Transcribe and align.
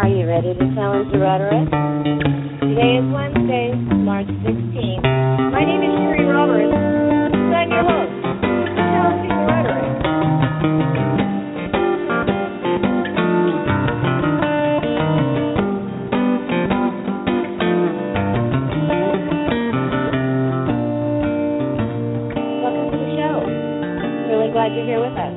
Are 0.00 0.08
you 0.08 0.26
ready 0.26 0.54
to 0.54 0.74
challenge 0.74 1.12
the 1.12 1.18
rhetoric? 1.18 1.68
Today 2.64 2.96
is 2.96 3.04
Wednesday, 3.12 3.74
March 4.00 4.28
16th. 4.28 5.04
My 5.52 5.60
name 5.60 5.82
is 5.84 5.92
Cheri 5.92 6.24
Roberts. 6.24 6.72
and 6.72 7.52
I'm 7.52 7.68
your 7.68 7.84
host. 7.84 8.08
Rhetoric. 9.44 10.00
Welcome 22.64 22.88
to 22.88 22.96
the 22.96 23.10
show. 23.20 23.36
Really 24.32 24.48
glad 24.50 24.72
you're 24.72 24.88
here 24.88 25.04
with 25.04 25.12
us. 25.12 25.34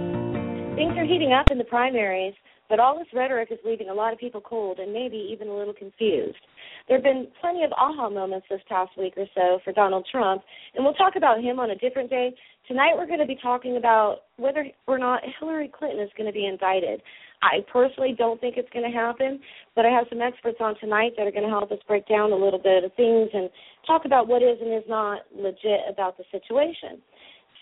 Things 0.80 0.96
are 0.96 1.04
heating 1.04 1.34
up 1.34 1.52
in 1.52 1.58
the 1.58 1.66
primaries, 1.66 2.34
but 2.74 2.80
all 2.80 2.98
this 2.98 3.06
rhetoric 3.14 3.50
is 3.52 3.60
leaving 3.64 3.90
a 3.90 3.94
lot 3.94 4.14
of 4.14 4.18
people 4.18 4.42
cold 4.42 4.80
and 4.80 4.92
maybe 4.92 5.30
even 5.32 5.48
a 5.48 5.56
little 5.56 5.76
confused. 5.76 6.40
There 6.88 6.98
have 6.98 7.04
been 7.04 7.28
plenty 7.40 7.64
of 7.64 7.72
aha 7.74 8.10
moments 8.10 8.48
this 8.50 8.62
past 8.68 8.90
week 8.98 9.14
or 9.16 9.28
so 9.36 9.60
for 9.64 9.72
Donald 9.74 10.08
Trump, 10.12 10.42
and 10.74 10.84
we'll 10.84 10.96
talk 10.96 11.16
about 11.16 11.40
him 11.40 11.60
on 11.60 11.70
a 11.70 11.76
different 11.76 12.10
day. 12.10 12.34
Tonight 12.68 12.96
we're 12.98 13.06
going 13.06 13.20
to 13.20 13.28
be 13.28 13.38
talking 13.44 13.78
about 13.78 14.22
whether 14.38 14.66
or 14.88 14.98
not 14.98 15.22
Hillary 15.40 15.70
Clinton 15.72 16.00
is 16.00 16.10
going 16.18 16.26
to 16.26 16.34
be 16.34 16.48
indicted. 16.48 17.00
I 17.44 17.60
personally 17.72 18.16
don't 18.18 18.42
think 18.42 18.58
it's 18.58 18.74
going 18.74 18.90
to 18.92 18.98
happen, 18.98 19.40
but 19.76 19.86
I 19.86 19.90
have 19.90 20.08
some 20.10 20.24
experts 20.24 20.58
on 20.60 20.74
tonight 20.80 21.12
that 21.16 21.28
are 21.28 21.32
going 21.32 21.44
to 21.44 21.50
help 21.50 21.72
us 21.72 21.78
break 21.88 22.08
down 22.08 22.32
a 22.32 22.36
little 22.36 22.58
bit 22.58 22.84
of 22.84 22.92
things 22.96 23.30
and 23.36 23.52
talk 23.86 24.06
about 24.06 24.28
what 24.28 24.42
is 24.42 24.58
and 24.60 24.74
is 24.74 24.90
not 24.90 25.22
legit 25.36 25.82
about 25.88 26.18
the 26.18 26.24
situation. 26.32 27.04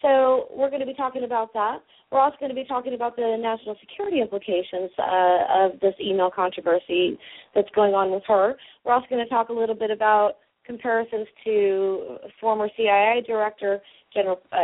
So 0.02 0.48
we're 0.52 0.70
going 0.70 0.82
to 0.82 0.86
be 0.86 0.94
talking 0.94 1.24
about 1.24 1.54
that. 1.54 1.80
We're 2.12 2.20
also 2.20 2.38
going 2.40 2.50
to 2.50 2.56
be 2.56 2.66
talking 2.66 2.94
about 2.94 3.16
the 3.16 3.38
national 3.40 3.76
security 3.80 4.20
implications 4.20 4.92
uh, 4.98 5.66
of 5.66 5.80
this 5.80 5.94
email 6.02 6.32
controversy 6.34 7.18
that's 7.56 7.70
going 7.76 7.94
on 7.94 8.12
with 8.12 8.24
her. 8.28 8.56
We're 8.84 8.94
also 8.94 9.08
going 9.10 9.24
to 9.24 9.30
talk 9.30 9.50
a 9.50 9.54
little 9.54 9.76
bit 9.76 9.92
about 9.92 10.34
comparisons 10.66 11.28
to 11.44 12.18
former 12.40 12.70
CIA 12.78 13.24
director 13.26 13.82
general 14.14 14.42
uh, 14.52 14.58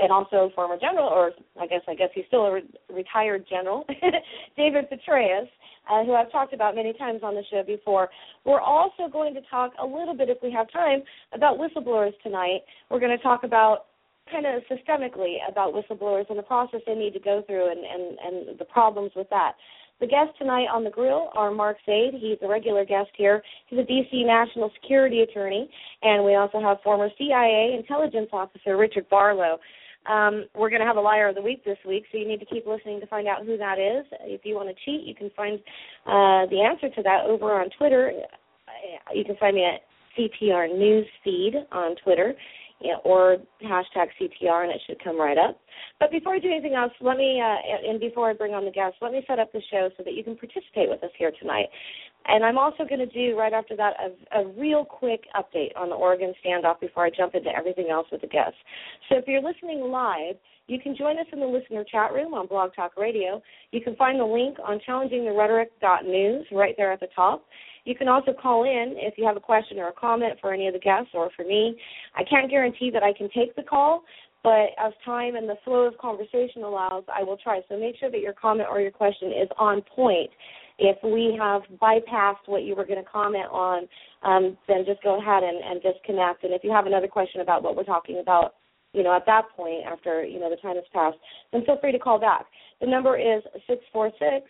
and 0.00 0.12
also 0.12 0.50
former 0.54 0.76
general, 0.78 1.08
or 1.08 1.32
I 1.60 1.66
guess 1.66 1.80
I 1.88 1.94
guess 1.94 2.08
he's 2.14 2.24
still 2.28 2.46
a 2.46 2.52
re- 2.52 2.74
retired 2.92 3.46
general, 3.48 3.84
David 4.56 4.86
Petraeus. 4.90 5.48
Uh, 5.90 6.04
who 6.04 6.14
I've 6.14 6.30
talked 6.30 6.54
about 6.54 6.76
many 6.76 6.92
times 6.92 7.22
on 7.24 7.34
the 7.34 7.42
show 7.50 7.64
before. 7.66 8.08
We're 8.44 8.60
also 8.60 9.08
going 9.12 9.34
to 9.34 9.40
talk 9.50 9.72
a 9.82 9.84
little 9.84 10.14
bit, 10.14 10.28
if 10.28 10.38
we 10.40 10.52
have 10.52 10.70
time, 10.70 11.02
about 11.34 11.58
whistleblowers 11.58 12.12
tonight. 12.22 12.60
We're 12.88 13.00
going 13.00 13.16
to 13.16 13.20
talk 13.20 13.42
about 13.42 13.86
kind 14.30 14.46
of 14.46 14.62
systemically 14.70 15.36
about 15.48 15.74
whistleblowers 15.74 16.28
and 16.30 16.38
the 16.38 16.42
process 16.42 16.80
they 16.86 16.94
need 16.94 17.12
to 17.12 17.20
go 17.20 17.42
through 17.46 17.70
and, 17.70 17.80
and, 17.80 18.18
and 18.18 18.58
the 18.58 18.64
problems 18.64 19.12
with 19.16 19.28
that. 19.30 19.52
The 20.00 20.06
guests 20.06 20.34
tonight 20.38 20.66
on 20.72 20.82
the 20.82 20.90
grill 20.90 21.30
are 21.34 21.52
Mark 21.52 21.76
Zaid. 21.86 22.14
He's 22.14 22.38
a 22.42 22.48
regular 22.48 22.84
guest 22.84 23.10
here. 23.16 23.40
He's 23.68 23.78
a 23.78 23.84
D.C. 23.84 24.24
national 24.24 24.72
security 24.80 25.20
attorney, 25.20 25.70
and 26.02 26.24
we 26.24 26.34
also 26.34 26.60
have 26.60 26.78
former 26.82 27.08
CIA 27.18 27.76
intelligence 27.78 28.28
officer 28.32 28.76
Richard 28.76 29.08
Barlow. 29.08 29.60
Um, 30.10 30.46
we're 30.56 30.70
going 30.70 30.80
to 30.80 30.86
have 30.86 30.96
a 30.96 31.00
liar 31.00 31.28
of 31.28 31.36
the 31.36 31.42
week 31.42 31.64
this 31.64 31.78
week, 31.86 32.04
so 32.10 32.18
you 32.18 32.26
need 32.26 32.40
to 32.40 32.46
keep 32.46 32.66
listening 32.66 32.98
to 32.98 33.06
find 33.06 33.28
out 33.28 33.46
who 33.46 33.56
that 33.58 33.78
is. 33.78 34.04
If 34.22 34.40
you 34.44 34.56
want 34.56 34.68
to 34.70 34.74
cheat, 34.84 35.06
you 35.06 35.14
can 35.14 35.30
find 35.36 35.60
uh, 36.06 36.50
the 36.50 36.60
answer 36.68 36.88
to 36.96 37.02
that 37.04 37.26
over 37.26 37.60
on 37.60 37.68
Twitter. 37.78 38.12
You 39.14 39.24
can 39.24 39.36
find 39.36 39.54
me 39.54 39.64
at 39.64 39.82
CTR 40.18 40.68
Newsfeed 40.70 41.54
on 41.70 41.94
Twitter 42.02 42.34
yeah, 42.82 42.96
or 43.04 43.38
hashtag 43.62 44.08
CTR, 44.20 44.64
and 44.64 44.72
it 44.72 44.80
should 44.86 45.02
come 45.02 45.20
right 45.20 45.38
up. 45.38 45.58
But 46.00 46.10
before 46.10 46.34
I 46.34 46.38
do 46.38 46.48
anything 46.48 46.74
else, 46.74 46.92
let 47.00 47.16
me, 47.16 47.40
uh, 47.40 47.90
and 47.90 48.00
before 48.00 48.30
I 48.30 48.34
bring 48.34 48.54
on 48.54 48.64
the 48.64 48.70
guests, 48.70 48.98
let 49.00 49.12
me 49.12 49.22
set 49.26 49.38
up 49.38 49.52
the 49.52 49.62
show 49.70 49.88
so 49.96 50.02
that 50.02 50.14
you 50.14 50.24
can 50.24 50.36
participate 50.36 50.88
with 50.88 51.02
us 51.02 51.10
here 51.18 51.32
tonight. 51.40 51.66
And 52.26 52.44
I'm 52.44 52.58
also 52.58 52.84
going 52.88 53.00
to 53.00 53.06
do 53.06 53.36
right 53.36 53.52
after 53.52 53.76
that 53.76 53.94
a, 53.98 54.40
a 54.40 54.48
real 54.48 54.84
quick 54.84 55.24
update 55.34 55.76
on 55.76 55.88
the 55.88 55.94
Oregon 55.94 56.32
standoff 56.44 56.80
before 56.80 57.06
I 57.06 57.10
jump 57.10 57.34
into 57.34 57.50
everything 57.50 57.88
else 57.90 58.06
with 58.12 58.20
the 58.20 58.28
guests. 58.28 58.58
So 59.08 59.16
if 59.18 59.24
you're 59.26 59.42
listening 59.42 59.80
live, 59.90 60.36
you 60.68 60.78
can 60.80 60.96
join 60.96 61.18
us 61.18 61.26
in 61.32 61.40
the 61.40 61.46
listener 61.46 61.84
chat 61.84 62.12
room 62.12 62.34
on 62.34 62.46
Blog 62.46 62.74
Talk 62.74 62.96
Radio. 62.96 63.42
You 63.72 63.80
can 63.80 63.96
find 63.96 64.20
the 64.20 64.24
link 64.24 64.58
on 64.64 64.80
challengingtherhetoric.news 64.88 66.46
right 66.52 66.74
there 66.76 66.92
at 66.92 67.00
the 67.00 67.08
top. 67.14 67.44
You 67.84 67.94
can 67.94 68.08
also 68.08 68.32
call 68.32 68.64
in 68.64 68.94
if 68.96 69.14
you 69.18 69.26
have 69.26 69.36
a 69.36 69.40
question 69.40 69.78
or 69.78 69.88
a 69.88 69.92
comment 69.92 70.34
for 70.40 70.52
any 70.52 70.66
of 70.68 70.74
the 70.74 70.80
guests 70.80 71.10
or 71.14 71.30
for 71.36 71.44
me. 71.44 71.76
I 72.14 72.22
can't 72.24 72.50
guarantee 72.50 72.90
that 72.90 73.02
I 73.02 73.12
can 73.12 73.28
take 73.34 73.56
the 73.56 73.62
call, 73.62 74.04
but 74.42 74.70
as 74.78 74.92
time 75.04 75.34
and 75.36 75.48
the 75.48 75.56
flow 75.64 75.86
of 75.86 75.98
conversation 75.98 76.62
allows, 76.62 77.04
I 77.12 77.22
will 77.22 77.36
try. 77.36 77.60
So 77.68 77.78
make 77.78 77.96
sure 77.98 78.10
that 78.10 78.20
your 78.20 78.34
comment 78.34 78.68
or 78.70 78.80
your 78.80 78.90
question 78.90 79.28
is 79.28 79.48
on 79.58 79.82
point. 79.82 80.30
If 80.78 80.96
we 81.04 81.36
have 81.38 81.62
bypassed 81.80 82.46
what 82.46 82.62
you 82.62 82.74
were 82.74 82.86
going 82.86 83.02
to 83.02 83.08
comment 83.10 83.46
on, 83.50 83.88
um, 84.22 84.56
then 84.66 84.84
just 84.86 85.02
go 85.02 85.20
ahead 85.20 85.42
and, 85.42 85.58
and 85.62 85.82
disconnect. 85.82 86.44
And 86.44 86.52
if 86.52 86.64
you 86.64 86.72
have 86.72 86.86
another 86.86 87.08
question 87.08 87.40
about 87.40 87.62
what 87.62 87.76
we're 87.76 87.84
talking 87.84 88.20
about, 88.20 88.54
you 88.92 89.02
know, 89.02 89.14
at 89.14 89.26
that 89.26 89.44
point 89.56 89.84
after, 89.86 90.24
you 90.24 90.40
know, 90.40 90.50
the 90.50 90.56
time 90.56 90.76
has 90.76 90.84
passed, 90.92 91.18
then 91.52 91.64
feel 91.64 91.78
free 91.80 91.92
to 91.92 91.98
call 91.98 92.18
back. 92.18 92.46
The 92.80 92.86
number 92.86 93.16
is 93.16 93.42
six 93.66 93.82
four 93.92 94.10
six 94.18 94.46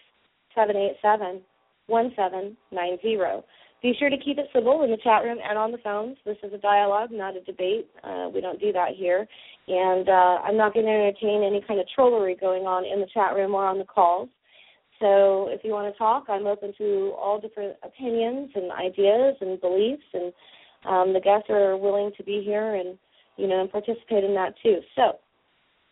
seven 0.54 0.76
eight 0.76 0.96
seven 1.02 1.40
1790. 1.86 3.46
Be 3.82 3.94
sure 3.98 4.10
to 4.10 4.16
keep 4.16 4.38
it 4.38 4.46
civil 4.54 4.84
in 4.84 4.90
the 4.90 4.96
chat 5.02 5.24
room 5.24 5.38
and 5.42 5.58
on 5.58 5.72
the 5.72 5.78
phones. 5.78 6.16
This 6.24 6.36
is 6.44 6.52
a 6.52 6.58
dialogue, 6.58 7.10
not 7.10 7.36
a 7.36 7.40
debate. 7.40 7.90
Uh, 8.04 8.28
we 8.32 8.40
don't 8.40 8.60
do 8.60 8.72
that 8.72 8.90
here. 8.96 9.26
And 9.66 10.08
uh, 10.08 10.38
I'm 10.46 10.56
not 10.56 10.72
going 10.72 10.86
to 10.86 10.92
entertain 10.92 11.42
any 11.42 11.64
kind 11.66 11.80
of 11.80 11.86
trollery 11.94 12.36
going 12.36 12.62
on 12.62 12.84
in 12.84 13.00
the 13.00 13.08
chat 13.12 13.34
room 13.34 13.54
or 13.54 13.66
on 13.66 13.78
the 13.78 13.84
calls. 13.84 14.28
So 15.00 15.48
if 15.50 15.64
you 15.64 15.72
want 15.72 15.92
to 15.92 15.98
talk, 15.98 16.26
I'm 16.28 16.46
open 16.46 16.72
to 16.78 17.12
all 17.18 17.40
different 17.40 17.74
opinions 17.82 18.50
and 18.54 18.70
ideas 18.70 19.34
and 19.40 19.60
beliefs, 19.60 20.06
and 20.14 20.32
um, 20.86 21.12
the 21.12 21.20
guests 21.20 21.50
are 21.50 21.76
willing 21.76 22.12
to 22.16 22.22
be 22.22 22.40
here 22.44 22.76
and 22.76 22.96
you 23.36 23.48
know 23.48 23.62
and 23.62 23.70
participate 23.70 24.22
in 24.22 24.32
that 24.34 24.54
too. 24.62 24.78
So 24.94 25.18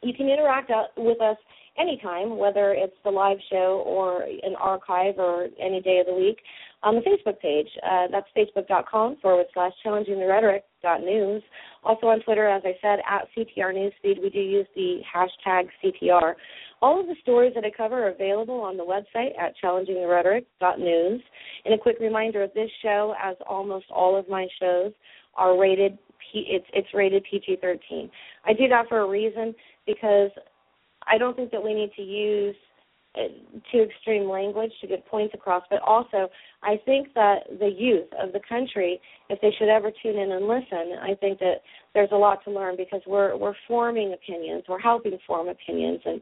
you 0.02 0.14
can 0.14 0.28
interact 0.28 0.70
uh, 0.70 0.84
with 0.96 1.20
us 1.20 1.36
anytime, 1.78 2.36
whether 2.38 2.72
it's 2.72 2.96
the 3.04 3.10
live 3.10 3.38
show 3.50 3.82
or 3.86 4.22
an 4.22 4.54
archive 4.58 5.14
or 5.18 5.48
any 5.60 5.80
day 5.80 5.98
of 5.98 6.06
the 6.06 6.14
week, 6.14 6.38
on 6.82 6.94
the 6.94 7.00
Facebook 7.02 7.38
page. 7.40 7.68
Uh, 7.82 8.06
that's 8.10 8.26
facebook.com 8.36 9.16
forward 9.20 9.46
slash 9.52 9.72
challenging 9.82 10.18
the 10.18 10.26
rhetoric 10.26 10.64
news. 11.02 11.42
Also 11.84 12.06
on 12.06 12.20
Twitter, 12.22 12.48
as 12.48 12.62
I 12.64 12.72
said, 12.80 13.00
at 13.08 13.28
CTR 13.36 13.74
Newsfeed, 13.74 14.22
we 14.22 14.30
do 14.30 14.40
use 14.40 14.66
the 14.74 15.00
hashtag 15.14 15.68
CTR. 15.84 16.34
All 16.82 16.98
of 16.98 17.06
the 17.06 17.16
stories 17.22 17.52
that 17.54 17.64
I 17.64 17.70
cover 17.74 18.06
are 18.06 18.10
available 18.10 18.60
on 18.60 18.76
the 18.76 18.84
website 18.84 19.38
at 19.38 19.54
challengingtherhetoric.news. 19.62 21.20
And 21.64 21.74
a 21.74 21.78
quick 21.78 21.96
reminder 22.00 22.42
of 22.42 22.54
this 22.54 22.70
show, 22.82 23.14
as 23.22 23.36
almost 23.46 23.86
all 23.94 24.18
of 24.18 24.28
my 24.28 24.46
shows, 24.58 24.92
are 25.34 25.58
rated 25.58 25.98
P- 26.32 26.46
it's 26.48 26.66
it's 26.72 26.88
rated 26.94 27.24
PG-13. 27.30 28.10
I 28.44 28.52
do 28.52 28.68
that 28.68 28.88
for 28.88 29.00
a 29.00 29.08
reason 29.08 29.54
because 29.86 30.30
I 31.10 31.18
don't 31.18 31.36
think 31.36 31.50
that 31.50 31.62
we 31.62 31.74
need 31.74 31.90
to 31.96 32.02
use 32.02 32.56
uh, 33.16 33.22
too 33.72 33.82
extreme 33.82 34.28
language 34.28 34.70
to 34.80 34.86
get 34.86 35.04
points 35.06 35.34
across, 35.34 35.64
but 35.68 35.80
also 35.82 36.28
I 36.62 36.76
think 36.84 37.08
that 37.14 37.38
the 37.58 37.66
youth 37.66 38.06
of 38.22 38.32
the 38.32 38.40
country, 38.48 39.00
if 39.28 39.40
they 39.40 39.50
should 39.58 39.68
ever 39.68 39.90
tune 40.02 40.16
in 40.16 40.30
and 40.30 40.46
listen, 40.46 40.96
I 41.02 41.14
think 41.20 41.40
that 41.40 41.62
there's 41.92 42.10
a 42.12 42.16
lot 42.16 42.44
to 42.44 42.52
learn 42.52 42.76
because 42.76 43.00
we're 43.08 43.36
we're 43.36 43.56
forming 43.66 44.12
opinions, 44.12 44.62
we're 44.68 44.78
helping 44.78 45.18
form 45.26 45.48
opinions 45.48 46.00
and 46.04 46.20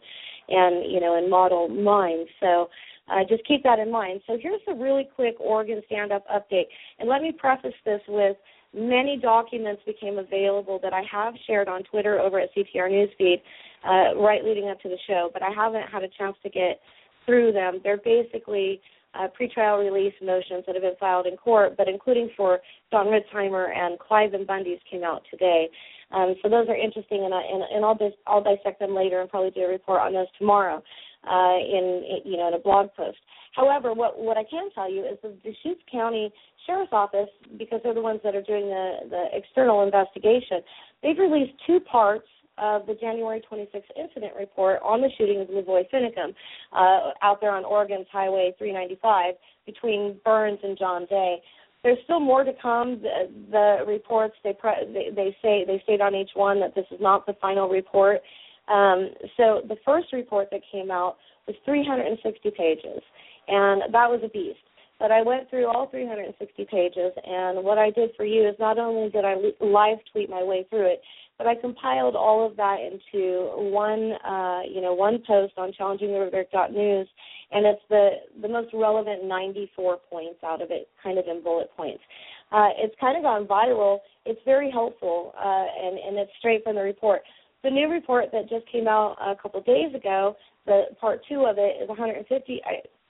and 0.49 0.91
you 0.91 0.99
know 0.99 1.19
and 1.19 1.29
model 1.29 1.69
minds. 1.69 2.31
So 2.41 2.70
uh, 3.11 3.20
just 3.29 3.46
keep 3.46 3.62
that 3.64 3.79
in 3.79 3.91
mind. 3.91 4.23
So 4.26 4.38
here's 4.41 4.61
a 4.69 4.75
really 4.75 5.08
quick 5.14 5.37
Oregon 5.41 5.82
stand 5.87 6.11
up 6.11 6.25
update, 6.29 6.69
and 6.99 7.08
let 7.08 7.20
me 7.20 7.32
preface 7.32 7.75
this 7.84 8.00
with 8.08 8.37
many 8.75 9.19
documents 9.20 9.82
became 9.87 10.19
available 10.19 10.79
that 10.82 10.93
I 10.93 11.03
have 11.11 11.35
shared 11.47 11.69
on 11.69 11.82
Twitter 11.85 12.19
over 12.20 12.38
at 12.41 12.50
CTR 12.55 12.91
Newsfeed 12.91 13.41
uh, 13.85 14.19
right 14.20 14.44
leading 14.44 14.69
up 14.69 14.81
to 14.81 14.88
the 14.88 14.99
show, 15.06 15.31
but 15.32 15.43
I 15.43 15.50
haven't 15.50 15.88
had 15.91 16.03
a 16.03 16.09
chance 16.19 16.37
to 16.43 16.50
get 16.50 16.81
through 17.26 17.53
them. 17.53 17.81
They're 17.82 17.99
basically 17.99 18.81
uh, 19.15 19.29
pretrial 19.38 19.79
release 19.79 20.15
motions 20.23 20.65
that 20.67 20.75
have 20.75 20.82
been 20.82 20.97
filed 21.00 21.26
in 21.26 21.37
court, 21.37 21.76
but 21.76 21.88
including 21.88 22.31
for 22.37 22.59
Don 22.91 23.06
Ritzheimer 23.06 23.75
and 23.75 23.99
Cliven 23.99 24.47
Bundy's 24.47 24.81
came 24.91 25.05
out 25.05 25.23
today. 25.31 25.69
Um, 26.11 26.35
so 26.43 26.49
those 26.49 26.69
are 26.69 26.76
interesting, 26.76 27.25
and, 27.25 27.35
I, 27.35 27.41
and, 27.41 27.62
and 27.75 27.85
I'll, 27.85 27.94
dis- 27.94 28.19
I'll 28.26 28.43
dissect 28.43 28.81
them 28.81 28.94
later 28.94 29.20
and 29.20 29.29
probably 29.31 29.50
do 29.50 29.62
a 29.62 29.69
report 29.69 30.00
on 30.00 30.12
those 30.12 30.26
tomorrow. 30.38 30.82
uh, 31.26 31.59
in 31.59 32.23
you 32.25 32.37
know 32.37 32.49
in 32.49 32.55
a 32.55 32.59
blog 32.59 32.88
post. 32.97 33.19
However, 33.58 33.93
what 33.93 34.16
what 34.16 34.37
I 34.37 34.44
can 34.44 34.70
tell 34.70 34.88
you 34.90 35.05
is 35.05 35.19
the 35.20 35.34
Deschutes 35.43 35.82
County 35.90 36.32
Sheriff's 36.64 36.93
Office, 36.93 37.28
because 37.58 37.81
they're 37.82 37.93
the 37.93 38.00
ones 38.00 38.20
that 38.22 38.37
are 38.37 38.43
doing 38.43 38.66
the 38.66 38.99
the 39.10 39.25
external 39.32 39.82
investigation, 39.82 40.62
they've 41.02 41.19
released 41.19 41.52
two 41.66 41.81
parts 41.81 42.28
of 42.56 42.87
the 42.87 42.94
January 42.94 43.43
26th 43.50 43.82
incident 44.00 44.32
report 44.38 44.78
on 44.84 45.00
the 45.00 45.08
shooting 45.19 45.40
of 45.40 45.49
Lavoy 45.49 45.82
Finicum 45.93 46.34
uh, 46.72 47.10
out 47.22 47.40
there 47.40 47.50
on 47.50 47.64
Oregon's 47.64 48.06
Highway 48.12 48.52
395 48.58 49.34
between 49.66 50.20
Burns 50.25 50.58
and 50.62 50.78
John 50.78 51.06
Day. 51.06 51.38
There's 51.82 51.99
still 52.05 52.20
more 52.20 52.44
to 52.44 52.52
come. 52.62 53.00
The, 53.02 53.28
the 53.50 53.84
reports 53.87 54.34
they, 54.44 54.52
pre- 54.52 54.87
they 54.93 55.10
they 55.14 55.37
say 55.43 55.64
they 55.66 55.81
state 55.82 56.00
on 56.00 56.14
each 56.14 56.31
one 56.34 56.60
that 56.60 56.76
this 56.76 56.87
is 56.93 57.00
not 57.00 57.26
the 57.26 57.34
final 57.40 57.69
report. 57.69 58.20
Um, 58.69 59.10
so 59.37 59.62
the 59.66 59.76
first 59.84 60.12
report 60.12 60.49
that 60.52 60.60
came 60.70 60.93
out 60.93 61.16
was 61.49 61.56
360 61.64 62.50
pages, 62.56 63.02
and 63.49 63.83
that 63.93 64.11
was 64.11 64.21
a 64.25 64.29
beast. 64.29 64.59
But 64.99 65.12
I 65.12 65.23
went 65.23 65.49
through 65.49 65.67
all 65.67 65.89
360 65.91 66.67
pages, 66.71 67.12
and 67.25 67.62
what 67.62 67.79
I 67.79 67.91
did 67.91 68.11
for 68.17 68.25
you 68.25 68.49
is 68.49 68.56
not 68.59 68.79
only 68.79 69.11
did 69.11 69.25
I 69.25 69.37
live 69.61 69.99
tweet 70.12 70.29
my 70.29 70.43
way 70.43 70.67
through 70.69 70.87
it, 70.87 71.00
but 71.39 71.47
I 71.47 71.55
compiled 71.55 72.17
all 72.17 72.45
of 72.45 72.56
that 72.56 72.79
into 72.81 73.53
one, 73.71 74.12
uh, 74.27 74.62
you 74.69 74.81
know, 74.81 74.93
one 74.93 75.23
post 75.25 75.55
on 75.56 75.73
challengingtherhetoric.news, 75.79 77.09
and 77.53 77.65
it's 77.65 77.83
the 77.89 78.11
the 78.43 78.49
most 78.49 78.71
relevant 78.75 79.25
94 79.25 79.99
points 80.11 80.41
out 80.44 80.61
of 80.61 80.73
it, 80.73 80.89
kind 81.01 81.17
of 81.17 81.27
in 81.29 81.44
bullet 81.44 81.71
points. 81.77 82.03
Uh, 82.51 82.71
it's 82.77 82.94
kind 83.01 83.17
of 83.17 83.23
gone 83.23 83.47
viral. 83.47 83.99
It's 84.27 84.41
very 84.44 84.71
helpful, 84.71 85.33
uh, 85.39 85.67
and 85.81 85.97
and 85.97 86.19
it's 86.19 86.33
straight 86.41 86.65
from 86.65 86.75
the 86.75 86.83
report. 86.83 87.23
The 87.62 87.71
new 87.71 87.89
report 87.89 88.27
that 88.33 88.49
just 88.49 88.67
came 88.71 88.89
out 88.89 89.17
a 89.21 89.37
couple 89.41 89.61
days 89.62 89.94
ago, 89.94 90.37
the 90.67 90.87
part 91.01 91.21
two 91.29 91.47
of 91.47 91.56
it 91.59 91.81
is 91.81 91.89
150. 91.89 92.61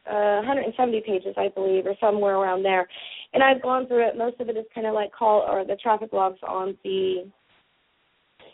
Uh, 0.09 0.41
170 0.41 1.03
pages, 1.07 1.35
I 1.37 1.49
believe, 1.49 1.87
or 1.87 1.95
somewhere 2.01 2.37
around 2.37 2.63
there. 2.63 2.89
And 3.35 3.43
I've 3.43 3.61
gone 3.61 3.87
through 3.87 4.09
it. 4.09 4.17
Most 4.17 4.41
of 4.41 4.49
it 4.49 4.57
is 4.57 4.65
kind 4.75 4.87
of 4.87 4.95
like 4.95 5.13
call 5.13 5.43
or 5.43 5.65
the 5.65 5.77
traffic 5.77 6.13
logs 6.13 6.39
on 6.47 6.77
the 6.83 7.31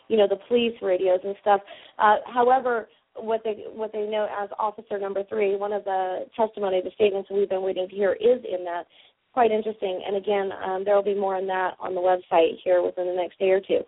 you 0.07 0.17
know 0.17 0.27
the 0.27 0.37
police 0.47 0.75
radios 0.81 1.21
and 1.23 1.35
stuff. 1.41 1.61
Uh, 1.97 2.17
however, 2.25 2.87
what 3.15 3.41
they 3.43 3.65
what 3.73 3.91
they 3.93 4.05
know 4.05 4.27
as 4.37 4.49
officer 4.59 4.99
number 4.99 5.23
three, 5.29 5.55
one 5.55 5.73
of 5.73 5.83
the 5.85 6.25
testimony, 6.35 6.81
the 6.83 6.91
statements 6.95 7.29
we've 7.31 7.49
been 7.49 7.63
waiting 7.63 7.87
to 7.87 7.95
hear 7.95 8.13
is 8.13 8.43
in 8.43 8.65
that. 8.65 8.85
Quite 9.33 9.51
interesting, 9.51 10.01
and 10.07 10.15
again, 10.15 10.49
um, 10.65 10.85
there 10.85 10.95
will 10.95 11.03
be 11.03 11.13
more 11.13 11.35
on 11.35 11.45
that 11.47 11.75
on 11.81 11.93
the 11.93 11.99
website 11.99 12.51
here 12.63 12.81
within 12.81 13.05
the 13.05 13.13
next 13.13 13.37
day 13.37 13.49
or 13.49 13.59
two. 13.59 13.79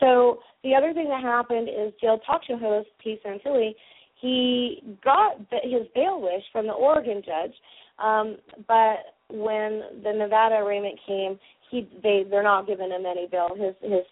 So 0.00 0.38
the 0.64 0.74
other 0.74 0.94
thing 0.94 1.08
that 1.10 1.22
happened 1.22 1.68
is 1.68 1.92
jail 2.00 2.18
talk 2.26 2.42
show 2.46 2.56
host 2.56 2.88
Pete 3.02 3.22
Santilli, 3.22 3.74
he 4.20 4.82
got 5.04 5.38
his 5.62 5.86
bail 5.94 6.20
wish 6.20 6.42
from 6.52 6.66
the 6.66 6.72
Oregon 6.72 7.22
judge, 7.24 7.54
um, 8.02 8.36
but 8.66 9.14
when 9.30 9.82
the 10.02 10.12
Nevada 10.12 10.56
arraignment 10.56 10.98
came, 11.06 11.38
he 11.70 11.88
they 12.02 12.24
they're 12.28 12.42
not 12.42 12.66
giving 12.66 12.90
him 12.90 13.04
any 13.06 13.26
bail. 13.30 13.48
His 13.56 13.74
his 13.82 14.04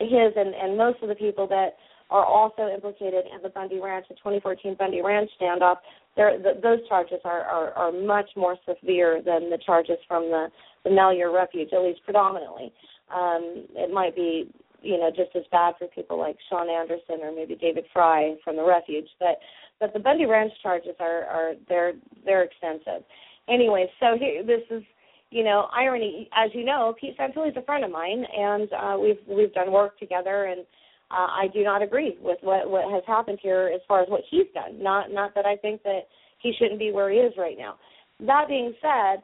his 0.00 0.32
and, 0.36 0.54
and 0.54 0.76
most 0.76 1.02
of 1.02 1.08
the 1.08 1.14
people 1.14 1.46
that 1.48 1.76
are 2.10 2.24
also 2.24 2.68
implicated 2.72 3.24
in 3.34 3.42
the 3.42 3.48
Bundy 3.48 3.80
Ranch, 3.80 4.06
the 4.08 4.14
2014 4.14 4.76
Bundy 4.78 5.02
Ranch 5.02 5.30
standoff, 5.40 5.78
the, 6.16 6.52
those 6.62 6.78
charges 6.88 7.18
are, 7.24 7.42
are, 7.42 7.72
are 7.72 7.92
much 7.92 8.28
more 8.36 8.56
severe 8.66 9.20
than 9.24 9.50
the 9.50 9.58
charges 9.64 9.96
from 10.06 10.30
the, 10.30 10.46
the 10.84 10.90
Malheur 10.90 11.32
Refuge, 11.32 11.70
at 11.72 11.82
least 11.82 12.00
predominantly. 12.04 12.72
Um, 13.14 13.66
it 13.74 13.92
might 13.92 14.14
be, 14.14 14.50
you 14.86 14.98
know, 14.98 15.10
just 15.10 15.34
as 15.34 15.42
bad 15.50 15.74
for 15.78 15.88
people 15.88 16.18
like 16.18 16.36
Sean 16.48 16.70
Anderson 16.70 17.20
or 17.22 17.32
maybe 17.34 17.56
David 17.56 17.84
Fry 17.92 18.34
from 18.44 18.56
the 18.56 18.64
Refuge, 18.64 19.08
but 19.18 19.38
but 19.80 19.92
the 19.92 20.00
Bundy 20.00 20.26
Ranch 20.26 20.52
charges 20.62 20.94
are 21.00 21.24
are 21.24 21.52
they're 21.68 21.92
they're 22.24 22.44
extensive. 22.44 23.04
Anyway, 23.48 23.86
so 24.00 24.16
here 24.18 24.44
this 24.44 24.62
is 24.70 24.82
you 25.30 25.42
know, 25.42 25.66
irony, 25.74 26.28
as 26.36 26.50
you 26.54 26.64
know, 26.64 26.94
Pete 27.00 27.16
Santilli 27.18 27.50
is 27.50 27.56
a 27.56 27.62
friend 27.62 27.84
of 27.84 27.90
mine, 27.90 28.24
and 28.32 28.68
uh, 28.72 28.96
we've 28.98 29.18
we've 29.28 29.52
done 29.52 29.72
work 29.72 29.98
together, 29.98 30.44
and 30.44 30.60
uh, 31.10 31.28
I 31.30 31.48
do 31.52 31.62
not 31.64 31.82
agree 31.82 32.16
with 32.20 32.38
what 32.42 32.70
what 32.70 32.90
has 32.92 33.02
happened 33.06 33.38
here 33.42 33.70
as 33.74 33.80
far 33.88 34.02
as 34.02 34.08
what 34.08 34.22
he's 34.30 34.46
done. 34.54 34.82
Not 34.82 35.10
not 35.10 35.34
that 35.34 35.44
I 35.44 35.56
think 35.56 35.82
that 35.82 36.02
he 36.40 36.52
shouldn't 36.58 36.78
be 36.78 36.92
where 36.92 37.10
he 37.10 37.18
is 37.18 37.32
right 37.36 37.56
now. 37.58 37.76
That 38.20 38.48
being 38.48 38.72
said, 38.80 39.22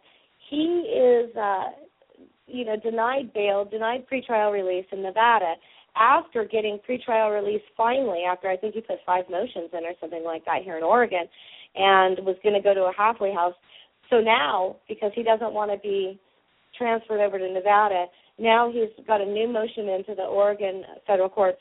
he 0.50 0.84
is, 0.90 1.34
uh, 1.36 1.70
you 2.46 2.64
know, 2.64 2.76
denied 2.76 3.32
bail, 3.32 3.64
denied 3.64 4.04
pretrial 4.10 4.52
release 4.52 4.86
in 4.92 5.02
Nevada 5.02 5.54
after 5.96 6.44
getting 6.44 6.78
pretrial 6.88 7.32
release 7.32 7.62
finally. 7.76 8.22
After 8.28 8.48
I 8.48 8.56
think 8.56 8.74
he 8.74 8.80
put 8.80 8.96
five 9.04 9.24
motions 9.30 9.70
in 9.72 9.84
or 9.84 9.92
something 10.00 10.24
like 10.24 10.44
that 10.46 10.62
here 10.62 10.76
in 10.76 10.82
Oregon, 10.82 11.26
and 11.74 12.18
was 12.26 12.36
going 12.42 12.54
to 12.54 12.60
go 12.60 12.74
to 12.74 12.82
a 12.82 12.92
halfway 12.96 13.32
house 13.32 13.54
so 14.12 14.20
now, 14.20 14.76
because 14.88 15.10
he 15.14 15.22
doesn't 15.22 15.54
want 15.54 15.70
to 15.70 15.78
be 15.78 16.20
transferred 16.76 17.20
over 17.20 17.38
to 17.38 17.52
Nevada, 17.52 18.06
now 18.38 18.70
he's 18.70 18.90
got 19.06 19.22
a 19.22 19.24
new 19.24 19.48
motion 19.48 19.88
into 19.88 20.14
the 20.14 20.22
Oregon 20.22 20.84
federal 21.06 21.30
courts 21.30 21.58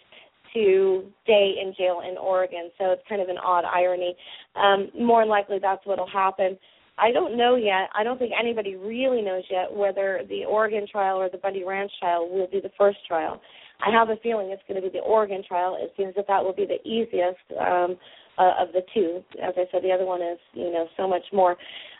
to 0.53 1.05
stay 1.23 1.55
in 1.61 1.73
jail 1.77 2.01
in 2.07 2.17
Oregon. 2.17 2.69
So 2.77 2.91
it's 2.91 3.03
kind 3.07 3.21
of 3.21 3.29
an 3.29 3.37
odd 3.37 3.63
irony. 3.63 4.15
Um, 4.55 4.89
more 4.99 5.21
than 5.21 5.29
likely, 5.29 5.59
that's 5.61 5.85
what'll 5.85 6.09
happen. 6.09 6.57
I 6.97 7.11
don't 7.11 7.37
know 7.37 7.55
yet. 7.55 7.89
I 7.95 8.03
don't 8.03 8.19
think 8.19 8.33
anybody 8.39 8.75
really 8.75 9.21
knows 9.21 9.43
yet 9.49 9.73
whether 9.73 10.21
the 10.29 10.45
Oregon 10.45 10.85
trial 10.91 11.17
or 11.17 11.29
the 11.29 11.37
Bundy 11.37 11.63
Ranch 11.63 11.91
trial 11.99 12.29
will 12.29 12.47
be 12.47 12.59
the 12.59 12.71
first 12.77 12.99
trial. 13.07 13.41
I 13.85 13.91
have 13.91 14.09
a 14.09 14.17
feeling 14.17 14.49
it's 14.51 14.61
going 14.67 14.81
to 14.81 14.87
be 14.87 14.95
the 14.95 15.03
Oregon 15.03 15.43
trial. 15.47 15.77
It 15.79 15.93
seems 15.97 16.13
that 16.15 16.27
that 16.27 16.43
will 16.43 16.53
be 16.53 16.65
the 16.65 16.81
easiest 16.87 17.39
um, 17.59 17.97
uh, 18.37 18.53
of 18.59 18.69
the 18.73 18.81
two. 18.93 19.23
As 19.41 19.53
I 19.57 19.65
said, 19.71 19.83
the 19.83 19.91
other 19.91 20.05
one 20.05 20.21
is, 20.21 20.37
you 20.53 20.71
know, 20.71 20.87
so 20.97 21.07
much 21.07 21.23
more. 21.33 21.57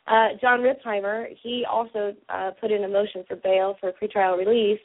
Uh, 0.08 0.30
John 0.40 0.60
Ritzheimer, 0.60 1.28
he 1.42 1.66
also 1.70 2.14
uh, 2.30 2.52
put 2.60 2.72
in 2.72 2.84
a 2.84 2.88
motion 2.88 3.24
for 3.28 3.36
bail 3.36 3.78
for 3.80 3.92
pretrial 3.92 4.38
release. 4.38 4.80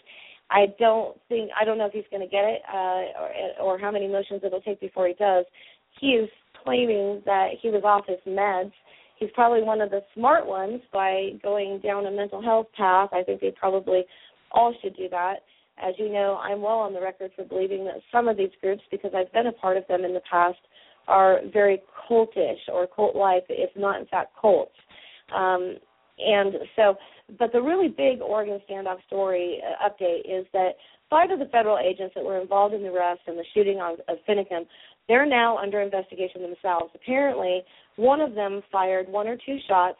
I 0.50 0.66
don't 0.78 1.18
think 1.28 1.50
I 1.60 1.64
don't 1.64 1.76
know 1.78 1.86
if 1.86 1.92
he's 1.92 2.04
going 2.10 2.22
to 2.22 2.28
get 2.28 2.44
it 2.44 2.62
uh, 2.72 3.60
or, 3.60 3.74
or 3.74 3.78
how 3.78 3.90
many 3.90 4.06
motions 4.06 4.42
it'll 4.44 4.60
take 4.60 4.80
before 4.80 5.08
he 5.08 5.14
does. 5.14 5.44
He 6.00 6.08
is 6.08 6.28
claiming 6.64 7.22
that 7.24 7.48
he 7.60 7.70
was 7.70 7.82
off 7.84 8.04
his 8.06 8.18
meds. 8.26 8.72
He's 9.18 9.30
probably 9.34 9.62
one 9.62 9.80
of 9.80 9.90
the 9.90 10.02
smart 10.14 10.46
ones 10.46 10.80
by 10.92 11.30
going 11.42 11.80
down 11.80 12.06
a 12.06 12.10
mental 12.10 12.42
health 12.42 12.66
path. 12.76 13.10
I 13.12 13.22
think 13.22 13.40
they 13.40 13.50
probably 13.50 14.04
all 14.52 14.74
should 14.82 14.96
do 14.96 15.08
that. 15.10 15.36
As 15.78 15.94
you 15.98 16.10
know, 16.10 16.38
I'm 16.42 16.62
well 16.62 16.78
on 16.78 16.94
the 16.94 17.00
record 17.00 17.32
for 17.36 17.44
believing 17.44 17.84
that 17.84 17.96
some 18.10 18.28
of 18.28 18.36
these 18.36 18.50
groups, 18.60 18.82
because 18.90 19.12
I've 19.14 19.32
been 19.32 19.46
a 19.46 19.52
part 19.52 19.76
of 19.76 19.86
them 19.88 20.04
in 20.04 20.14
the 20.14 20.22
past, 20.30 20.58
are 21.08 21.40
very 21.52 21.82
cultish 22.08 22.58
or 22.72 22.86
cult-like, 22.86 23.44
if 23.48 23.70
not 23.76 24.00
in 24.00 24.06
fact 24.06 24.32
cults. 24.40 24.74
Um, 25.34 25.76
and 26.18 26.54
so, 26.76 26.96
but 27.38 27.52
the 27.52 27.60
really 27.60 27.88
big 27.88 28.20
Oregon 28.20 28.60
standoff 28.68 29.04
story 29.06 29.60
uh, 29.62 29.88
update 29.88 30.20
is 30.20 30.46
that 30.52 30.70
five 31.10 31.30
of 31.30 31.38
the 31.38 31.46
federal 31.46 31.78
agents 31.78 32.14
that 32.14 32.24
were 32.24 32.40
involved 32.40 32.74
in 32.74 32.82
the 32.82 32.88
arrest 32.88 33.20
and 33.26 33.38
the 33.38 33.44
shooting 33.54 33.80
of, 33.80 33.98
of 34.08 34.18
Finicum, 34.28 34.66
they're 35.08 35.26
now 35.26 35.58
under 35.58 35.80
investigation 35.80 36.42
themselves. 36.42 36.90
Apparently, 36.94 37.62
one 37.96 38.20
of 38.20 38.34
them 38.34 38.62
fired 38.70 39.08
one 39.08 39.26
or 39.26 39.36
two 39.36 39.58
shots 39.68 39.98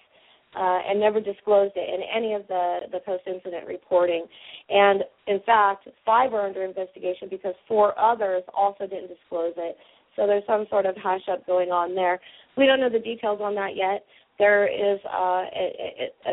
uh, 0.55 0.79
and 0.89 1.01
never 1.01 1.21
disclosed 1.21 1.73
it 1.77 1.89
in 1.93 2.01
any 2.15 2.35
of 2.35 2.47
the, 2.49 2.81
the 2.93 3.01
post 3.01 3.25
incident 3.27 3.67
reporting. 3.67 4.25
And 4.71 5.03
in 5.27 5.41
fact, 5.45 5.89
five 6.05 6.33
are 6.33 6.47
under 6.47 6.65
investigation 6.65 7.29
because 7.31 7.55
four 7.69 7.99
others 7.99 8.43
also 8.55 8.87
didn't 8.87 9.09
disclose 9.09 9.55
it. 9.57 9.77
So 10.15 10.27
there's 10.27 10.45
some 10.47 10.67
sort 10.71 10.87
of 10.87 10.97
hush 10.97 11.29
up 11.31 11.47
going 11.47 11.71
on 11.71 11.95
there. 11.95 12.21
We 12.57 12.67
don't 12.67 12.81
know 12.81 12.89
the 12.89 12.99
details 12.99 13.41
on 13.43 13.55
that 13.57 13.77
yet 13.77 14.05
there 14.39 14.67
is 14.67 15.01
uh, 15.07 15.45
a, 15.55 16.11
a, 16.27 16.33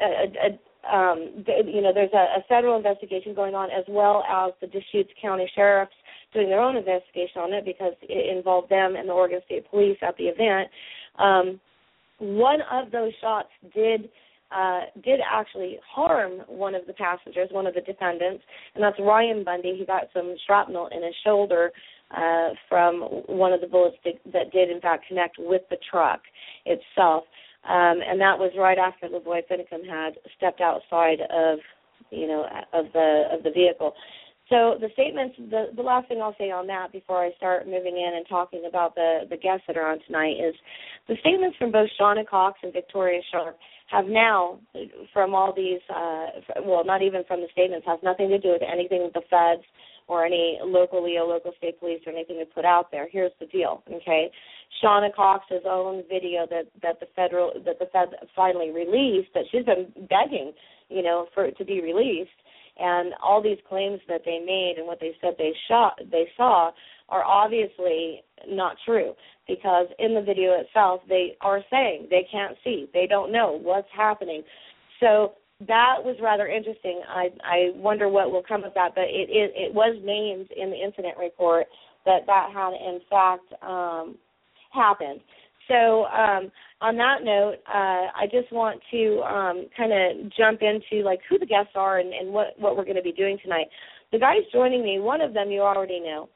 a, 0.00 0.48
a 0.48 0.58
um, 0.82 1.44
you 1.46 1.80
know, 1.80 1.92
there's 1.94 2.12
a, 2.12 2.40
a 2.40 2.44
federal 2.48 2.76
investigation 2.76 3.34
going 3.34 3.54
on 3.54 3.70
as 3.70 3.84
well 3.88 4.24
as 4.28 4.52
the 4.60 4.66
Deschutes 4.66 5.10
County 5.20 5.48
sheriffs 5.54 5.92
doing 6.32 6.48
their 6.48 6.60
own 6.60 6.76
investigation 6.76 7.40
on 7.40 7.52
it 7.52 7.64
because 7.64 7.92
it 8.02 8.36
involved 8.36 8.70
them 8.70 8.96
and 8.96 9.08
the 9.08 9.12
Oregon 9.12 9.40
State 9.46 9.68
Police 9.70 9.98
at 10.02 10.16
the 10.16 10.24
event. 10.24 10.68
Um, 11.18 11.60
one 12.18 12.60
of 12.70 12.90
those 12.90 13.12
shots 13.20 13.48
did 13.74 14.08
uh, 14.54 14.80
did 15.02 15.20
actually 15.30 15.78
harm 15.94 16.40
one 16.46 16.74
of 16.74 16.82
the 16.86 16.92
passengers, 16.92 17.48
one 17.52 17.66
of 17.66 17.74
the 17.74 17.80
defendants, 17.80 18.44
and 18.74 18.84
that's 18.84 18.98
Ryan 19.00 19.44
Bundy. 19.44 19.76
He 19.78 19.86
got 19.86 20.04
some 20.12 20.34
shrapnel 20.46 20.88
in 20.94 21.02
his 21.02 21.14
shoulder 21.24 21.70
uh, 22.14 22.50
from 22.68 23.00
one 23.26 23.52
of 23.52 23.60
the 23.60 23.66
bullets 23.66 23.96
that, 24.04 24.52
did 24.52 24.70
in 24.70 24.80
fact 24.80 25.06
connect 25.08 25.36
with 25.38 25.62
the 25.70 25.78
truck 25.90 26.20
itself. 26.66 27.24
Um, 27.64 28.00
and 28.06 28.20
that 28.20 28.38
was 28.38 28.52
right 28.58 28.78
after 28.78 29.08
Lavoy 29.08 29.40
Finicum 29.50 29.88
had 29.88 30.14
stepped 30.36 30.60
outside 30.60 31.20
of, 31.30 31.58
you 32.10 32.26
know, 32.26 32.44
of 32.72 32.86
the 32.92 33.22
of 33.32 33.42
the 33.44 33.50
vehicle. 33.50 33.94
So 34.48 34.76
the 34.80 34.88
statements, 34.92 35.36
the, 35.38 35.66
the 35.74 35.82
last 35.82 36.08
thing 36.08 36.20
I'll 36.20 36.36
say 36.36 36.50
on 36.50 36.66
that 36.66 36.92
before 36.92 37.24
I 37.24 37.30
start 37.36 37.66
moving 37.66 37.96
in 37.96 38.12
and 38.16 38.26
talking 38.28 38.64
about 38.68 38.94
the, 38.94 39.20
the 39.30 39.36
guests 39.36 39.64
that 39.66 39.76
are 39.76 39.90
on 39.90 39.98
tonight 40.06 40.36
is 40.36 40.54
the 41.08 41.16
statements 41.20 41.56
from 41.56 41.72
both 41.72 41.88
Shawna 41.98 42.26
Cox 42.26 42.58
and 42.62 42.72
Victoria 42.72 43.20
Sharp 43.30 43.56
have 43.90 44.06
now, 44.06 44.58
from 45.12 45.34
all 45.34 45.52
these, 45.54 45.80
uh, 45.94 46.26
well, 46.64 46.84
not 46.84 47.02
even 47.02 47.24
from 47.24 47.40
the 47.40 47.48
statements, 47.52 47.86
has 47.86 48.00
nothing 48.02 48.28
to 48.30 48.38
do 48.38 48.50
with 48.50 48.62
anything 48.62 49.02
with 49.04 49.12
the 49.12 49.22
feds 49.30 49.62
or 50.08 50.24
any 50.24 50.58
local 50.64 51.04
Leo, 51.04 51.24
local 51.24 51.52
state 51.58 51.78
police, 51.78 52.00
or 52.06 52.12
anything 52.12 52.38
to 52.38 52.46
put 52.46 52.64
out 52.64 52.90
there. 52.90 53.08
Here's 53.10 53.32
the 53.38 53.46
deal, 53.46 53.82
okay? 53.92 54.30
Shawna 54.82 55.14
Cox's 55.14 55.62
own 55.68 56.02
video 56.10 56.46
that 56.50 56.64
that 56.82 56.98
the 57.00 57.06
federal 57.14 57.52
that 57.64 57.78
the 57.78 57.86
Fed 57.92 58.08
finally 58.34 58.70
released 58.70 59.28
that 59.34 59.44
she's 59.50 59.64
been 59.64 59.86
begging, 60.08 60.52
you 60.88 61.02
know, 61.02 61.26
for 61.34 61.44
it 61.44 61.56
to 61.58 61.64
be 61.64 61.80
released, 61.80 62.30
and 62.78 63.12
all 63.22 63.42
these 63.42 63.58
claims 63.68 64.00
that 64.08 64.22
they 64.24 64.38
made 64.38 64.74
and 64.78 64.86
what 64.86 65.00
they 65.00 65.14
said 65.20 65.34
they 65.38 65.52
shot 65.68 65.98
they 66.10 66.26
saw 66.36 66.70
are 67.08 67.24
obviously 67.24 68.22
not 68.48 68.76
true 68.84 69.14
because 69.46 69.86
in 69.98 70.14
the 70.14 70.22
video 70.22 70.52
itself 70.60 71.02
they 71.08 71.36
are 71.40 71.60
saying 71.70 72.06
they 72.10 72.26
can't 72.30 72.56
see, 72.64 72.88
they 72.94 73.06
don't 73.06 73.32
know 73.32 73.58
what's 73.62 73.88
happening. 73.94 74.42
So 75.00 75.34
that 75.68 75.96
was 76.00 76.16
rather 76.20 76.48
interesting. 76.48 77.02
I 77.08 77.28
I 77.44 77.70
wonder 77.76 78.08
what 78.08 78.32
will 78.32 78.42
come 78.42 78.64
of 78.64 78.74
that, 78.74 78.94
but 78.94 79.04
it 79.04 79.28
it, 79.30 79.52
it 79.54 79.74
was 79.74 79.96
named 80.02 80.50
in 80.56 80.70
the 80.70 80.76
incident 80.76 81.16
report 81.18 81.66
that 82.06 82.26
that 82.26 82.50
had 82.52 82.72
in 82.72 83.00
fact 83.08 83.52
um, 83.62 84.16
happened. 84.72 85.20
So 85.68 86.04
um, 86.06 86.50
on 86.80 86.96
that 86.96 87.22
note, 87.22 87.56
uh, 87.68 88.10
I 88.14 88.26
just 88.30 88.52
want 88.52 88.80
to 88.90 89.20
um, 89.22 89.66
kind 89.76 89.92
of 89.92 90.32
jump 90.36 90.60
into 90.62 91.04
like 91.04 91.20
who 91.28 91.38
the 91.38 91.46
guests 91.46 91.72
are 91.74 91.98
and, 91.98 92.12
and 92.12 92.32
what 92.32 92.48
what 92.58 92.76
we're 92.76 92.84
going 92.84 92.96
to 92.96 93.02
be 93.02 93.12
doing 93.12 93.38
tonight. 93.42 93.66
The 94.10 94.18
guys 94.18 94.40
joining 94.52 94.82
me, 94.82 94.98
one 95.00 95.20
of 95.20 95.32
them 95.32 95.50
you 95.50 95.60
already 95.60 96.00
know. 96.00 96.28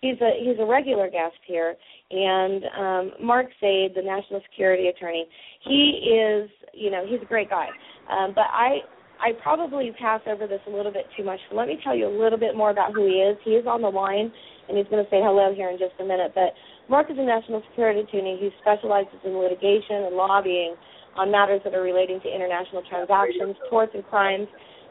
He's 0.00 0.20
a 0.20 0.30
he's 0.40 0.58
a 0.58 0.64
regular 0.64 1.10
guest 1.10 1.36
here, 1.46 1.74
and 2.10 2.64
um, 2.78 3.12
Mark 3.22 3.46
Zaid, 3.60 3.92
the 3.94 4.02
national 4.02 4.40
security 4.50 4.88
attorney. 4.88 5.26
He 5.64 6.14
is 6.14 6.50
you 6.72 6.90
know 6.90 7.04
he's 7.06 7.20
a 7.20 7.26
great 7.26 7.50
guy, 7.50 7.68
um, 8.10 8.32
but 8.34 8.46
I 8.50 8.78
I 9.20 9.32
probably 9.42 9.92
pass 10.00 10.20
over 10.26 10.46
this 10.46 10.60
a 10.66 10.70
little 10.70 10.92
bit 10.92 11.06
too 11.16 11.24
much. 11.24 11.38
So 11.50 11.56
let 11.56 11.68
me 11.68 11.78
tell 11.84 11.94
you 11.94 12.08
a 12.08 12.16
little 12.16 12.38
bit 12.38 12.56
more 12.56 12.70
about 12.70 12.94
who 12.94 13.06
he 13.06 13.20
is. 13.20 13.36
He 13.44 13.50
is 13.50 13.66
on 13.66 13.82
the 13.82 13.88
line, 13.88 14.32
and 14.68 14.78
he's 14.78 14.86
going 14.88 15.04
to 15.04 15.10
say 15.10 15.20
hello 15.20 15.52
here 15.54 15.68
in 15.68 15.78
just 15.78 15.92
a 16.00 16.04
minute. 16.04 16.32
But 16.34 16.54
Mark 16.90 17.08
is 17.08 17.16
a 17.18 17.22
national 17.22 17.62
security 17.70 18.00
attorney 18.00 18.36
who 18.42 18.50
specializes 18.58 19.14
in 19.22 19.38
litigation 19.38 20.10
and 20.10 20.16
lobbying 20.18 20.74
on 21.14 21.30
matters 21.30 21.60
that 21.62 21.72
are 21.72 21.86
relating 21.86 22.18
to 22.18 22.26
international 22.26 22.82
transactions, 22.90 23.54
torts 23.70 23.94
and 23.94 24.02
crimes, 24.10 24.48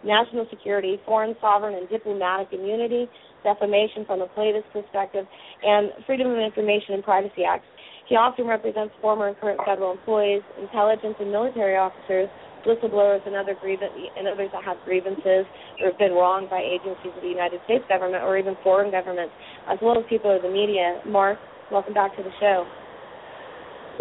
national 0.07 0.47
security, 0.49 0.95
foreign 1.05 1.35
sovereign 1.41 1.75
and 1.75 1.89
diplomatic 1.89 2.55
immunity, 2.55 3.03
defamation 3.43 4.07
from 4.07 4.23
a 4.23 4.27
plaintiff's 4.31 4.71
perspective, 4.71 5.27
and 5.61 5.91
Freedom 6.07 6.31
of 6.31 6.39
Information 6.39 6.95
and 6.95 7.03
Privacy 7.03 7.43
Acts. 7.43 7.67
He 8.07 8.15
often 8.15 8.47
represents 8.47 8.95
former 9.03 9.27
and 9.27 9.37
current 9.37 9.59
federal 9.67 9.91
employees, 9.91 10.41
intelligence 10.55 11.19
and 11.19 11.29
military 11.29 11.75
officers, 11.75 12.31
whistleblowers 12.63 13.27
and 13.27 13.35
other 13.35 13.59
grievance 13.59 13.91
and 14.15 14.25
others 14.25 14.47
that 14.55 14.63
have 14.63 14.77
grievances 14.87 15.43
or 15.83 15.91
have 15.91 15.99
been 15.99 16.15
wronged 16.15 16.49
by 16.49 16.63
agencies 16.63 17.11
of 17.11 17.21
the 17.21 17.27
United 17.27 17.59
States 17.67 17.83
government 17.91 18.23
or 18.23 18.39
even 18.39 18.55
foreign 18.63 18.89
governments, 18.89 19.35
as 19.67 19.77
well 19.81 19.99
as 19.99 20.05
people 20.07 20.31
of 20.33 20.41
the 20.41 20.49
media. 20.49 21.03
Mark, 21.05 21.37
welcome 21.71 21.93
back 21.93 22.15
to 22.17 22.23
the 22.23 22.31
show. 22.39 22.67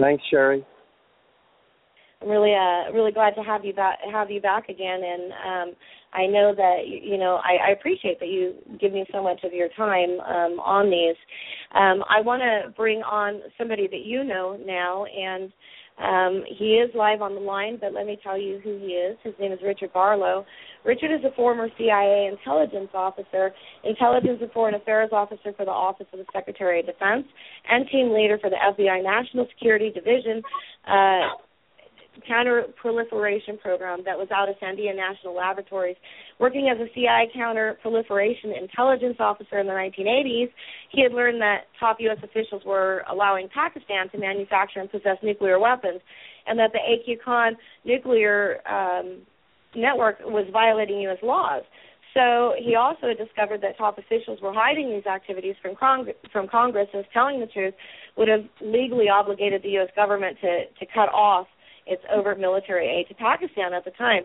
Thanks, 0.01 0.23
Cheri. 0.33 0.65
I'm 2.21 2.29
really 2.29 2.55
uh 2.55 2.93
really 2.93 3.13
glad 3.13 3.35
to 3.37 3.43
have 3.43 3.65
you 3.65 3.73
back 3.73 3.99
have 4.13 4.31
you 4.31 4.41
back 4.41 4.69
again 4.69 5.01
and 5.05 5.33
um 5.33 5.77
I 6.13 6.27
know 6.27 6.53
that 6.57 6.83
you 6.87 7.17
know 7.17 7.37
I, 7.45 7.69
I 7.69 7.71
appreciate 7.73 8.19
that 8.19 8.29
you 8.29 8.55
give 8.81 8.93
me 8.93 9.05
so 9.13 9.23
much 9.23 9.45
of 9.45 9.53
your 9.53 9.69
time 9.77 10.19
um 10.21 10.59
on 10.59 10.91
these. 10.91 11.17
Um 11.75 12.03
I 12.09 12.21
want 12.21 12.43
to 12.43 12.71
bring 12.77 13.03
on 13.03 13.41
somebody 13.57 13.87
that 13.87 14.05
you 14.05 14.25
know 14.25 14.59
now 14.65 15.05
and 15.05 15.53
um, 16.03 16.45
he 16.47 16.75
is 16.75 16.91
live 16.95 17.23
on 17.23 17.35
the 17.35 17.41
line, 17.41 17.79
but 17.81 17.93
let 17.93 18.07
me 18.07 18.19
tell 18.23 18.39
you 18.39 18.61
who 18.63 18.79
he 18.79 18.93
is. 18.93 19.17
His 19.23 19.35
name 19.41 19.53
is 19.53 19.59
Richard 19.65 19.93
Barlow. 19.93 20.47
Richard 20.85 21.13
is 21.13 21.25
a 21.25 21.35
former 21.35 21.69
CIA 21.77 22.31
intelligence 22.31 22.91
officer, 22.95 23.53
intelligence 23.85 24.39
and 24.41 24.51
foreign 24.53 24.75
affairs 24.75 25.11
officer 25.13 25.53
for 25.57 25.65
the 25.65 25.73
Office 25.73 26.07
of 26.13 26.21
the 26.21 26.27
Secretary 26.33 26.81
of 26.81 26.87
Defense, 26.87 27.27
and 27.69 27.87
team 27.91 28.13
leader 28.13 28.39
for 28.39 28.49
the 28.49 28.57
FBI 28.57 29.03
National 29.03 29.47
Security 29.55 29.91
Division. 29.91 30.41
Uh, 30.87 31.35
counter 32.27 32.65
proliferation 32.81 33.59
program 33.59 34.03
that 34.05 34.17
was 34.17 34.29
out 34.35 34.49
of 34.49 34.57
Sandia 34.63 34.95
National 34.95 35.35
Laboratories. 35.35 35.97
Working 36.39 36.71
as 36.73 36.81
a 36.81 36.93
CI 36.95 37.31
counter 37.35 37.79
proliferation 37.83 38.53
intelligence 38.59 39.17
officer 39.21 39.59
in 39.59 39.67
the 39.67 39.73
1980s, 39.73 40.51
he 40.91 41.03
had 41.03 41.13
learned 41.13 41.41
that 41.41 41.65
top 41.79 41.99
U.S. 42.01 42.19
officials 42.23 42.63
were 42.65 43.05
allowing 43.11 43.49
Pakistan 43.55 44.09
to 44.11 44.19
manufacture 44.19 44.81
and 44.81 44.91
possess 44.91 45.17
nuclear 45.23 45.59
weapons, 45.59 46.01
and 46.47 46.59
that 46.59 46.71
the 46.73 46.79
AQ 46.79 47.23
Khan 47.25 47.57
nuclear 47.85 48.59
um, 48.69 49.23
network 49.77 50.19
was 50.25 50.47
violating 50.53 51.01
U.S. 51.03 51.19
laws. 51.23 51.63
So 52.15 52.55
he 52.59 52.75
also 52.75 53.09
discovered 53.15 53.61
that 53.63 53.77
top 53.77 53.99
officials 53.99 54.41
were 54.41 54.53
hiding 54.53 54.91
these 54.91 55.07
activities 55.07 55.55
from, 55.61 55.77
Cong- 55.77 56.11
from 56.33 56.49
Congress, 56.49 56.89
and 56.93 57.05
telling 57.13 57.39
the 57.39 57.47
truth 57.47 57.75
would 58.17 58.29
have 58.29 58.45
legally 58.61 59.09
obligated 59.09 59.63
the 59.63 59.69
U.S. 59.71 59.91
government 59.95 60.37
to, 60.41 60.65
to 60.81 60.87
cut 60.93 61.11
off 61.13 61.47
its 61.89 62.03
overt 62.13 62.39
military 62.39 62.87
aid 62.87 63.09
to 63.09 63.15
Pakistan 63.15 63.73
at 63.73 63.85
the 63.85 63.91
time. 63.93 64.23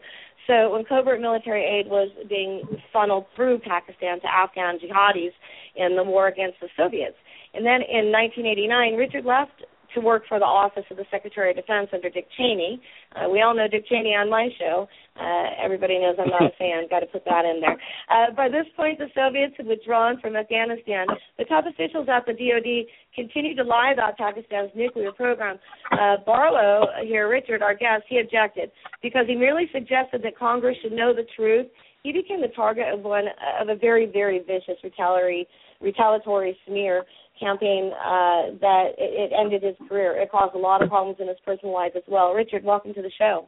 So 0.47 0.73
when 0.73 0.83
covert 0.83 1.21
military 1.21 1.63
aid 1.63 1.87
was 1.89 2.09
being 2.27 2.63
funneled 2.91 3.25
through 3.35 3.59
Pakistan 3.59 4.19
to 4.21 4.27
Afghan 4.27 4.77
jihadis 4.79 5.31
in 5.75 5.95
the 5.95 6.03
war 6.03 6.27
against 6.27 6.59
the 6.59 6.67
Soviets. 6.75 7.15
And 7.53 7.65
then 7.65 7.81
in 7.81 8.11
1989, 8.11 8.95
Richard 8.95 9.25
left 9.25 9.63
to 9.93 10.01
work 10.01 10.23
for 10.27 10.39
the 10.39 10.45
Office 10.45 10.83
of 10.91 10.97
the 10.97 11.05
Secretary 11.11 11.51
of 11.51 11.55
Defense 11.55 11.89
under 11.93 12.09
Dick 12.09 12.27
Cheney. 12.37 12.81
Uh, 13.15 13.29
we 13.29 13.41
all 13.41 13.55
know 13.55 13.67
Dick 13.67 13.87
Cheney 13.87 14.15
on 14.15 14.29
my 14.29 14.49
show. 14.59 14.87
Uh, 15.19 15.63
everybody 15.63 15.99
knows 15.99 16.15
I'm 16.19 16.29
not 16.29 16.43
a 16.43 16.55
fan. 16.59 16.87
Got 16.89 17.01
to 17.01 17.05
put 17.07 17.25
that 17.25 17.45
in 17.45 17.61
there. 17.61 17.77
Uh, 18.09 18.33
by 18.35 18.49
this 18.49 18.65
point, 18.75 18.99
the 18.99 19.07
Soviets 19.13 19.53
had 19.57 19.67
withdrawn 19.67 20.19
from 20.19 20.35
Afghanistan. 20.35 21.07
The 21.37 21.45
top 21.45 21.65
officials 21.65 22.07
at 22.09 22.25
the 22.25 22.33
DoD 22.33 22.89
continued 23.15 23.57
to 23.57 23.63
lie 23.63 23.91
about 23.93 24.17
Pakistan's 24.17 24.71
nuclear 24.75 25.11
program. 25.11 25.59
Uh, 25.91 26.17
Barlow, 26.25 26.87
here, 27.03 27.29
Richard, 27.29 27.61
our 27.61 27.75
guest, 27.75 28.03
he 28.09 28.19
objected 28.19 28.71
because 29.01 29.25
he 29.27 29.35
merely 29.35 29.69
suggested 29.71 30.21
that 30.23 30.37
Congress 30.37 30.77
should 30.81 30.93
know 30.93 31.13
the 31.13 31.25
truth. 31.35 31.67
He 32.03 32.11
became 32.11 32.41
the 32.41 32.49
target 32.49 32.93
of 32.93 33.01
one 33.01 33.25
of 33.61 33.69
a 33.69 33.75
very, 33.75 34.05
very 34.11 34.39
vicious 34.39 34.75
retaliatory 34.83 35.47
retaliatory 35.83 36.57
smear 36.65 37.03
campaign 37.39 37.91
uh, 37.93 38.57
that 38.61 38.93
it, 38.97 39.31
it 39.31 39.33
ended 39.37 39.63
his 39.63 39.75
career. 39.87 40.19
It 40.21 40.31
caused 40.31 40.55
a 40.55 40.59
lot 40.59 40.81
of 40.81 40.89
problems 40.89 41.17
in 41.19 41.27
his 41.27 41.37
personal 41.45 41.73
life 41.73 41.93
as 41.95 42.03
well. 42.07 42.33
Richard, 42.33 42.63
welcome 42.63 42.93
to 42.93 43.01
the 43.01 43.11
show. 43.17 43.47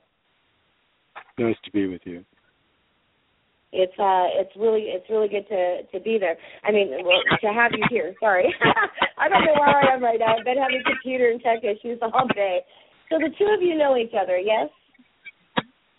Nice 1.38 1.56
to 1.66 1.72
be 1.72 1.88
with 1.88 2.02
you. 2.06 2.24
It's 3.72 3.98
uh, 4.00 4.32
it's 4.40 4.56
really 4.56 4.88
it's 4.88 5.10
really 5.10 5.28
good 5.28 5.48
to 5.50 5.84
to 5.92 6.00
be 6.04 6.18
there. 6.18 6.38
I 6.64 6.72
mean, 6.72 6.92
well, 7.04 7.20
to 7.42 7.48
have 7.48 7.72
you 7.74 7.84
here. 7.90 8.14
Sorry, 8.22 8.54
I 9.18 9.28
don't 9.28 9.44
know 9.44 9.54
where 9.60 9.76
I 9.76 9.94
am 9.94 10.02
right 10.02 10.20
now. 10.20 10.38
I've 10.38 10.46
been 10.46 10.58
having 10.58 10.82
computer 10.86 11.30
and 11.30 11.42
tech 11.42 11.64
issues 11.64 12.00
all 12.02 12.28
day. 12.34 12.62
So 13.10 13.18
the 13.20 13.30
two 13.38 13.46
of 13.54 13.62
you 13.62 13.78
know 13.78 13.98
each 13.98 14.14
other, 14.20 14.38
yes? 14.38 14.70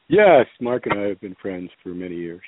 Yes, 0.09 0.47
Mark 0.61 0.87
and 0.87 0.99
I 0.99 1.09
have 1.09 1.21
been 1.21 1.37
friends 1.40 1.71
for 1.83 1.90
many 1.90 2.16
years. 2.16 2.43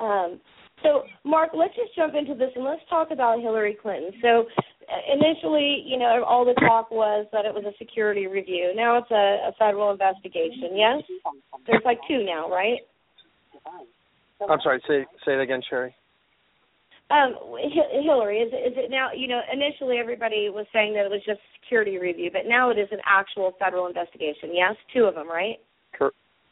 Um, 0.00 0.40
so, 0.82 1.02
Mark, 1.24 1.50
let's 1.54 1.74
just 1.74 1.94
jump 1.96 2.14
into 2.14 2.34
this 2.34 2.50
and 2.54 2.64
let's 2.64 2.82
talk 2.88 3.10
about 3.10 3.40
Hillary 3.40 3.76
Clinton. 3.80 4.12
So, 4.22 4.46
uh, 4.88 5.12
initially, 5.12 5.84
you 5.86 5.98
know, 5.98 6.24
all 6.26 6.44
the 6.44 6.54
talk 6.54 6.90
was 6.90 7.26
that 7.32 7.44
it 7.44 7.54
was 7.54 7.64
a 7.64 7.76
security 7.78 8.26
review. 8.26 8.72
Now 8.74 8.98
it's 8.98 9.10
a, 9.10 9.48
a 9.48 9.52
federal 9.58 9.90
investigation. 9.90 10.76
Yes, 10.76 11.02
there's 11.66 11.82
like 11.84 11.98
two 12.08 12.24
now, 12.24 12.50
right? 12.50 12.78
I'm 14.48 14.60
sorry. 14.62 14.80
Say 14.88 15.04
say 15.26 15.34
it 15.34 15.40
again, 15.40 15.60
Cheri. 15.68 15.94
Um, 17.10 17.36
H- 17.58 18.04
Hillary, 18.04 18.38
is 18.38 18.52
it, 18.52 18.72
is 18.72 18.74
it 18.76 18.90
now? 18.90 19.08
You 19.16 19.28
know, 19.28 19.40
initially 19.52 19.98
everybody 19.98 20.48
was 20.48 20.66
saying 20.72 20.94
that 20.94 21.06
it 21.06 21.10
was 21.10 21.22
just 21.26 21.40
a 21.40 21.50
security 21.60 21.98
review, 21.98 22.30
but 22.32 22.42
now 22.46 22.70
it 22.70 22.78
is 22.78 22.88
an 22.92 23.00
actual 23.04 23.52
federal 23.58 23.88
investigation. 23.88 24.52
Yes, 24.52 24.74
two 24.94 25.04
of 25.04 25.14
them, 25.14 25.28
right? 25.28 25.56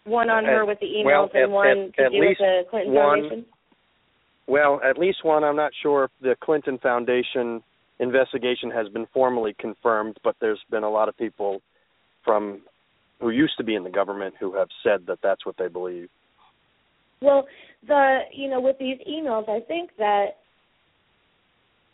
One 0.05 0.31
on 0.31 0.45
her 0.45 0.65
with 0.65 0.79
the 0.81 0.87
emails 0.87 1.35
well, 1.35 1.43
and 1.43 1.53
one 1.53 1.69
at, 1.69 1.97
to 1.97 2.05
at 2.05 2.13
do 2.13 2.21
with 2.21 2.39
the 2.39 2.63
Clinton 2.71 2.95
one, 2.95 3.21
Foundation. 3.21 3.45
Well, 4.47 4.81
at 4.89 4.99
least 4.99 5.25
one. 5.25 5.43
I'm 5.43 5.57
not 5.57 5.73
sure 5.83 6.05
if 6.05 6.11
the 6.21 6.37
Clinton 6.41 6.79
Foundation 6.79 7.63
investigation 7.99 8.71
has 8.71 8.89
been 8.89 9.07
formally 9.13 9.57
confirmed, 9.59 10.19
but 10.23 10.37
there's 10.41 10.61
been 10.71 10.85
a 10.85 10.91
lot 10.91 11.09
of 11.09 11.17
people 11.17 11.61
from 12.25 12.63
who 13.21 13.31
used 13.31 13.55
to 13.57 13.65
be 13.65 13.75
in 13.75 13.83
the 13.83 13.91
government 13.91 14.35
who 14.39 14.55
have 14.55 14.69
said 14.83 15.07
that 15.07 15.19
that's 15.23 15.47
what 15.47 15.57
they 15.59 15.69
believe. 15.69 16.09
Well, 17.23 17.47
the 17.87 18.21
you 18.33 18.49
know 18.49 18.61
with 18.61 18.77
these 18.79 18.99
emails, 19.09 19.49
I 19.49 19.61
think 19.67 19.91
that 19.99 20.37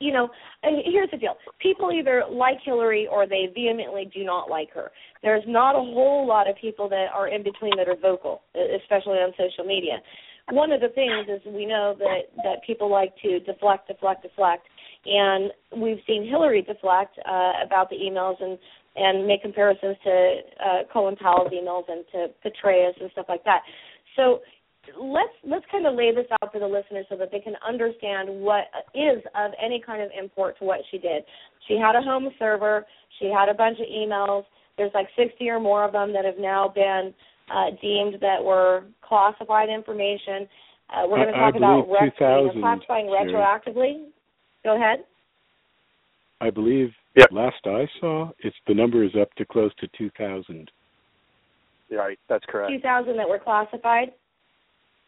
you 0.00 0.12
know 0.12 0.28
here's 0.62 1.10
the 1.10 1.16
deal: 1.16 1.36
people 1.60 1.92
either 1.92 2.24
like 2.30 2.58
Hillary 2.64 3.06
or 3.10 3.26
they 3.26 3.46
vehemently 3.54 4.10
do 4.12 4.24
not 4.24 4.50
like 4.50 4.70
her. 4.72 4.90
There's 5.22 5.44
not 5.46 5.76
a 5.76 5.78
whole 5.78 6.26
lot 6.26 6.50
of 6.50 6.56
people 6.56 6.88
that 6.88 7.06
are 7.14 7.28
in 7.28 7.44
between 7.44 7.72
that 7.76 7.88
are 7.88 7.96
vocal, 7.96 8.42
especially 8.54 9.18
on 9.18 9.32
social 9.38 9.64
media 9.64 10.02
one 10.50 10.72
of 10.72 10.80
the 10.80 10.88
things 10.88 11.28
is 11.28 11.40
we 11.52 11.66
know 11.66 11.94
that 11.98 12.32
that 12.44 12.64
people 12.66 12.90
like 12.90 13.14
to 13.22 13.40
deflect, 13.40 13.88
deflect, 13.88 14.22
deflect, 14.22 14.66
and 15.06 15.50
we've 15.76 16.00
seen 16.06 16.28
Hillary 16.28 16.62
deflect 16.62 17.18
uh, 17.18 17.52
about 17.64 17.90
the 17.90 17.96
emails 17.96 18.42
and 18.42 18.58
and 18.94 19.26
make 19.26 19.42
comparisons 19.42 19.96
to 20.04 20.36
uh, 20.60 20.78
Colin 20.92 21.16
Powell's 21.16 21.52
emails 21.52 21.84
and 21.88 22.04
to 22.12 22.26
Petraeus 22.44 23.00
and 23.00 23.10
stuff 23.12 23.26
like 23.28 23.44
that. 23.44 23.62
So 24.16 24.40
let's 25.00 25.32
let's 25.44 25.64
kind 25.70 25.86
of 25.86 25.94
lay 25.94 26.14
this 26.14 26.26
out 26.42 26.52
for 26.52 26.58
the 26.58 26.66
listeners 26.66 27.06
so 27.08 27.16
that 27.16 27.30
they 27.30 27.40
can 27.40 27.54
understand 27.66 28.28
what 28.28 28.64
is 28.94 29.22
of 29.34 29.52
any 29.62 29.82
kind 29.84 30.02
of 30.02 30.10
import 30.18 30.58
to 30.58 30.64
what 30.64 30.80
she 30.90 30.98
did. 30.98 31.22
She 31.68 31.74
had 31.74 31.96
a 31.96 32.02
home 32.02 32.28
server. 32.38 32.84
She 33.18 33.26
had 33.26 33.48
a 33.48 33.54
bunch 33.54 33.78
of 33.78 33.86
emails. 33.86 34.44
There's 34.76 34.92
like 34.94 35.08
60 35.16 35.48
or 35.48 35.60
more 35.60 35.84
of 35.84 35.92
them 35.92 36.12
that 36.12 36.24
have 36.24 36.38
now 36.38 36.72
been 36.74 37.14
uh, 37.52 37.70
deemed 37.80 38.16
that 38.20 38.42
were 38.42 38.84
classified 39.02 39.68
information. 39.68 40.48
Uh, 40.90 41.06
we're 41.08 41.16
going 41.16 41.28
to 41.28 41.38
talk 41.38 41.54
about 41.56 41.88
ret- 41.90 42.16
classifying 42.16 43.06
retroactively. 43.06 44.06
Go 44.64 44.76
ahead. 44.76 45.04
I 46.40 46.50
believe 46.50 46.90
yep. 47.14 47.28
last 47.30 47.56
I 47.64 47.86
saw, 48.00 48.30
it's 48.40 48.56
the 48.66 48.74
number 48.74 49.04
is 49.04 49.12
up 49.20 49.32
to 49.34 49.44
close 49.44 49.70
to 49.80 49.88
2,000. 49.96 50.70
Right, 51.90 52.18
that's 52.28 52.44
correct. 52.48 52.72
2,000 52.72 53.16
that 53.16 53.28
were 53.28 53.38
classified? 53.38 54.12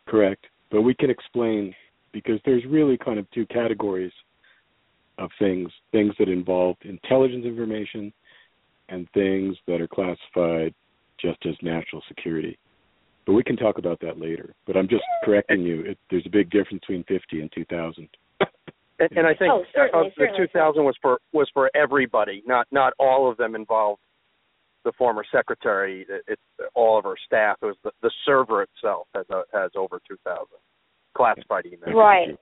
Correct. 0.06 0.46
But 0.70 0.82
we 0.82 0.94
can 0.94 1.10
explain 1.10 1.74
because 2.12 2.38
there's 2.44 2.64
really 2.66 2.98
kind 2.98 3.18
of 3.18 3.30
two 3.32 3.46
categories 3.46 4.12
of 5.18 5.30
things 5.38 5.70
things 5.92 6.12
that 6.18 6.28
involve 6.28 6.76
intelligence 6.82 7.44
information 7.44 8.12
and 8.88 9.08
things 9.14 9.56
that 9.66 9.80
are 9.80 9.88
classified 9.88 10.74
just 11.20 11.38
as 11.46 11.54
national 11.62 12.02
security. 12.08 12.58
But 13.26 13.32
we 13.32 13.42
can 13.42 13.56
talk 13.56 13.78
about 13.78 14.00
that 14.00 14.18
later. 14.18 14.54
But 14.66 14.76
I'm 14.76 14.88
just 14.88 15.04
correcting 15.24 15.62
you. 15.62 15.80
It, 15.82 15.98
there's 16.10 16.26
a 16.26 16.30
big 16.30 16.50
difference 16.50 16.80
between 16.80 17.04
50 17.04 17.40
and 17.40 17.50
2,000. 17.54 18.08
and, 18.40 18.48
and, 19.16 19.26
I 19.26 19.34
think 19.34 19.52
oh, 19.52 19.64
certainly, 19.74 20.08
uh, 20.08 20.10
the 20.16 20.26
2000 20.36 20.84
was 20.84 20.94
for 21.00 21.18
was 21.32 21.48
for 21.54 21.70
everybody, 21.74 22.42
not 22.46 22.66
not 22.70 22.92
all 22.98 23.30
of 23.30 23.36
them 23.36 23.54
involved 23.54 24.00
the 24.84 24.92
former 24.98 25.24
secretary. 25.32 26.06
It, 26.08 26.24
it's 26.28 26.70
all 26.74 26.98
of 26.98 27.04
her 27.04 27.16
staff. 27.26 27.56
It 27.62 27.66
was 27.66 27.76
the, 27.82 27.92
the 28.02 28.10
server 28.26 28.62
itself 28.62 29.08
has 29.14 29.24
a, 29.30 29.42
has 29.52 29.70
over 29.74 30.00
2,000 30.06 30.46
classified 31.16 31.64
emails. 31.64 31.94
Right. 31.94 32.36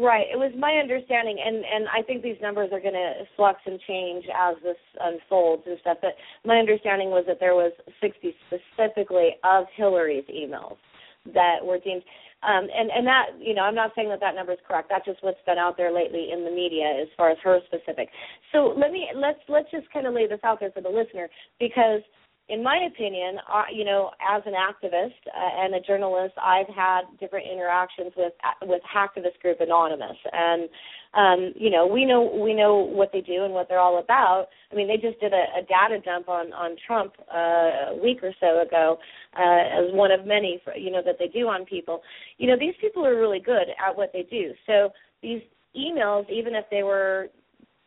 Right. 0.00 0.24
It 0.32 0.38
was 0.40 0.50
my 0.56 0.80
understanding, 0.80 1.36
and 1.44 1.56
and 1.56 1.84
I 1.92 2.00
think 2.00 2.22
these 2.22 2.40
numbers 2.40 2.70
are 2.72 2.80
going 2.80 2.96
to 2.96 3.28
flux 3.36 3.60
and 3.66 3.78
change 3.86 4.24
as 4.32 4.56
this 4.62 4.80
unfolds 4.98 5.64
and 5.66 5.76
stuff. 5.80 5.98
But 6.00 6.16
my 6.42 6.56
understanding 6.56 7.10
was 7.10 7.24
that 7.28 7.36
there 7.38 7.54
was 7.54 7.72
60 8.00 8.32
specifically 8.48 9.36
of 9.44 9.66
Hillary's 9.76 10.24
emails 10.32 10.80
that 11.34 11.60
were 11.62 11.78
deemed. 11.78 12.02
Um, 12.40 12.64
and 12.72 12.88
and 12.88 13.06
that 13.06 13.26
you 13.38 13.52
know 13.52 13.60
I'm 13.60 13.74
not 13.74 13.92
saying 13.94 14.08
that 14.08 14.20
that 14.20 14.34
number 14.34 14.52
is 14.52 14.58
correct. 14.66 14.88
That's 14.88 15.04
just 15.04 15.22
what's 15.22 15.44
been 15.44 15.58
out 15.58 15.76
there 15.76 15.92
lately 15.92 16.32
in 16.32 16.44
the 16.44 16.50
media 16.50 16.96
as 17.02 17.08
far 17.14 17.28
as 17.28 17.36
her 17.44 17.60
specific. 17.68 18.08
So 18.52 18.72
let 18.72 18.92
me 18.92 19.04
let's 19.14 19.40
let's 19.48 19.70
just 19.70 19.84
kind 19.92 20.06
of 20.06 20.14
lay 20.14 20.26
this 20.26 20.40
out 20.44 20.60
there 20.60 20.70
for 20.70 20.80
the 20.80 20.88
listener 20.88 21.28
because 21.58 22.00
in 22.50 22.62
my 22.62 22.88
opinion, 22.92 23.38
uh, 23.52 23.64
you 23.72 23.84
know, 23.84 24.10
as 24.28 24.42
an 24.44 24.54
activist 24.54 25.14
uh, 25.28 25.62
and 25.64 25.74
a 25.74 25.80
journalist, 25.80 26.34
I've 26.36 26.68
had 26.74 27.02
different 27.20 27.46
interactions 27.50 28.12
with 28.16 28.32
uh, 28.42 28.66
with 28.66 28.82
Hacktivist 28.82 29.40
Group 29.40 29.60
Anonymous, 29.60 30.16
and 30.32 30.68
um, 31.14 31.52
you 31.54 31.70
know, 31.70 31.86
we 31.86 32.04
know 32.04 32.22
we 32.22 32.52
know 32.52 32.74
what 32.76 33.10
they 33.12 33.20
do 33.20 33.44
and 33.44 33.54
what 33.54 33.68
they're 33.68 33.78
all 33.78 34.00
about. 34.00 34.46
I 34.72 34.74
mean, 34.74 34.88
they 34.88 34.96
just 34.96 35.20
did 35.20 35.32
a, 35.32 35.44
a 35.58 35.62
data 35.62 36.02
dump 36.04 36.28
on 36.28 36.52
on 36.52 36.76
Trump 36.86 37.14
uh, 37.32 37.94
a 37.94 37.98
week 38.02 38.18
or 38.22 38.32
so 38.40 38.62
ago, 38.62 38.98
uh, 39.38 39.86
as 39.86 39.94
one 39.94 40.10
of 40.10 40.26
many, 40.26 40.60
for, 40.64 40.74
you 40.76 40.90
know, 40.90 41.02
that 41.04 41.16
they 41.18 41.28
do 41.28 41.46
on 41.48 41.64
people. 41.64 42.02
You 42.38 42.48
know, 42.48 42.56
these 42.58 42.74
people 42.80 43.06
are 43.06 43.18
really 43.18 43.40
good 43.40 43.68
at 43.86 43.96
what 43.96 44.10
they 44.12 44.26
do. 44.28 44.52
So 44.66 44.90
these 45.22 45.40
emails, 45.76 46.28
even 46.30 46.54
if 46.54 46.64
they 46.70 46.82
were 46.82 47.28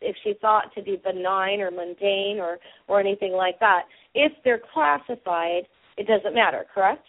if 0.03 0.15
she 0.23 0.33
thought 0.41 0.73
to 0.75 0.83
be 0.83 1.01
benign 1.03 1.61
or 1.61 1.71
mundane 1.71 2.37
or 2.39 2.57
or 2.87 2.99
anything 2.99 3.33
like 3.33 3.59
that. 3.59 3.83
If 4.13 4.31
they're 4.43 4.61
classified, 4.73 5.63
it 5.97 6.07
doesn't 6.07 6.33
matter, 6.33 6.65
correct? 6.73 7.05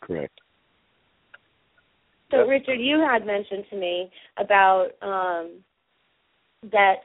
Correct. 0.00 0.40
So, 2.30 2.46
Richard, 2.46 2.80
you 2.80 2.98
had 2.98 3.26
mentioned 3.26 3.64
to 3.70 3.76
me 3.76 4.10
about 4.38 4.88
um, 5.02 5.60
that 6.72 6.96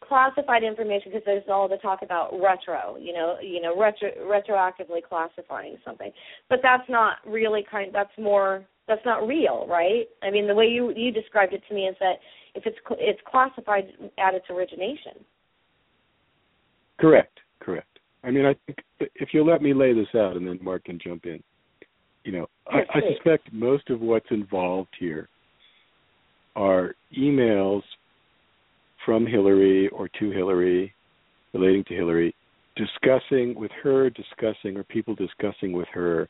classified 0.00 0.62
information 0.62 1.10
because 1.12 1.24
there's 1.26 1.44
all 1.48 1.68
the 1.68 1.76
talk 1.78 2.00
about 2.02 2.30
retro, 2.40 2.96
you 2.98 3.12
know, 3.12 3.36
you 3.42 3.60
know, 3.60 3.78
retro, 3.78 4.08
retroactively 4.24 5.02
classifying 5.06 5.76
something, 5.84 6.10
but 6.48 6.60
that's 6.62 6.88
not 6.88 7.16
really 7.26 7.64
kind. 7.70 7.90
That's 7.92 8.10
more. 8.18 8.64
That's 8.88 9.04
not 9.04 9.26
real, 9.26 9.66
right? 9.68 10.04
I 10.22 10.30
mean, 10.30 10.46
the 10.46 10.54
way 10.54 10.66
you 10.66 10.92
you 10.94 11.10
described 11.10 11.52
it 11.52 11.62
to 11.68 11.74
me 11.74 11.82
is 11.82 11.96
that 12.00 12.14
if 12.56 12.66
it's 12.66 12.78
it's 12.98 13.20
classified 13.30 13.84
at 14.18 14.34
its 14.34 14.46
origination. 14.50 15.12
Correct. 16.98 17.38
Correct. 17.60 17.98
I 18.24 18.30
mean, 18.30 18.46
I 18.46 18.54
think 18.66 18.78
if 19.14 19.28
you'll 19.32 19.46
let 19.46 19.62
me 19.62 19.74
lay 19.74 19.92
this 19.92 20.08
out, 20.14 20.36
and 20.36 20.46
then 20.46 20.58
Mark 20.62 20.84
can 20.84 20.98
jump 21.02 21.26
in. 21.26 21.42
You 22.24 22.32
know, 22.32 22.46
yes, 22.72 22.86
I, 22.92 22.98
I 22.98 23.00
suspect 23.12 23.52
most 23.52 23.88
of 23.90 24.00
what's 24.00 24.26
involved 24.30 24.88
here 24.98 25.28
are 26.56 26.94
emails 27.16 27.82
from 29.04 29.26
Hillary 29.26 29.88
or 29.88 30.08
to 30.18 30.30
Hillary, 30.30 30.92
relating 31.52 31.84
to 31.84 31.94
Hillary, 31.94 32.34
discussing 32.74 33.54
with 33.54 33.70
her, 33.82 34.10
discussing 34.10 34.76
or 34.76 34.82
people 34.84 35.14
discussing 35.14 35.72
with 35.72 35.86
her 35.92 36.28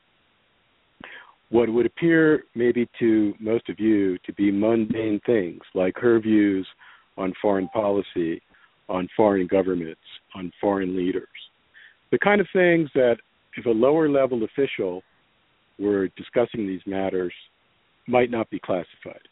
what 1.50 1.68
would 1.68 1.87
appear 1.87 2.44
maybe 2.54 2.88
to 2.98 3.35
most 3.38 3.68
of 3.68 3.78
you 3.78 4.18
to 4.26 4.32
be 4.32 4.50
mundane 4.50 5.20
things 5.26 5.61
like 5.74 5.96
her 5.96 6.18
views 6.20 6.66
on 7.16 7.32
foreign 7.40 7.68
policy, 7.68 8.42
on 8.88 9.09
foreign 9.16 9.46
governments, 9.46 10.00
on 10.35 10.52
foreign 10.61 10.96
leaders. 10.96 11.28
The 12.11 12.18
kind 12.18 12.40
of 12.40 12.46
things 12.52 12.88
that 12.94 13.16
if 13.56 13.66
a 13.66 13.70
lower 13.70 14.09
level 14.09 14.44
official 14.44 15.02
were 15.78 16.09
discussing 16.16 16.66
these 16.66 16.80
matters 16.87 17.32
might 18.06 18.30
not 18.30 18.50
be 18.50 18.59
classified. 18.59 19.28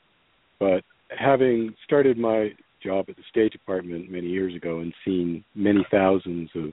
But 0.58 0.82
having 1.16 1.74
started 1.84 2.16
my 2.16 2.50
job 2.82 3.06
at 3.08 3.16
the 3.16 3.22
State 3.30 3.52
Department 3.52 4.10
many 4.10 4.26
years 4.26 4.54
ago 4.54 4.80
and 4.80 4.92
seen 5.04 5.44
many 5.54 5.84
thousands 5.90 6.50
of 6.54 6.72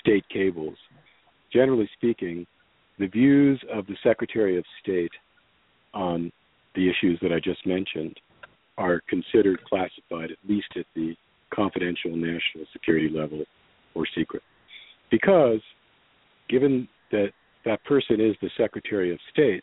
state 0.00 0.24
cables, 0.32 0.76
generally 1.52 1.88
speaking, 1.94 2.46
the 2.98 3.06
views 3.06 3.60
of 3.72 3.86
the 3.86 3.96
Secretary 4.02 4.56
of 4.58 4.64
State 4.82 5.12
on 5.94 6.32
the 6.74 6.88
issues 6.88 7.18
that 7.22 7.32
I 7.32 7.40
just 7.40 7.66
mentioned 7.66 8.18
are 8.78 9.00
considered 9.08 9.58
classified, 9.64 10.30
at 10.30 10.38
least 10.48 10.68
at 10.76 10.86
the 10.94 11.14
confidential 11.54 12.14
national 12.14 12.66
security 12.72 13.08
level 13.08 13.44
or 13.94 14.04
secret. 14.14 14.42
Because 15.10 15.60
given 16.48 16.88
that 17.10 17.30
that 17.64 17.82
person 17.84 18.20
is 18.20 18.36
the 18.42 18.50
Secretary 18.56 19.12
of 19.12 19.18
State, 19.32 19.62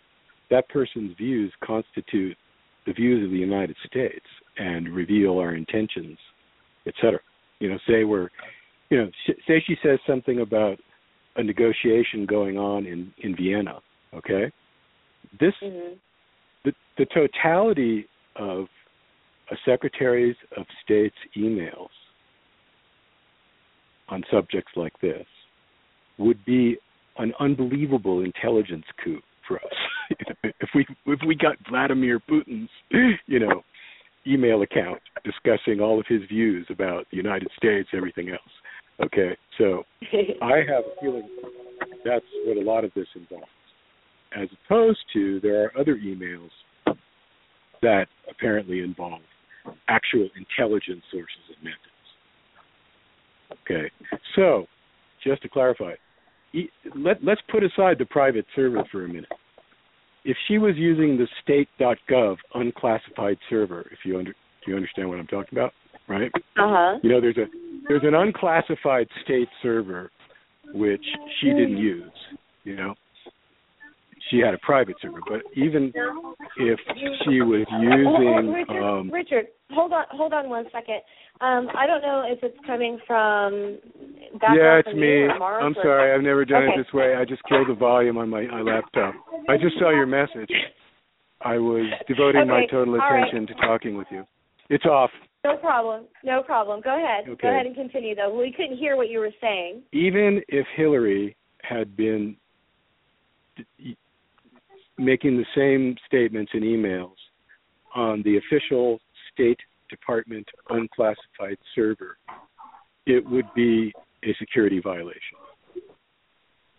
that 0.50 0.67
person's 0.69 1.15
views 1.17 1.52
constitute 1.63 2.38
the 2.86 2.93
views 2.93 3.24
of 3.24 3.32
the 3.32 3.38
United 3.38 3.76
States 3.86 4.26
and 4.58 4.89
reveal 4.89 5.39
our 5.39 5.56
intentions, 5.56 6.17
etc. 6.86 7.19
You 7.60 7.69
know, 7.69 7.78
say 7.88 8.04
we're, 8.04 8.30
you 8.89 8.98
know, 8.98 9.10
say 9.48 9.63
she 9.65 9.76
says 9.82 10.00
something 10.06 10.41
about 10.41 10.80
a 11.36 11.43
negotiation 11.43 12.26
going 12.26 12.58
on 12.58 12.86
in 12.86 13.12
in 13.19 13.36
Vienna. 13.36 13.80
Okay, 14.13 14.52
this 15.39 15.54
mm-hmm. 15.62 15.96
the 16.65 16.74
the 16.98 17.06
totality 17.13 18.08
of 18.36 18.65
a 19.52 19.56
Secretaries 19.65 20.36
of 20.58 20.65
State's 20.84 21.15
emails 21.38 21.89
on 24.10 24.24
subjects 24.32 24.72
like 24.76 24.93
this 25.02 25.26
would 26.17 26.43
be 26.46 26.78
an 27.17 27.34
unbelievable 27.39 28.24
intelligence 28.24 28.86
coup 29.04 29.19
for 29.48 29.58
us. 29.58 30.17
if 30.43 30.69
we 30.76 30.86
if 31.06 31.19
we 31.28 31.36
got 31.36 31.56
Vladimir 31.69 32.19
Putin's, 32.19 32.69
you 33.26 33.39
know, 33.39 33.63
email 34.26 34.62
account 34.62 35.00
discussing 35.24 35.80
all 35.80 36.00
of 36.00 36.06
his 36.08 36.22
views 36.28 36.65
about 36.69 37.06
the 37.12 37.17
United 37.17 37.50
States, 37.58 37.89
everything 37.93 38.30
else, 38.30 38.41
Okay, 39.04 39.38
so 39.58 39.84
I 40.42 40.58
have 40.58 40.86
a 40.86 41.02
feeling 41.02 41.28
that's 42.06 42.26
what 42.46 42.58
a 42.58 42.62
lot 42.62 42.84
of 42.84 42.92
this 42.96 43.08
involves, 43.16 43.48
as 44.36 44.48
opposed 44.66 45.00
to 45.13 45.39
there 45.42 45.63
are 45.63 45.78
other 45.78 45.96
emails 45.96 46.50
that 47.82 48.08
apparently 48.30 48.82
involve 48.82 49.22
actual 49.88 50.30
intelligence 50.38 51.04
sources 51.12 51.56
and 51.56 51.63
methods. 51.63 51.80
Okay, 53.66 53.92
so 54.36 54.66
just 55.24 55.42
to 55.42 55.50
clarify, 55.50 55.94
let, 56.96 57.24
let's 57.24 57.42
put 57.52 57.63
aside 57.63 57.98
the 58.00 58.06
private 58.06 58.46
server 58.56 58.84
for 58.92 59.06
a 59.06 59.08
minute. 59.08 59.32
If 60.26 60.38
she 60.48 60.58
was 60.58 60.76
using 60.78 61.18
the 61.18 61.28
state.gov 61.42 62.38
unclassified 62.54 63.38
server, 63.50 63.82
if 63.92 64.00
you 64.06 64.18
under, 64.18 64.32
do 64.32 64.72
you 64.72 64.76
understand 64.76 65.10
what 65.10 65.20
I'm 65.20 65.28
talking 65.28 65.58
about, 65.58 65.74
right? 66.08 66.32
Uh-huh. 66.58 66.98
You 67.04 67.10
know, 67.10 67.20
there's 67.20 67.38
a 67.38 67.46
there's 67.88 68.04
an 68.04 68.15
unclassified 68.15 69.08
state 69.24 69.50
server 69.62 70.12
which 70.74 71.06
she 71.39 71.48
didn't 71.48 71.78
use. 71.78 72.12
You 72.63 72.76
know, 72.76 72.96
she 74.30 74.39
had 74.39 74.54
a 74.54 74.58
private 74.60 74.96
server, 75.02 75.19
but 75.28 75.41
even 75.56 75.91
if 76.58 76.80
she 77.26 77.41
was 77.41 77.65
using, 77.82 78.54
Richard, 78.54 78.84
um, 78.84 79.12
Richard, 79.12 79.48
hold 79.72 79.91
on, 79.91 80.06
hold 80.12 80.34
on 80.34 80.50
one 80.50 80.65
second. 80.72 81.02
Um, 81.41 81.67
I 81.78 81.86
don't 81.86 82.02
know 82.02 82.24
if 82.26 82.39
it's 82.41 82.58
coming 82.65 83.00
from 83.06 83.78
yeah, 84.56 84.80
it's 84.80 84.88
me. 84.93 85.08
you 85.08 85.30
or 85.30 85.39
Mark 85.39 85.63
I'm 85.63 85.76
sorry. 85.76 86.13
I've 86.13 86.22
never 86.22 86.46
done 86.46 86.63
Okay. 86.63 86.80
it 86.80 86.84
this 86.84 86.93
way. 86.93 87.15
I 87.15 87.26
just 87.26 87.41
killed 87.50 87.67
the 87.67 87.74
volume 87.74 88.17
on 88.17 88.30
my, 88.30 88.43
my 88.43 88.62
laptop. 88.62 89.15
I 89.50 89.58
just 89.58 89.78
saw 89.80 89.89
your 89.89 90.06
message. 90.06 90.52
I 91.41 91.58
was 91.58 91.86
devoting 92.08 92.48
my 92.48 92.65
total 92.72 92.93
all 92.93 93.00
right. 93.00 93.28
attention 93.28 93.48
to 93.48 93.54
talking 93.56 93.98
with 93.98 94.08
you. 94.12 94.24
It's 94.69 94.86
off. 94.86 95.10
No 95.43 95.58
problem. 95.58 96.06
No 96.23 96.41
problem. 96.41 96.82
Go 96.82 96.97
ahead. 96.97 97.25
Okay. 97.27 97.41
Go 97.41 97.49
ahead 97.49 97.65
and 97.65 97.75
continue 97.75 98.15
though. 98.15 98.38
We 98.38 98.53
couldn't 98.56 98.77
hear 98.77 98.95
what 98.95 99.10
you 99.10 99.19
were 99.19 99.34
saying. 99.41 99.84
Even 99.91 100.41
if 100.47 100.65
Hillary 100.75 101.36
had 101.62 101.95
been 101.97 102.36
d- 103.58 103.97
making 104.97 105.38
the 105.38 105.45
same 105.56 105.95
statements 106.08 106.51
in 106.53 106.62
emails 106.62 107.15
on 107.95 108.21
the 108.23 108.38
official 108.38 108.99
State 109.34 109.60
Department 109.89 110.47
unclassified 110.69 111.58
server, 111.75 112.17
it 113.06 113.25
would 113.29 113.45
be 113.53 113.93
a 114.23 114.34
security 114.39 114.79
violation. 114.82 115.38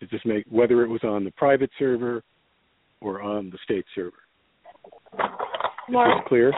It 0.00 0.10
just 0.10 0.26
make 0.26 0.44
whether 0.50 0.82
it 0.82 0.88
was 0.88 1.02
on 1.04 1.24
the 1.24 1.30
private 1.32 1.70
server 1.78 2.22
or 3.00 3.22
on 3.22 3.50
the 3.50 3.58
state 3.62 3.84
server. 3.94 4.16
Is 5.14 5.20
Mark, 5.90 6.18
this 6.18 6.28
clear? 6.28 6.52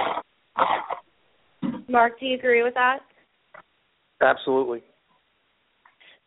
Mark, 1.88 2.18
do 2.18 2.26
you 2.26 2.36
agree 2.36 2.62
with 2.62 2.74
that? 2.74 2.98
Absolutely. 4.20 4.82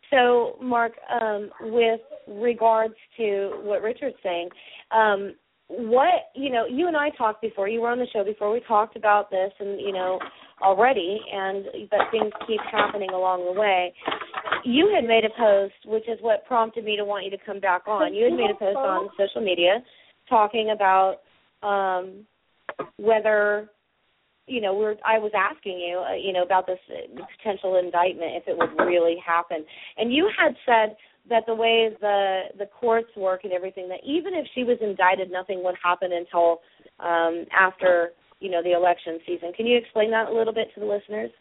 So, 0.10 0.58
Mark, 0.62 0.94
um, 1.22 1.50
with 1.62 2.02
regards 2.28 2.96
to 3.18 3.60
what 3.64 3.82
Richard's 3.82 4.16
saying, 4.24 4.50
um, 4.92 5.36
what 5.68 6.32
you 6.36 6.50
know, 6.50 6.66
you 6.66 6.88
and 6.88 6.98
I 6.98 7.12
talked 7.12 7.42
before. 7.42 7.68
You 7.68 7.82
were 7.82 7.90
on 7.90 8.00
the 8.00 8.08
show 8.12 8.24
before. 8.24 8.52
We 8.52 8.62
talked 8.68 8.96
about 8.96 9.30
this, 9.30 9.52
and 9.60 9.80
you 9.80 9.92
know, 9.92 10.18
already, 10.62 11.20
and 11.32 11.66
that 11.92 12.10
things 12.12 12.32
keep 12.48 12.60
happening 12.72 13.12
along 13.12 13.46
the 13.46 13.60
way. 13.60 13.94
You 14.66 14.92
had 14.94 15.08
made 15.08 15.26
a 15.26 15.30
post, 15.38 15.76
which 15.86 16.10
is 16.10 16.18
what 16.22 16.46
prompted 16.46 16.86
me 16.86 16.98
to 16.98 17.06
want 17.06 17.26
you 17.26 17.32
to 17.32 17.38
come 17.46 17.60
back 17.60 17.88
on. 17.88 18.16
You 18.16 18.26
had 18.26 18.34
made 18.34 18.50
a 18.50 18.56
post 18.56 18.78
on 18.78 19.10
social 19.18 19.42
media 19.42 19.84
talking 20.28 20.72
about 20.74 21.18
um, 21.62 22.26
whether 22.98 23.70
you 24.50 24.62
know, 24.62 24.74
we're 24.74 24.96
I 25.06 25.20
was 25.20 25.32
asking 25.38 25.80
you, 25.80 26.00
uh, 26.00 26.16
you 26.16 26.34
know, 26.34 26.44
about 26.44 26.66
this 26.66 26.80
uh, 26.90 27.24
potential 27.38 27.78
indictment 27.78 28.34
if 28.36 28.48
it 28.48 28.58
would 28.58 28.84
really 28.86 29.18
happen, 29.26 29.64
and 29.98 30.12
you 30.12 30.30
had 30.36 30.56
said 30.66 30.98
that 31.30 31.46
the 31.46 31.54
way 31.54 31.90
the 32.02 32.42
the 32.58 32.66
courts 32.66 33.10
work 33.16 33.42
and 33.44 33.54
everything, 33.54 33.88
that 33.90 34.00
even 34.04 34.34
if 34.34 34.48
she 34.56 34.64
was 34.64 34.78
indicted, 34.82 35.32
nothing 35.32 35.64
would 35.64 35.76
happen 35.82 36.12
until 36.12 36.60
um, 37.00 37.46
after 37.58 38.10
you 38.40 38.50
know 38.50 38.64
the 38.64 38.74
election 38.74 39.20
season. 39.26 39.54
Can 39.54 39.68
you 39.68 39.78
explain 39.78 40.12
that 40.12 40.30
a 40.30 40.34
little 40.34 40.54
bit 40.54 40.70
to 40.74 40.80
the 40.80 40.86
listeners? 40.86 41.32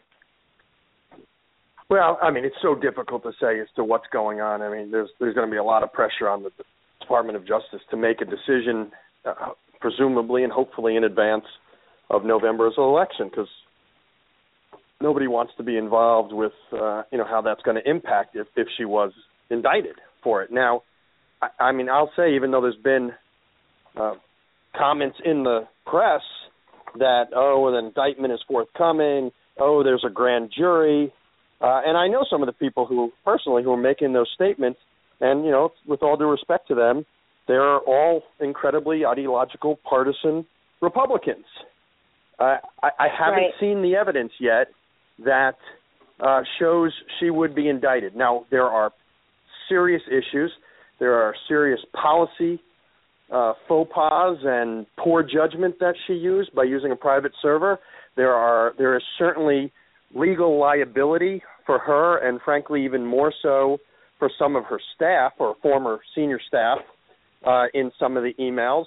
Well, 1.89 2.19
I 2.21 2.29
mean, 2.29 2.45
it's 2.45 2.55
so 2.61 2.75
difficult 2.75 3.23
to 3.23 3.31
say 3.41 3.59
as 3.59 3.67
to 3.75 3.83
what's 3.83 4.05
going 4.13 4.41
on. 4.41 4.61
I 4.61 4.69
mean, 4.69 4.91
there's 4.91 5.09
there's 5.19 5.33
going 5.33 5.47
to 5.47 5.51
be 5.51 5.57
a 5.57 5.63
lot 5.63 5.81
of 5.81 5.91
pressure 5.91 6.29
on 6.29 6.43
the 6.43 6.51
Department 7.01 7.35
of 7.35 7.47
Justice 7.47 7.81
to 7.89 7.97
make 7.97 8.21
a 8.21 8.25
decision, 8.25 8.91
uh, 9.25 9.53
presumably 9.81 10.43
and 10.43 10.53
hopefully 10.53 10.95
in 10.95 11.03
advance 11.03 11.45
of 12.09 12.25
November's 12.25 12.73
election, 12.77 13.29
because 13.29 13.47
nobody 15.01 15.27
wants 15.27 15.53
to 15.57 15.63
be 15.63 15.77
involved 15.77 16.33
with 16.33 16.53
uh, 16.73 17.03
you 17.11 17.17
know 17.17 17.25
how 17.25 17.41
that's 17.41 17.61
going 17.61 17.77
to 17.77 17.89
impact 17.89 18.35
if 18.35 18.47
if 18.55 18.67
she 18.77 18.85
was 18.85 19.11
indicted 19.49 19.95
for 20.23 20.43
it. 20.43 20.51
Now, 20.51 20.83
I, 21.41 21.47
I 21.65 21.71
mean, 21.71 21.89
I'll 21.89 22.11
say 22.15 22.35
even 22.35 22.51
though 22.51 22.61
there's 22.61 22.75
been 22.83 23.11
uh, 23.99 24.15
comments 24.77 25.17
in 25.23 25.43
the 25.43 25.67
press 25.85 26.21
that 26.97 27.25
oh, 27.35 27.67
an 27.67 27.85
indictment 27.85 28.33
is 28.33 28.39
forthcoming, 28.47 29.31
oh, 29.59 29.83
there's 29.83 30.03
a 30.05 30.09
grand 30.09 30.51
jury. 30.55 31.13
Uh, 31.61 31.81
and 31.85 31.97
I 31.97 32.07
know 32.07 32.25
some 32.29 32.41
of 32.41 32.47
the 32.47 32.53
people 32.53 32.85
who 32.85 33.11
personally 33.25 33.63
who 33.63 33.73
are 33.73 33.77
making 33.77 34.13
those 34.13 34.29
statements, 34.33 34.79
and 35.19 35.45
you 35.45 35.51
know, 35.51 35.71
with 35.85 36.01
all 36.01 36.17
due 36.17 36.29
respect 36.29 36.67
to 36.69 36.75
them, 36.75 37.05
they're 37.47 37.79
all 37.79 38.23
incredibly 38.39 39.05
ideological, 39.05 39.79
partisan 39.87 40.45
Republicans. 40.81 41.45
Uh, 42.39 42.57
I, 42.81 42.89
I 42.99 43.07
haven't 43.07 43.43
Right. 43.43 43.53
seen 43.59 43.81
the 43.81 43.95
evidence 43.95 44.31
yet 44.39 44.67
that 45.25 45.55
uh, 46.19 46.41
shows 46.59 46.93
she 47.19 47.29
would 47.29 47.53
be 47.53 47.67
indicted. 47.69 48.15
Now, 48.15 48.45
there 48.49 48.65
are 48.67 48.91
serious 49.67 50.01
issues. 50.07 50.51
There 50.99 51.13
are 51.13 51.35
serious 51.47 51.79
policy 51.93 52.59
uh, 53.31 53.53
faux 53.67 53.91
pas 53.93 54.37
and 54.43 54.85
poor 54.97 55.23
judgment 55.23 55.75
that 55.79 55.93
she 56.07 56.13
used 56.13 56.53
by 56.55 56.63
using 56.63 56.91
a 56.91 56.95
private 56.95 57.31
server. 57.41 57.79
There 58.15 58.33
are 58.33 58.73
there 58.77 58.95
is 58.97 59.03
certainly 59.17 59.71
legal 60.15 60.59
liability 60.59 61.41
for 61.65 61.79
her, 61.79 62.17
and 62.27 62.39
frankly, 62.43 62.83
even 62.83 63.05
more 63.05 63.31
so 63.41 63.77
for 64.17 64.29
some 64.39 64.55
of 64.55 64.65
her 64.65 64.79
staff 64.95 65.33
or 65.39 65.55
former 65.61 65.99
senior 66.15 66.39
staff 66.47 66.79
uh, 67.45 67.65
in 67.73 67.91
some 67.99 68.17
of 68.17 68.23
the 68.23 68.33
emails. 68.39 68.85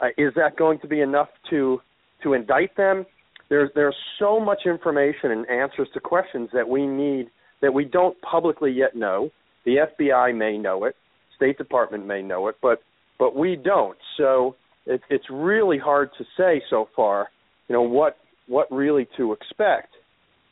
Uh, 0.00 0.08
is 0.16 0.32
that 0.36 0.56
going 0.56 0.78
to 0.80 0.86
be 0.86 1.00
enough 1.00 1.28
to 1.50 1.80
to 2.22 2.34
indict 2.34 2.76
them? 2.76 3.06
There's 3.48 3.70
there's 3.74 3.96
so 4.18 4.38
much 4.40 4.60
information 4.66 5.30
and 5.30 5.48
answers 5.48 5.88
to 5.94 6.00
questions 6.00 6.50
that 6.52 6.68
we 6.68 6.86
need 6.86 7.28
that 7.62 7.72
we 7.72 7.84
don't 7.84 8.20
publicly 8.22 8.70
yet 8.70 8.94
know. 8.94 9.30
The 9.64 9.86
FBI 9.98 10.36
may 10.36 10.56
know 10.58 10.84
it, 10.84 10.96
State 11.36 11.58
Department 11.58 12.06
may 12.06 12.22
know 12.22 12.48
it, 12.48 12.56
but 12.62 12.80
but 13.18 13.34
we 13.34 13.56
don't. 13.56 13.98
So 14.16 14.56
it, 14.86 15.00
it's 15.10 15.24
really 15.30 15.78
hard 15.78 16.10
to 16.18 16.24
say 16.36 16.62
so 16.70 16.88
far. 16.94 17.28
You 17.68 17.74
know 17.74 17.82
what 17.82 18.16
what 18.46 18.70
really 18.70 19.06
to 19.16 19.32
expect. 19.32 19.94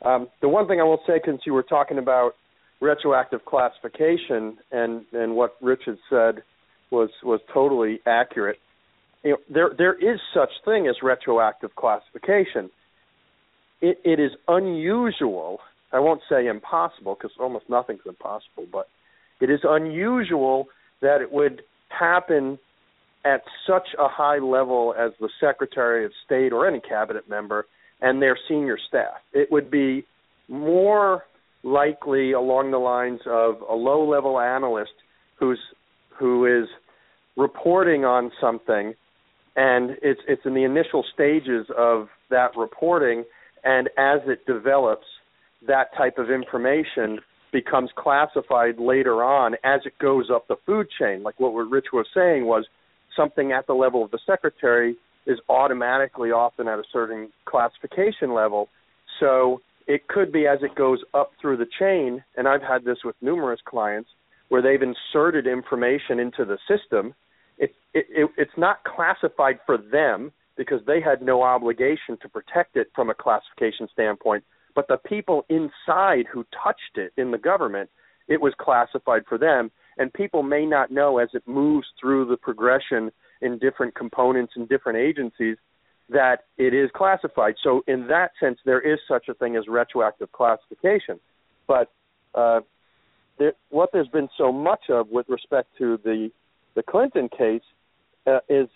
Um, 0.05 0.27
the 0.41 0.49
one 0.49 0.67
thing 0.67 0.79
I 0.79 0.83
will 0.83 1.01
say, 1.07 1.19
since 1.25 1.41
you 1.45 1.53
were 1.53 1.63
talking 1.63 1.97
about 1.97 2.33
retroactive 2.79 3.43
classification 3.45 4.57
and 4.71 5.05
and 5.13 5.35
what 5.35 5.55
Richard 5.61 5.97
said 6.09 6.43
was 6.91 7.09
was 7.23 7.39
totally 7.53 7.99
accurate. 8.05 8.57
You 9.27 9.33
know, 9.33 9.39
there 9.49 9.71
there 9.77 9.93
is 9.93 10.21
such 10.33 10.51
thing 10.63 10.87
as 10.87 10.95
retroactive 11.03 11.75
classification. 11.75 12.69
It, 13.81 13.99
it 14.05 14.21
is 14.21 14.31
unusual. 14.47 15.59
I 15.91 15.99
won't 15.99 16.21
say 16.29 16.47
impossible 16.47 17.15
because 17.15 17.31
almost 17.37 17.65
nothing's 17.69 18.05
impossible, 18.05 18.67
but 18.71 18.87
it 19.41 19.49
is 19.49 19.59
unusual 19.63 20.67
that 21.01 21.19
it 21.19 21.29
would 21.29 21.63
happen 21.89 22.57
at 23.25 23.41
such 23.67 23.89
a 23.99 24.07
high 24.07 24.37
level 24.37 24.95
as 24.97 25.11
the 25.19 25.29
Secretary 25.41 26.05
of 26.05 26.11
State 26.25 26.53
or 26.53 26.65
any 26.65 26.79
cabinet 26.79 27.27
member 27.27 27.65
and 27.99 28.21
their 28.21 28.37
senior 28.47 28.77
staff. 28.87 29.17
It 29.33 29.51
would 29.51 29.69
be 29.69 30.05
more 30.47 31.25
likely 31.63 32.31
along 32.31 32.71
the 32.71 32.77
lines 32.77 33.19
of 33.25 33.55
a 33.69 33.75
low 33.75 34.09
level 34.09 34.39
analyst 34.39 34.93
who's 35.37 35.59
who 36.17 36.45
is 36.45 36.69
reporting 37.35 38.05
on 38.05 38.31
something 38.39 38.93
and 39.57 39.97
it's 40.03 40.21
it's 40.27 40.43
in 40.45 40.53
the 40.53 40.63
initial 40.63 41.03
stages 41.13 41.65
of 41.75 42.07
that 42.29 42.55
reporting. 42.55 43.25
And 43.63 43.89
as 43.97 44.21
it 44.27 44.45
develops 44.45 45.07
that 45.67 45.87
type 45.97 46.19
of 46.19 46.29
information 46.29 47.19
becomes 47.51 47.89
classified 47.97 48.77
later 48.77 49.23
on 49.23 49.55
as 49.63 49.81
it 49.85 49.97
goes 49.99 50.29
up 50.33 50.47
the 50.47 50.57
food 50.65 50.87
chain. 50.99 51.23
Like 51.23 51.39
what 51.39 51.49
Rich 51.49 51.87
was 51.91 52.05
saying 52.13 52.45
was 52.45 52.65
something 53.15 53.51
at 53.51 53.65
the 53.67 53.73
level 53.73 54.05
of 54.05 54.11
the 54.11 54.19
secretary 54.25 54.95
is 55.25 55.39
automatically 55.49 56.29
often 56.29 56.67
at 56.67 56.77
a 56.77 56.83
certain 56.93 57.29
classification 57.45 58.33
level. 58.33 58.69
So 59.19 59.61
it 59.87 60.07
could 60.07 60.31
be 60.31 60.45
as 60.45 60.59
it 60.61 60.75
goes 60.75 60.99
up 61.15 61.31
through 61.41 61.57
the 61.57 61.67
chain 61.79 62.23
and 62.35 62.47
I've 62.47 62.61
had 62.61 62.85
this 62.85 62.99
with 63.03 63.15
numerous 63.21 63.59
clients 63.67 64.09
where 64.49 64.61
they've 64.61 64.81
inserted 64.81 65.47
information 65.47 66.19
into 66.19 66.45
the 66.45 66.59
system 66.67 67.15
it, 67.57 67.71
it, 67.93 68.05
it 68.09 68.29
it's 68.37 68.57
not 68.57 68.83
classified 68.83 69.59
for 69.65 69.77
them 69.77 70.31
because 70.55 70.81
they 70.87 70.99
had 70.99 71.21
no 71.21 71.43
obligation 71.43 72.17
to 72.21 72.29
protect 72.29 72.75
it 72.75 72.87
from 72.95 73.09
a 73.09 73.13
classification 73.13 73.87
standpoint 73.91 74.43
but 74.75 74.87
the 74.87 74.97
people 74.97 75.45
inside 75.49 76.25
who 76.31 76.45
touched 76.63 76.97
it 76.97 77.11
in 77.17 77.31
the 77.31 77.37
government 77.37 77.89
it 78.27 78.41
was 78.41 78.53
classified 78.59 79.23
for 79.27 79.37
them. 79.37 79.71
And 79.97 80.13
people 80.13 80.43
may 80.43 80.65
not 80.65 80.91
know 80.91 81.17
as 81.17 81.29
it 81.33 81.43
moves 81.47 81.87
through 81.99 82.25
the 82.25 82.37
progression 82.37 83.11
in 83.41 83.57
different 83.57 83.95
components 83.95 84.53
and 84.55 84.67
different 84.69 84.99
agencies 84.99 85.57
that 86.09 86.45
it 86.57 86.73
is 86.73 86.89
classified. 86.95 87.55
So 87.63 87.83
in 87.87 88.07
that 88.07 88.31
sense 88.39 88.59
there 88.65 88.81
is 88.81 88.99
such 89.07 89.27
a 89.29 89.33
thing 89.33 89.55
as 89.55 89.67
retroactive 89.67 90.31
classification. 90.31 91.19
But 91.67 91.91
uh, 92.35 92.61
what 93.69 93.89
there's 93.91 94.07
been 94.07 94.29
so 94.37 94.51
much 94.51 94.89
of 94.89 95.09
with 95.09 95.27
respect 95.29 95.69
to 95.79 95.99
the 96.03 96.29
the 96.77 96.83
Clinton 96.83 97.27
case 97.27 97.63
uh, 98.27 98.39
is 98.47 98.69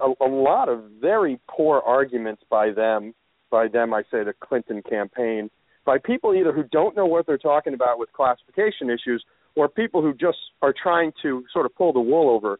a, 0.00 0.12
a 0.20 0.28
lot 0.28 0.68
of 0.68 0.82
very 1.00 1.38
poor 1.48 1.80
arguments 1.80 2.42
by 2.50 2.72
them. 2.72 3.14
By 3.48 3.68
them, 3.68 3.94
I 3.94 4.02
say 4.10 4.24
the 4.24 4.34
Clinton 4.38 4.82
campaign, 4.82 5.48
by 5.86 5.98
people 5.98 6.34
either 6.34 6.52
who 6.52 6.64
don't 6.64 6.96
know 6.96 7.06
what 7.06 7.26
they're 7.26 7.38
talking 7.38 7.74
about 7.74 7.98
with 7.98 8.12
classification 8.12 8.90
issues, 8.90 9.24
or 9.54 9.68
people 9.68 10.02
who 10.02 10.12
just 10.12 10.36
are 10.62 10.74
trying 10.82 11.12
to 11.22 11.44
sort 11.52 11.64
of 11.64 11.74
pull 11.76 11.92
the 11.92 12.00
wool 12.00 12.28
over, 12.28 12.58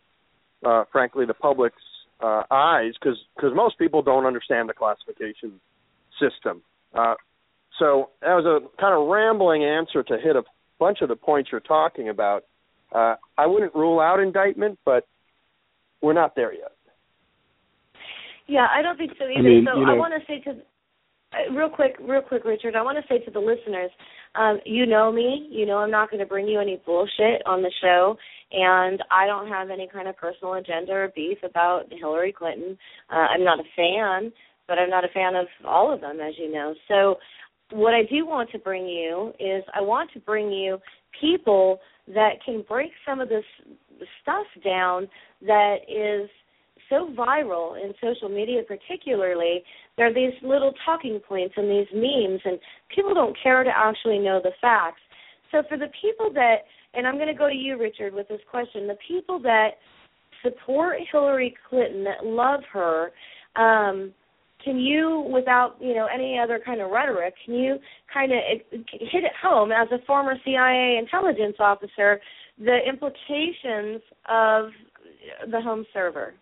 uh, 0.65 0.85
frankly, 0.93 1.27
the 1.27 1.35
public's 1.35 1.83
uh, 2.21 2.45
eyes, 2.51 2.93
because 2.99 3.19
because 3.35 3.51
most 3.55 3.79
people 3.79 4.01
don't 4.01 4.27
understand 4.27 4.69
the 4.69 4.75
classification 4.75 5.61
system. 6.23 6.63
Uh, 6.95 7.15
so 7.81 8.11
that 8.23 8.35
was 8.35 8.47
a 8.47 8.81
kind 8.81 8.95
of 8.95 9.09
rambling 9.09 9.65
answer 9.65 10.03
to 10.05 10.19
hit 10.19 10.37
a 10.37 10.43
bunch 10.79 10.99
of 11.03 11.09
the 11.09 11.17
points 11.17 11.51
you're 11.51 11.61
talking 11.61 12.09
about. 12.09 12.45
Uh, 12.95 13.17
I 13.37 13.47
wouldn't 13.47 13.75
rule 13.75 14.01
out 14.01 14.21
indictment, 14.21 14.79
but 14.85 15.07
we're 16.01 16.15
not 16.15 16.35
there 16.35 16.53
yet. 16.53 16.73
Yeah, 18.47 18.67
I 18.75 18.81
don't 18.83 18.97
think 18.97 19.13
so 19.19 19.25
either. 19.25 19.39
I 19.39 19.43
mean, 19.43 19.67
so 19.71 19.79
you 19.79 19.87
know, 19.87 19.93
I 19.93 19.97
want 19.97 20.15
to 20.19 20.27
say 20.27 20.41
to 20.45 20.59
uh, 21.33 21.53
real 21.53 21.69
quick, 21.69 21.97
real 22.01 22.23
quick, 22.23 22.45
Richard. 22.45 22.75
I 22.75 22.83
want 22.83 22.97
to 22.97 23.05
say 23.09 23.23
to 23.25 23.31
the 23.31 23.39
listeners, 23.39 23.91
um, 24.35 24.59
you 24.65 24.87
know 24.87 25.13
me. 25.13 25.47
You 25.51 25.67
know 25.67 25.79
I'm 25.79 25.91
not 25.91 26.11
going 26.11 26.21
to 26.21 26.27
bring 26.27 26.49
you 26.49 26.59
any 26.59 26.81
bullshit 26.87 27.45
on 27.45 27.61
the 27.61 27.73
show, 27.83 28.17
and 28.53 29.03
I 29.11 29.27
don't 29.27 29.49
have 29.49 29.69
any 29.69 29.87
kind 29.93 30.09
of 30.09 30.17
personal 30.17 30.55
agenda 30.55 30.93
or 30.93 31.13
beef 31.15 31.39
about 31.45 31.85
Hillary 31.91 32.33
Clinton. 32.33 32.79
Uh, 33.13 33.27
I'm 33.35 33.45
not 33.45 33.61
a 33.61 33.65
fan, 33.77 34.33
but 34.67 34.79
I'm 34.79 34.89
not 34.89 35.05
a 35.05 35.09
fan 35.09 35.35
of 35.35 35.47
all 35.67 35.93
of 35.93 36.01
them, 36.01 36.19
as 36.21 36.33
you 36.39 36.51
know. 36.51 36.75
So, 36.89 37.17
what 37.71 37.93
I 37.93 38.03
do 38.09 38.25
want 38.25 38.51
to 38.53 38.59
bring 38.59 38.87
you 38.87 39.35
is 39.39 39.63
I 39.75 39.83
want 39.83 40.11
to 40.15 40.21
bring 40.21 40.51
you 40.51 40.79
people 41.21 41.81
that 42.15 42.43
can 42.45 42.65
break 42.69 42.91
some 43.07 43.21
of 43.21 43.29
this 43.29 43.45
stuff 44.23 44.47
down 44.65 45.09
that 45.43 45.77
is 45.89 46.29
so 46.89 47.13
viral 47.17 47.77
in 47.83 47.93
social 48.01 48.29
media 48.29 48.63
particularly. 48.67 49.63
There 49.97 50.07
are 50.07 50.15
these 50.15 50.33
little 50.43 50.73
talking 50.85 51.21
points 51.27 51.55
and 51.57 51.71
these 51.71 51.89
memes 51.93 52.41
and 52.45 52.59
people 52.95 53.15
don't 53.15 53.37
care 53.43 53.63
to 53.63 53.71
actually 53.75 54.19
know 54.19 54.41
the 54.43 54.53
facts. 54.61 55.01
So 55.53 55.63
for 55.69 55.77
the 55.77 55.91
people 56.01 56.33
that 56.35 56.57
and 56.95 57.07
i'm 57.07 57.17
going 57.17 57.29
to 57.29 57.35
go 57.35 57.49
to 57.49 57.55
you 57.55 57.79
richard 57.79 58.15
with 58.15 58.29
this 58.29 58.41
question. 58.51 58.87
The 58.87 58.97
people 59.07 59.39
that 59.41 59.71
support 60.43 60.99
hillary 61.11 61.55
clinton 61.69 62.05
that 62.05 62.25
love 62.25 62.61
her 62.73 63.11
um 63.57 64.13
can 64.63 64.79
you 64.79 65.29
without 65.33 65.77
you 65.81 65.95
know 65.95 66.07
any 66.13 66.39
other 66.39 66.61
kind 66.65 66.81
of 66.81 66.91
rhetoric 66.91 67.35
can 67.45 67.55
you 67.55 67.79
kind 68.13 68.33
of 68.33 68.39
hit 68.71 69.25
it 69.25 69.33
home 69.41 69.71
as 69.73 69.89
a 69.93 70.05
former 70.07 70.35
cia 70.45 70.99
intelligence 70.99 71.57
officer 71.59 72.21
the 72.59 72.79
implications 72.89 74.03
of 74.29 74.71
the 75.51 75.61
home 75.61 75.85
server 75.93 76.35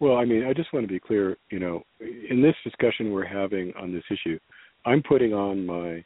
Well, 0.00 0.16
I 0.16 0.24
mean, 0.24 0.44
I 0.44 0.52
just 0.52 0.72
want 0.72 0.84
to 0.84 0.92
be 0.92 0.98
clear. 0.98 1.36
You 1.50 1.58
know, 1.60 1.82
in 2.00 2.42
this 2.42 2.54
discussion 2.64 3.12
we're 3.12 3.26
having 3.26 3.72
on 3.78 3.92
this 3.92 4.04
issue, 4.10 4.38
I'm 4.86 5.02
putting 5.02 5.32
on 5.34 5.66
my 5.66 6.04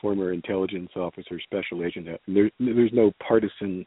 former 0.00 0.32
intelligence 0.32 0.90
officer, 0.96 1.40
special 1.40 1.84
agent 1.84 2.08
hat. 2.08 2.20
And 2.26 2.36
there, 2.36 2.50
there's 2.58 2.92
no 2.92 3.12
partisan 3.26 3.86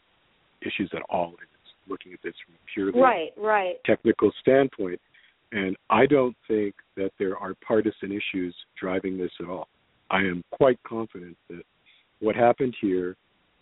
issues 0.62 0.92
at 0.94 1.02
all 1.10 1.28
in 1.28 1.32
this. 1.34 1.72
Looking 1.88 2.14
at 2.14 2.20
this 2.24 2.34
from 2.46 2.56
a 2.56 2.62
purely 2.74 3.00
right 3.00 3.32
right 3.38 3.76
technical 3.86 4.32
standpoint, 4.42 5.00
and 5.54 5.78
I 5.92 6.08
don't 6.08 6.36
think 6.48 6.74
that 6.98 7.12
there 7.20 7.38
are 7.38 7.54
partisan 7.66 8.12
issues 8.12 8.56
driving 8.80 9.18
this 9.18 9.32
at 9.40 9.48
all. 9.48 9.68
I 10.10 10.20
am 10.20 10.44
quite 10.52 10.80
confident 10.84 11.38
that 11.50 11.62
what 12.20 12.36
happened 12.36 12.76
here 12.82 13.16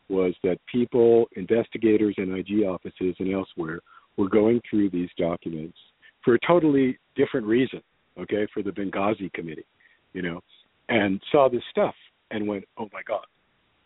was 0.08 0.34
that 0.44 0.58
people, 0.72 1.26
investigators 1.36 2.16
in 2.18 2.34
IG 2.34 2.66
offices 2.66 3.16
and 3.20 3.34
elsewhere, 3.34 3.80
were 4.18 4.30
going 4.30 4.62
through 4.70 4.90
these 4.90 5.10
documents 5.18 5.78
for 6.24 6.36
a 6.36 6.40
totally 6.48 6.98
different 7.16 7.46
reason, 7.46 7.82
okay, 8.20 8.48
for 8.54 8.64
the 8.64 8.72
Benghazi 8.72 9.32
committee, 9.34 9.66
you 10.14 10.22
know, 10.22 10.42
and 10.88 11.22
saw 11.32 11.50
this 11.50 11.64
stuff 11.72 11.96
and 12.32 12.48
went, 12.48 12.64
oh 12.78 12.88
my 12.94 13.02
God, 13.06 13.26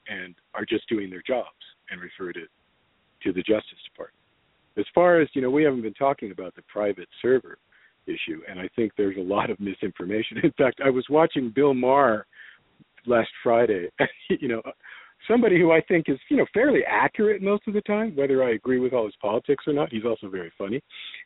and 0.07 0.35
are 0.53 0.65
just 0.65 0.87
doing 0.89 1.09
their 1.09 1.23
jobs 1.25 1.49
and 1.89 1.99
referred 1.99 2.37
it 2.37 2.49
to 3.23 3.33
the 3.33 3.41
Justice 3.41 3.79
Department. 3.89 4.21
As 4.77 4.85
far 4.93 5.21
as, 5.21 5.29
you 5.33 5.41
know, 5.41 5.49
we 5.49 5.63
haven't 5.63 5.81
been 5.81 5.93
talking 5.93 6.31
about 6.31 6.55
the 6.55 6.61
private 6.63 7.07
server 7.21 7.57
issue, 8.07 8.41
and 8.49 8.59
I 8.59 8.69
think 8.75 8.91
there's 8.97 9.17
a 9.17 9.21
lot 9.21 9.49
of 9.49 9.59
misinformation. 9.59 10.37
In 10.43 10.51
fact, 10.57 10.81
I 10.83 10.89
was 10.89 11.05
watching 11.09 11.51
Bill 11.53 11.73
Maher 11.73 12.25
last 13.05 13.29
Friday, 13.43 13.89
you 14.29 14.47
know, 14.47 14.61
somebody 15.27 15.59
who 15.59 15.71
I 15.71 15.81
think 15.81 16.05
is, 16.07 16.17
you 16.29 16.37
know, 16.37 16.45
fairly 16.53 16.81
accurate 16.87 17.41
most 17.41 17.67
of 17.67 17.73
the 17.73 17.81
time, 17.81 18.15
whether 18.15 18.43
I 18.43 18.51
agree 18.51 18.79
with 18.79 18.93
all 18.93 19.05
his 19.05 19.15
politics 19.21 19.63
or 19.67 19.73
not. 19.73 19.91
He's 19.91 20.05
also 20.05 20.29
very 20.29 20.51
funny. 20.57 20.81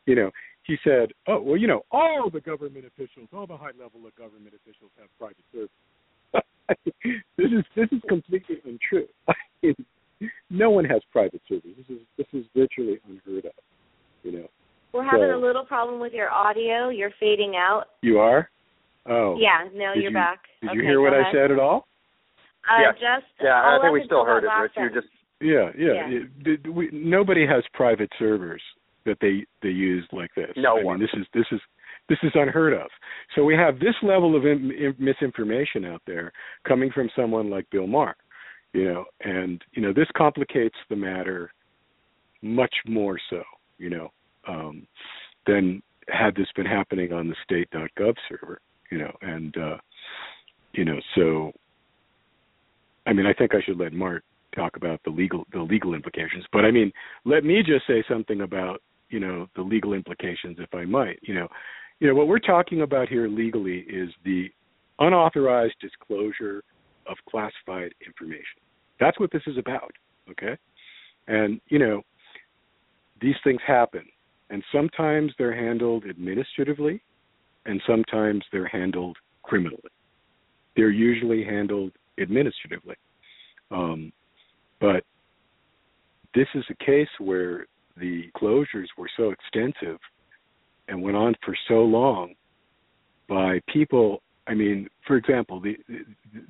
You 0.06 0.14
know, 0.14 0.30
he 0.64 0.76
said, 0.84 1.12
"Oh, 1.26 1.40
well, 1.40 1.56
you 1.56 1.66
know, 1.66 1.82
all 1.90 2.30
the 2.30 2.40
government 2.40 2.84
officials, 2.86 3.28
all 3.32 3.46
the 3.46 3.56
high 3.56 3.72
level 3.78 4.06
of 4.06 4.14
government 4.16 4.54
officials 4.54 4.90
have 4.98 5.08
private 5.18 5.44
servers." 5.52 5.70
this 7.36 7.50
is 7.50 7.64
this 7.74 7.88
is 7.92 8.00
completely 8.08 8.60
untrue. 8.64 9.06
no 10.50 10.70
one 10.70 10.84
has 10.84 11.02
private 11.10 11.42
servers. 11.48 11.74
This 11.76 11.96
is 11.96 12.02
this 12.16 12.26
is 12.32 12.44
virtually 12.54 12.98
unheard 13.08 13.46
of. 13.46 13.52
You 14.22 14.32
know. 14.32 14.48
We're 14.92 15.04
having 15.04 15.28
So- 15.30 15.36
a 15.36 15.40
little 15.40 15.64
problem 15.64 16.00
with 16.00 16.12
your 16.12 16.30
audio 16.30 16.88
you're 16.88 17.12
fading 17.20 17.56
out 17.56 17.84
You 18.02 18.18
are? 18.18 18.50
Oh. 19.06 19.36
yeah 19.38 19.64
no 19.74 19.94
Did 19.94 20.02
you're 20.02 20.10
you- 20.10 20.14
back 20.14 20.40
Did 20.60 20.70
okay, 20.70 20.76
you 20.78 20.82
hear 20.84 20.94
go 20.96 21.02
what 21.02 21.14
I 21.14 21.32
said 21.32 21.50
at 21.50 21.58
all? 21.58 21.86
uh 22.68 22.80
Yeah. 22.80 22.92
just 22.92 23.26
Yeah, 23.40 23.60
I 23.60 23.74
all 23.74 23.80
think 23.82 23.92
we 23.94 24.04
still 24.04 24.24
heard 24.24 24.44
it, 24.44 24.48
last 24.48 24.62
Rich. 24.62 24.72
You 24.76 24.82
sentence. 24.88 25.04
just 25.06 25.14
Yeah, 25.40 25.70
yeah. 25.78 25.92
Yeah. 25.94 26.08
It- 26.18 26.46
it- 26.66 26.68
we, 26.72 26.90
nobody 26.92 27.46
has 27.46 27.64
private 27.72 28.10
servers 28.18 28.62
that 29.04 29.18
they 29.20 29.46
they 29.62 29.70
use 29.70 30.06
like 30.12 30.34
this. 30.34 30.52
No 30.56 30.78
I 30.78 30.84
one. 30.84 30.98
Mean, 31.00 31.08
this 31.08 31.20
is 31.20 31.26
this 31.32 31.46
is 31.52 31.60
this 32.10 32.18
is 32.22 32.32
unheard 32.34 32.74
of. 32.74 32.90
So 33.34 33.44
we 33.44 33.54
have 33.54 33.78
this 33.78 33.94
level 34.02 34.36
of 34.36 34.44
in, 34.44 34.70
in, 34.72 34.94
misinformation 34.98 35.84
out 35.86 36.02
there 36.06 36.32
coming 36.68 36.90
from 36.90 37.08
someone 37.16 37.48
like 37.48 37.70
Bill 37.70 37.86
Maher, 37.86 38.16
you 38.74 38.84
know, 38.84 39.04
and 39.20 39.62
you 39.72 39.80
know 39.80 39.92
this 39.94 40.08
complicates 40.14 40.76
the 40.90 40.96
matter 40.96 41.50
much 42.42 42.74
more 42.86 43.18
so, 43.30 43.42
you 43.78 43.88
know, 43.90 44.10
um, 44.46 44.86
than 45.46 45.82
had 46.08 46.34
this 46.34 46.48
been 46.56 46.66
happening 46.66 47.12
on 47.12 47.28
the 47.28 47.36
state.gov 47.44 48.14
server, 48.28 48.60
you 48.90 48.98
know, 48.98 49.12
and 49.22 49.56
uh, 49.56 49.76
you 50.72 50.84
know, 50.84 51.00
so 51.14 51.52
I 53.06 53.12
mean, 53.12 53.26
I 53.26 53.32
think 53.32 53.54
I 53.54 53.60
should 53.62 53.78
let 53.78 53.92
Mark 53.92 54.22
talk 54.54 54.76
about 54.76 55.00
the 55.04 55.10
legal 55.10 55.46
the 55.52 55.60
legal 55.60 55.94
implications, 55.94 56.44
but 56.52 56.64
I 56.64 56.70
mean, 56.70 56.92
let 57.24 57.44
me 57.44 57.62
just 57.62 57.86
say 57.86 58.04
something 58.08 58.42
about 58.42 58.82
you 59.08 59.20
know 59.20 59.48
the 59.56 59.62
legal 59.62 59.92
implications, 59.92 60.56
if 60.58 60.74
I 60.74 60.84
might. 60.84 61.18
You 61.22 61.34
know, 61.34 61.48
you 61.98 62.08
know 62.08 62.14
what 62.14 62.28
we're 62.28 62.38
talking 62.38 62.82
about 62.82 63.08
here 63.08 63.28
legally 63.28 63.80
is 63.88 64.10
the 64.24 64.48
unauthorized 64.98 65.74
disclosure 65.80 66.62
of 67.06 67.16
classified 67.28 67.92
information. 68.06 68.60
That's 68.98 69.18
what 69.18 69.32
this 69.32 69.42
is 69.46 69.56
about. 69.58 69.92
Okay, 70.30 70.56
and 71.26 71.60
you 71.68 71.78
know, 71.78 72.02
these 73.20 73.36
things 73.44 73.60
happen, 73.66 74.04
and 74.50 74.62
sometimes 74.72 75.32
they're 75.38 75.54
handled 75.54 76.04
administratively, 76.08 77.02
and 77.66 77.80
sometimes 77.86 78.44
they're 78.52 78.68
handled 78.68 79.16
criminally. 79.42 79.78
They're 80.76 80.90
usually 80.90 81.44
handled 81.44 81.92
administratively. 82.20 82.96
Um, 83.70 84.12
but 84.80 85.04
this 86.34 86.46
is 86.54 86.64
a 86.70 86.84
case 86.84 87.08
where 87.18 87.66
the 87.96 88.24
closures 88.36 88.86
were 88.96 89.10
so 89.16 89.30
extensive 89.30 89.98
and 90.88 91.02
went 91.02 91.16
on 91.16 91.34
for 91.44 91.56
so 91.68 91.82
long 91.82 92.34
by 93.28 93.60
people. 93.72 94.22
I 94.46 94.54
mean, 94.54 94.88
for 95.06 95.16
example, 95.16 95.60
the 95.60 95.76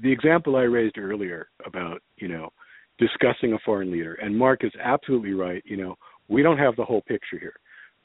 the 0.02 0.10
example 0.10 0.56
I 0.56 0.62
raised 0.62 0.96
earlier 0.98 1.48
about 1.66 2.02
you 2.16 2.28
know 2.28 2.50
discussing 2.98 3.52
a 3.52 3.58
foreign 3.64 3.90
leader, 3.90 4.14
and 4.14 4.36
Mark 4.36 4.64
is 4.64 4.72
absolutely 4.82 5.32
right. 5.32 5.62
You 5.66 5.76
know, 5.76 5.96
we 6.28 6.42
don't 6.42 6.58
have 6.58 6.76
the 6.76 6.84
whole 6.84 7.02
picture 7.02 7.38
here, 7.38 7.56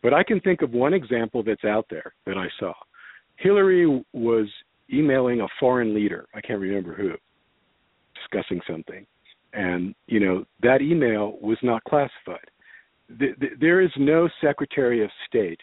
but 0.05 0.13
I 0.13 0.21
can 0.23 0.39
think 0.41 0.61
of 0.61 0.71
one 0.71 0.93
example 0.93 1.41
that's 1.41 1.65
out 1.65 1.87
there 1.89 2.13
that 2.27 2.37
I 2.37 2.45
saw. 2.59 2.73
Hillary 3.37 4.03
was 4.13 4.45
emailing 4.93 5.41
a 5.41 5.47
foreign 5.59 5.95
leader. 5.95 6.27
I 6.35 6.41
can't 6.41 6.59
remember 6.59 6.93
who, 6.93 7.13
discussing 8.13 8.61
something, 8.69 9.03
and 9.53 9.95
you 10.05 10.19
know 10.19 10.45
that 10.61 10.83
email 10.83 11.39
was 11.41 11.57
not 11.63 11.83
classified. 11.85 12.51
Th- 13.17 13.33
th- 13.39 13.53
there 13.59 13.81
is 13.81 13.89
no 13.97 14.29
Secretary 14.41 15.03
of 15.03 15.09
State 15.27 15.59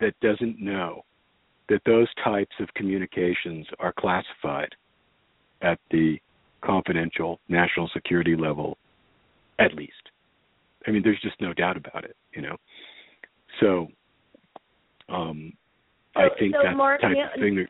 that 0.00 0.18
doesn't 0.20 0.58
know 0.58 1.04
that 1.68 1.82
those 1.86 2.08
types 2.24 2.56
of 2.58 2.66
communications 2.74 3.64
are 3.78 3.94
classified 3.96 4.74
at 5.62 5.78
the 5.92 6.18
confidential 6.64 7.38
national 7.48 7.88
security 7.94 8.34
level, 8.34 8.76
at 9.60 9.72
least. 9.72 10.10
I 10.84 10.90
mean, 10.90 11.02
there's 11.04 11.20
just 11.22 11.40
no 11.40 11.52
doubt 11.52 11.76
about 11.76 12.02
it, 12.02 12.16
you 12.34 12.42
know. 12.42 12.56
So, 13.60 13.88
um, 15.08 15.52
I 16.16 16.28
think 16.38 16.54
so 16.54 16.62
that 16.64 16.76
Mark, 16.76 17.00
type 17.00 17.12
yeah, 17.16 17.32
of 17.34 17.40
thing. 17.40 17.56
That, 17.56 17.68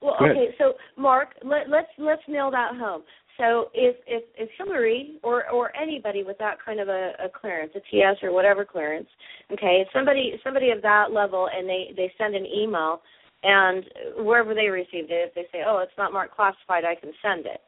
Well, 0.00 0.16
okay, 0.20 0.54
so 0.58 0.74
Mark, 0.96 1.28
let, 1.44 1.68
let's 1.68 1.88
let's 1.98 2.22
nail 2.28 2.50
that 2.50 2.76
home. 2.76 3.02
So 3.38 3.70
if 3.72 3.96
if 4.06 4.24
if 4.36 4.48
Hillary 4.58 5.18
or 5.22 5.48
or 5.50 5.74
anybody 5.76 6.24
with 6.24 6.38
that 6.38 6.56
kind 6.64 6.80
of 6.80 6.88
a, 6.88 7.12
a 7.24 7.28
clearance, 7.28 7.72
a 7.76 7.80
TS 7.90 8.16
or 8.22 8.32
whatever 8.32 8.64
clearance, 8.64 9.08
okay, 9.52 9.86
somebody 9.92 10.40
somebody 10.42 10.70
of 10.70 10.82
that 10.82 11.12
level, 11.12 11.48
and 11.52 11.68
they 11.68 11.92
they 11.96 12.12
send 12.18 12.34
an 12.34 12.46
email, 12.46 13.00
and 13.44 13.84
wherever 14.18 14.54
they 14.54 14.68
received 14.68 15.10
it, 15.10 15.30
if 15.30 15.34
they 15.34 15.46
say, 15.52 15.62
oh, 15.66 15.78
it's 15.78 15.96
not 15.96 16.12
marked 16.12 16.34
classified, 16.34 16.84
I 16.84 16.96
can 16.96 17.12
send 17.22 17.46
it. 17.46 17.60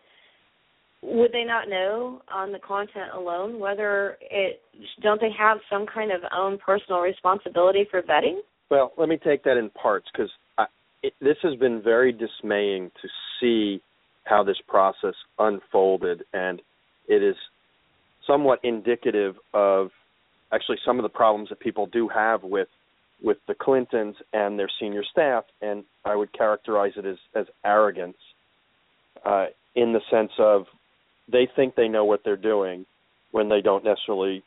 Would 1.02 1.32
they 1.32 1.44
not 1.44 1.68
know 1.68 2.20
on 2.32 2.52
the 2.52 2.58
content 2.58 3.10
alone 3.14 3.58
whether 3.58 4.18
it? 4.20 4.60
Don't 5.02 5.20
they 5.20 5.30
have 5.38 5.58
some 5.70 5.86
kind 5.86 6.12
of 6.12 6.20
own 6.36 6.58
personal 6.58 7.00
responsibility 7.00 7.86
for 7.90 8.02
vetting? 8.02 8.40
Well, 8.70 8.92
let 8.98 9.08
me 9.08 9.16
take 9.16 9.42
that 9.44 9.56
in 9.56 9.70
parts 9.70 10.06
because 10.12 10.30
this 11.20 11.36
has 11.42 11.56
been 11.56 11.82
very 11.82 12.12
dismaying 12.12 12.90
to 13.00 13.08
see 13.40 13.82
how 14.24 14.44
this 14.44 14.58
process 14.68 15.14
unfolded, 15.38 16.24
and 16.32 16.60
it 17.08 17.22
is 17.22 17.36
somewhat 18.26 18.60
indicative 18.62 19.36
of 19.54 19.88
actually 20.52 20.76
some 20.84 20.98
of 20.98 21.02
the 21.02 21.08
problems 21.08 21.48
that 21.48 21.60
people 21.60 21.86
do 21.86 22.08
have 22.08 22.42
with 22.42 22.68
with 23.22 23.36
the 23.48 23.54
Clintons 23.54 24.16
and 24.32 24.58
their 24.58 24.70
senior 24.80 25.02
staff, 25.10 25.44
and 25.60 25.84
I 26.06 26.16
would 26.16 26.32
characterize 26.32 26.92
it 26.96 27.06
as 27.06 27.16
as 27.34 27.46
arrogance, 27.64 28.16
uh, 29.24 29.46
in 29.74 29.92
the 29.92 30.00
sense 30.10 30.32
of 30.38 30.66
they 31.30 31.48
think 31.54 31.74
they 31.74 31.88
know 31.88 32.04
what 32.04 32.20
they're 32.24 32.36
doing 32.36 32.86
when 33.32 33.48
they 33.48 33.60
don't 33.60 33.84
necessarily 33.84 34.42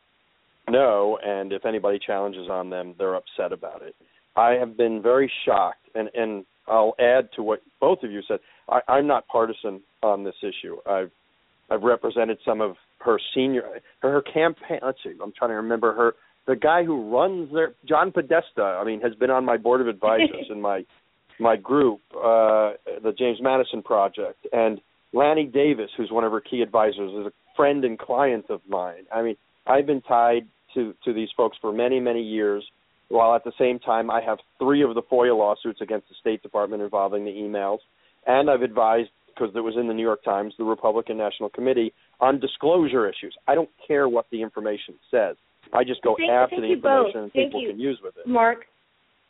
know, 0.69 1.17
and 1.23 1.51
if 1.51 1.65
anybody 1.65 1.99
challenges 2.05 2.47
on 2.49 2.69
them, 2.69 2.95
they're 2.97 3.15
upset 3.15 3.51
about 3.51 3.81
it. 3.81 3.95
I 4.35 4.51
have 4.51 4.77
been 4.77 5.01
very 5.01 5.31
shocked, 5.45 5.87
and 5.95 6.09
and 6.13 6.45
I'll 6.67 6.95
add 6.99 7.29
to 7.35 7.43
what 7.43 7.61
both 7.79 8.03
of 8.03 8.11
you 8.11 8.21
said. 8.27 8.39
I, 8.69 8.79
I'm 8.87 9.07
not 9.07 9.27
partisan 9.27 9.81
on 10.01 10.23
this 10.23 10.35
issue. 10.41 10.77
I've 10.89 11.11
I've 11.69 11.83
represented 11.83 12.37
some 12.45 12.61
of 12.61 12.75
her 12.99 13.19
senior 13.35 13.63
her, 14.01 14.11
her 14.11 14.21
campaign. 14.21 14.79
Let's 14.81 14.99
see, 15.03 15.13
I'm 15.21 15.33
trying 15.37 15.51
to 15.51 15.55
remember 15.55 15.93
her. 15.93 16.15
The 16.45 16.55
guy 16.55 16.83
who 16.83 17.09
runs 17.15 17.53
their 17.53 17.73
John 17.87 18.11
Podesta. 18.11 18.63
I 18.63 18.83
mean, 18.83 19.01
has 19.01 19.13
been 19.15 19.29
on 19.29 19.45
my 19.45 19.57
board 19.57 19.81
of 19.81 19.87
advisors 19.87 20.47
in 20.49 20.61
my 20.61 20.85
my 21.39 21.55
group, 21.57 21.99
uh, 22.15 22.73
the 23.01 23.13
James 23.17 23.39
Madison 23.41 23.81
Project, 23.81 24.47
and 24.51 24.79
Lanny 25.13 25.45
Davis, 25.45 25.89
who's 25.95 26.11
one 26.11 26.23
of 26.23 26.31
her 26.31 26.41
key 26.41 26.61
advisors, 26.61 27.11
is 27.11 27.27
a 27.27 27.31
friend 27.55 27.85
and 27.85 27.97
client 27.97 28.45
of 28.49 28.61
mine. 28.67 29.05
I 29.13 29.21
mean, 29.21 29.35
I've 29.65 29.85
been 29.85 30.01
tied 30.01 30.47
to 30.73 30.93
to 31.05 31.13
these 31.13 31.29
folks 31.37 31.57
for 31.61 31.71
many 31.71 31.99
many 31.99 32.21
years 32.21 32.63
while 33.09 33.35
at 33.35 33.43
the 33.43 33.51
same 33.59 33.79
time 33.79 34.09
I 34.09 34.21
have 34.21 34.39
three 34.57 34.81
of 34.81 34.95
the 34.95 35.03
FOIA 35.03 35.37
lawsuits 35.37 35.81
against 35.81 36.09
the 36.09 36.15
State 36.19 36.41
Department 36.41 36.81
involving 36.81 37.25
the 37.25 37.31
emails, 37.31 37.79
and 38.25 38.49
I've 38.49 38.63
advised 38.63 39.09
because 39.27 39.53
it 39.55 39.59
was 39.59 39.75
in 39.79 39.87
the 39.87 39.93
New 39.93 40.03
York 40.03 40.23
Times, 40.23 40.53
the 40.57 40.63
Republican 40.63 41.17
National 41.17 41.49
Committee 41.49 41.93
on 42.19 42.39
disclosure 42.39 43.07
issues. 43.07 43.35
I 43.47 43.55
don't 43.55 43.69
care 43.87 44.07
what 44.07 44.25
the 44.31 44.41
information 44.41 44.95
says. 45.09 45.35
I 45.73 45.83
just 45.83 46.01
go 46.03 46.15
thank, 46.17 46.29
after 46.29 46.57
thank 46.57 46.67
the 46.67 46.73
information 46.73 47.11
both. 47.13 47.23
and 47.23 47.33
thank 47.33 47.47
people 47.47 47.61
you, 47.61 47.69
can 47.69 47.79
use 47.79 47.99
with 48.03 48.15
it. 48.17 48.27
Mark, 48.27 48.65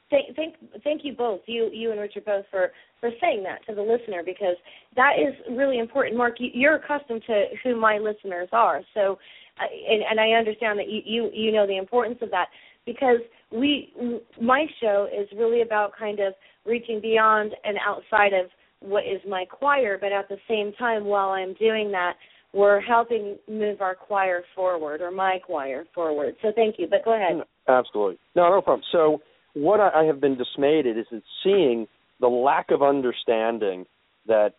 thank 0.09 0.35
thank 0.35 0.55
thank 0.83 1.01
you 1.03 1.13
both, 1.13 1.41
you 1.45 1.69
you 1.73 1.91
and 1.91 1.99
Richard 1.99 2.25
both 2.25 2.45
for 2.51 2.71
for 2.99 3.09
saying 3.21 3.43
that 3.43 3.65
to 3.67 3.75
the 3.75 3.81
listener 3.81 4.23
because 4.25 4.55
that 4.95 5.13
is 5.19 5.33
really 5.55 5.79
important. 5.79 6.17
Mark, 6.17 6.35
you, 6.39 6.49
you're 6.53 6.75
accustomed 6.75 7.23
to 7.27 7.45
who 7.63 7.79
my 7.79 7.97
listeners 7.97 8.49
are, 8.51 8.81
so 8.93 9.17
and, 9.59 10.03
and 10.09 10.19
I 10.19 10.37
understand 10.37 10.79
that 10.79 10.89
you, 10.89 11.01
you 11.05 11.29
you 11.33 11.51
know 11.51 11.67
the 11.67 11.77
importance 11.77 12.19
of 12.21 12.31
that 12.31 12.47
because 12.85 13.19
we 13.51 13.93
my 14.41 14.65
show 14.81 15.07
is 15.13 15.27
really 15.37 15.61
about 15.61 15.91
kind 15.97 16.19
of 16.19 16.33
reaching 16.65 17.01
beyond 17.01 17.53
and 17.63 17.77
outside 17.85 18.33
of 18.33 18.49
what 18.79 19.03
is 19.03 19.21
my 19.27 19.45
choir, 19.45 19.97
but 19.99 20.11
at 20.11 20.27
the 20.27 20.37
same 20.47 20.73
time, 20.73 21.05
while 21.05 21.29
I'm 21.29 21.53
doing 21.53 21.91
that, 21.91 22.13
we're 22.53 22.81
helping 22.81 23.37
move 23.49 23.81
our 23.81 23.95
choir 23.95 24.43
forward 24.53 25.01
or 25.01 25.09
my 25.09 25.39
choir 25.45 25.85
forward. 25.95 26.35
So 26.41 26.51
thank 26.53 26.75
you. 26.77 26.87
But 26.89 27.03
go 27.05 27.15
ahead. 27.15 27.41
Absolutely. 27.67 28.19
No, 28.35 28.49
no 28.49 28.61
problem. 28.61 28.83
So 28.91 29.21
what 29.53 29.79
I 29.79 30.03
have 30.05 30.19
been 30.19 30.37
dismayed 30.37 30.87
at 30.87 30.97
is 30.97 31.05
in 31.11 31.21
seeing 31.43 31.87
the 32.19 32.27
lack 32.27 32.71
of 32.71 32.81
understanding 32.81 33.85
that 34.27 34.53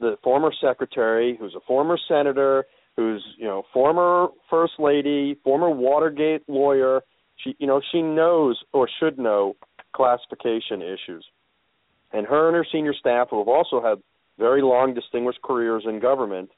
the 0.00 0.16
former 0.22 0.52
secretary, 0.60 1.36
who's 1.38 1.54
a 1.54 1.60
former 1.66 1.98
senator, 2.08 2.64
who's 2.96 3.22
you 3.38 3.46
know 3.46 3.62
former 3.72 4.28
first 4.48 4.74
lady, 4.78 5.38
former 5.44 5.70
Watergate 5.70 6.42
lawyer, 6.48 7.02
she 7.36 7.54
you 7.58 7.66
know 7.66 7.80
she 7.92 8.02
knows 8.02 8.62
or 8.72 8.88
should 8.98 9.18
know 9.18 9.54
classification 9.94 10.82
issues, 10.82 11.24
and 12.12 12.26
her 12.26 12.48
and 12.48 12.56
her 12.56 12.66
senior 12.70 12.94
staff, 12.94 13.28
who 13.30 13.38
have 13.38 13.48
also 13.48 13.82
had 13.82 13.98
very 14.38 14.62
long 14.62 14.94
distinguished 14.94 15.40
careers 15.42 15.84
in 15.86 16.00
government, 16.00 16.50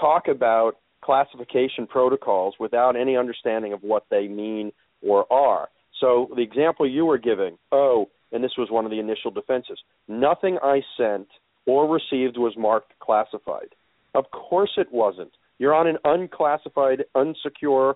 talk 0.00 0.28
about 0.28 0.78
classification 1.02 1.86
protocols 1.86 2.54
without 2.58 2.96
any 2.96 3.16
understanding 3.16 3.72
of 3.72 3.82
what 3.82 4.04
they 4.10 4.28
mean 4.28 4.72
or 5.02 5.30
are. 5.32 5.68
So 6.00 6.28
the 6.34 6.42
example 6.42 6.88
you 6.88 7.04
were 7.04 7.18
giving, 7.18 7.58
oh, 7.72 8.08
and 8.32 8.42
this 8.42 8.52
was 8.56 8.70
one 8.70 8.84
of 8.84 8.90
the 8.90 9.00
initial 9.00 9.30
defenses, 9.30 9.78
nothing 10.06 10.58
I 10.62 10.82
sent 10.96 11.28
or 11.66 11.88
received 11.88 12.36
was 12.38 12.54
marked 12.56 12.92
classified. 13.00 13.74
Of 14.14 14.30
course 14.30 14.72
it 14.76 14.88
wasn't. 14.92 15.32
You're 15.58 15.74
on 15.74 15.86
an 15.86 15.98
unclassified, 16.04 17.04
unsecure 17.14 17.94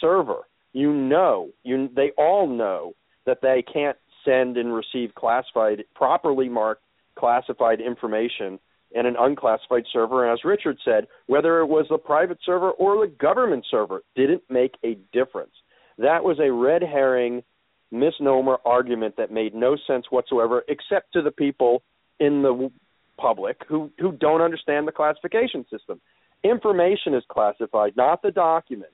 server. 0.00 0.40
You 0.72 0.92
know, 0.92 1.50
you 1.62 1.88
they 1.94 2.12
all 2.16 2.46
know 2.46 2.94
that 3.26 3.42
they 3.42 3.62
can't 3.72 3.98
send 4.24 4.56
and 4.56 4.74
receive 4.74 5.14
classified, 5.14 5.84
properly 5.94 6.48
marked 6.48 6.82
classified 7.18 7.80
information 7.80 8.58
in 8.94 9.06
an 9.06 9.16
unclassified 9.18 9.84
server. 9.92 10.24
And 10.24 10.32
as 10.32 10.44
Richard 10.44 10.78
said, 10.84 11.06
whether 11.26 11.60
it 11.60 11.66
was 11.66 11.86
the 11.88 11.98
private 11.98 12.38
server 12.44 12.70
or 12.70 13.06
the 13.06 13.12
government 13.12 13.64
server 13.70 14.02
didn't 14.16 14.42
make 14.48 14.74
a 14.84 14.96
difference. 15.12 15.52
That 15.98 16.24
was 16.24 16.38
a 16.40 16.52
red 16.52 16.82
herring 16.82 17.42
misnomer 17.90 18.58
argument 18.64 19.16
that 19.18 19.30
made 19.30 19.54
no 19.54 19.76
sense 19.86 20.06
whatsoever, 20.10 20.64
except 20.68 21.12
to 21.12 21.22
the 21.22 21.30
people 21.30 21.82
in 22.20 22.42
the 22.42 22.70
public 23.18 23.62
who 23.68 23.90
who 23.98 24.12
don't 24.12 24.40
understand 24.40 24.88
the 24.88 24.92
classification 24.92 25.64
system. 25.70 26.00
Information 26.42 27.14
is 27.14 27.22
classified, 27.28 27.96
not 27.96 28.22
the 28.22 28.30
document. 28.30 28.92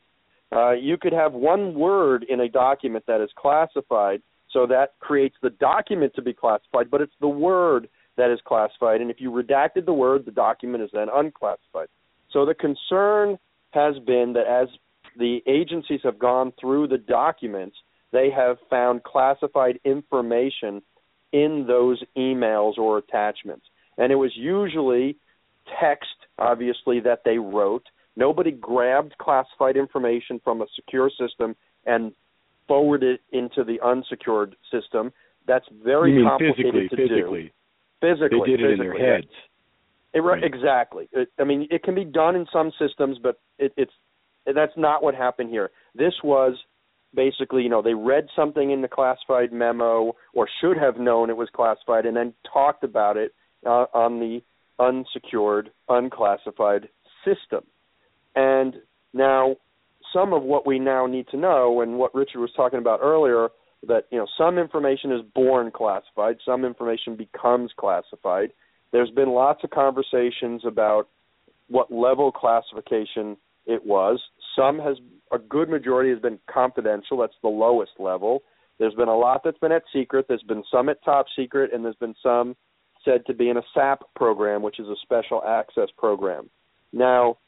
Uh, 0.51 0.73
you 0.73 0.97
could 0.97 1.13
have 1.13 1.33
one 1.33 1.75
word 1.75 2.25
in 2.29 2.41
a 2.41 2.49
document 2.49 3.05
that 3.07 3.23
is 3.23 3.31
classified, 3.37 4.21
so 4.51 4.67
that 4.67 4.95
creates 4.99 5.37
the 5.43 5.51
document 5.51 6.13
to 6.15 6.23
be 6.23 6.33
classified, 6.33 6.91
but 6.91 7.01
it's 7.01 7.13
the 7.21 7.29
word 7.29 7.89
that 8.17 8.31
is 8.31 8.41
classified. 8.45 9.01
And 9.01 9.11
if 9.11 9.21
you 9.21 9.31
redacted 9.31 9.87
the 9.87 9.93
word, 9.93 10.25
the 10.25 10.33
document 10.33 10.83
is 10.83 10.91
then 10.93 11.09
unclassified. 11.13 11.89
So 12.33 12.45
the 12.45 12.55
concern 12.55 13.39
has 13.71 13.95
been 14.07 14.33
that 14.35 14.47
as 14.47 14.69
the 15.19 15.41
agencies 15.47 16.01
have 16.05 16.19
gone 16.19 16.53
through 16.61 16.89
the 16.89 16.99
documents, 16.99 17.77
they 18.13 18.31
have 18.35 18.57
found 18.71 19.03
classified 19.03 19.79
information 19.85 20.81
in 21.33 21.67
those 21.67 22.03
emails 22.17 22.79
or 22.79 22.99
attachments. 22.99 23.67
And 23.99 24.13
it 24.13 24.17
was 24.17 24.31
usually 24.35 25.17
text, 25.81 26.15
obviously, 26.39 27.01
that 27.01 27.23
they 27.25 27.39
wrote. 27.39 27.85
Nobody 28.17 28.51
grabbed 28.51 29.19
classified 29.19 29.77
information 29.77 30.41
from 30.43 30.63
a 30.63 30.67
secure 30.75 31.11
system 31.11 31.55
and 31.85 32.13
forwarded 32.67 33.21
it 33.21 33.37
into 33.37 33.65
the 33.65 33.79
unsecured 33.85 34.57
system. 34.73 35.13
That's 35.47 35.67
very 35.85 36.23
complicated 36.23 36.57
physically, 36.57 36.89
to 36.89 36.97
physically. 36.97 37.43
do. 37.43 37.51
Physically, 38.01 38.41
They 38.47 38.51
did 38.57 38.61
it 38.61 38.71
in 38.73 38.79
their 38.79 39.15
heads. 39.15 39.27
It, 39.27 40.21
Right. 40.21 40.43
Exactly. 40.43 41.09
It, 41.13 41.29
I 41.39 41.45
mean, 41.45 41.69
it 41.71 41.85
can 41.85 41.95
be 41.95 42.05
done 42.05 42.35
in 42.35 42.47
some 42.53 42.73
systems, 42.77 43.19
but 43.23 43.39
it, 43.59 43.73
it's 43.77 43.93
that's 44.55 44.77
not 44.77 45.03
what 45.03 45.15
happened 45.15 45.51
here. 45.51 45.71
This 45.95 46.15
was 46.23 46.55
basically, 47.15 47.63
you 47.63 47.69
know, 47.69 47.83
they 47.83 47.95
read 47.95 48.27
something 48.37 48.71
in 48.71 48.83
the 48.83 48.89
classified 48.89 49.53
memo 49.53 50.15
or 50.35 50.49
should 50.61 50.77
have 50.77 50.99
known 50.99 51.31
it 51.31 51.37
was 51.37 51.49
classified, 51.55 52.07
and 52.07 52.17
then 52.17 52.35
talked 52.53 52.85
about 52.85 53.17
it 53.17 53.35
uh, 53.67 53.87
on 53.95 54.21
the 54.21 54.41
unsecured, 54.79 55.71
unclassified 55.89 56.89
system. 57.25 57.65
And 58.37 58.77
now, 59.13 59.57
some 60.13 60.33
of 60.33 60.43
what 60.43 60.67
we 60.67 60.79
now 60.79 61.07
need 61.07 61.29
to 61.29 61.37
know, 61.37 61.81
and 61.81 61.99
what 61.99 62.15
Richard 62.15 62.41
was 62.41 62.53
talking 62.57 62.79
about 62.79 63.01
earlier, 63.03 63.49
that 63.87 64.05
you 64.11 64.19
know 64.19 64.27
some 64.37 64.59
information 64.59 65.13
is 65.13 65.21
born 65.35 65.71
classified, 65.71 66.37
some 66.45 66.65
information 66.65 67.17
becomes 67.17 67.73
classified. 67.77 68.51
There's 68.93 69.11
been 69.11 69.31
lots 69.31 69.63
of 69.65 69.71
conversations 69.71 70.63
about 70.67 71.09
what 71.69 71.93
level 71.93 72.33
classification 72.33 73.37
it 73.67 73.85
was. 73.85 74.21
Some 74.59 74.79
has 74.81 74.97
a 75.31 75.39
good 75.39 75.69
majority 75.69 76.11
has 76.11 76.19
been 76.19 76.39
confidential. 76.51 77.19
That's 77.19 77.33
the 77.43 77.49
lowest 77.49 77.93
level. 77.99 78.43
There's 78.79 78.95
been 78.95 79.09
a 79.09 79.17
lot 79.17 79.43
that's 79.45 79.59
been 79.59 79.73
at 79.73 79.83
secret. 79.93 80.27
There's 80.29 80.43
been 80.43 80.65
some 80.71 80.89
at 80.89 81.03
top 81.05 81.27
secret, 81.37 81.73
and 81.73 81.85
there's 81.85 81.97
been 81.97 82.15
some 82.23 82.57
said 83.05 83.25
to 83.27 83.35
be 83.35 83.49
in 83.49 83.57
a 83.57 83.63
SAP 83.75 84.03
program, 84.17 84.63
which 84.63 84.81
is 84.81 84.89
a 84.89 84.97
special 85.03 85.43
access 85.47 85.89
program. 85.97 86.51
Now, 86.93 87.39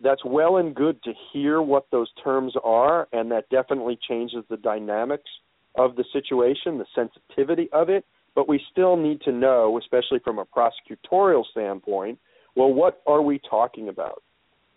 that's 0.00 0.24
well 0.24 0.56
and 0.56 0.74
good 0.74 1.02
to 1.04 1.12
hear 1.32 1.62
what 1.62 1.86
those 1.90 2.10
terms 2.22 2.54
are, 2.62 3.08
and 3.12 3.30
that 3.30 3.48
definitely 3.48 3.98
changes 4.08 4.44
the 4.50 4.56
dynamics 4.56 5.30
of 5.76 5.96
the 5.96 6.04
situation, 6.12 6.78
the 6.78 6.86
sensitivity 6.94 7.68
of 7.72 7.88
it. 7.88 8.04
But 8.34 8.48
we 8.48 8.60
still 8.70 8.96
need 8.96 9.22
to 9.22 9.32
know, 9.32 9.78
especially 9.78 10.18
from 10.18 10.38
a 10.38 10.44
prosecutorial 10.44 11.44
standpoint, 11.50 12.18
well, 12.54 12.72
what 12.72 13.02
are 13.06 13.22
we 13.22 13.40
talking 13.48 13.88
about? 13.88 14.22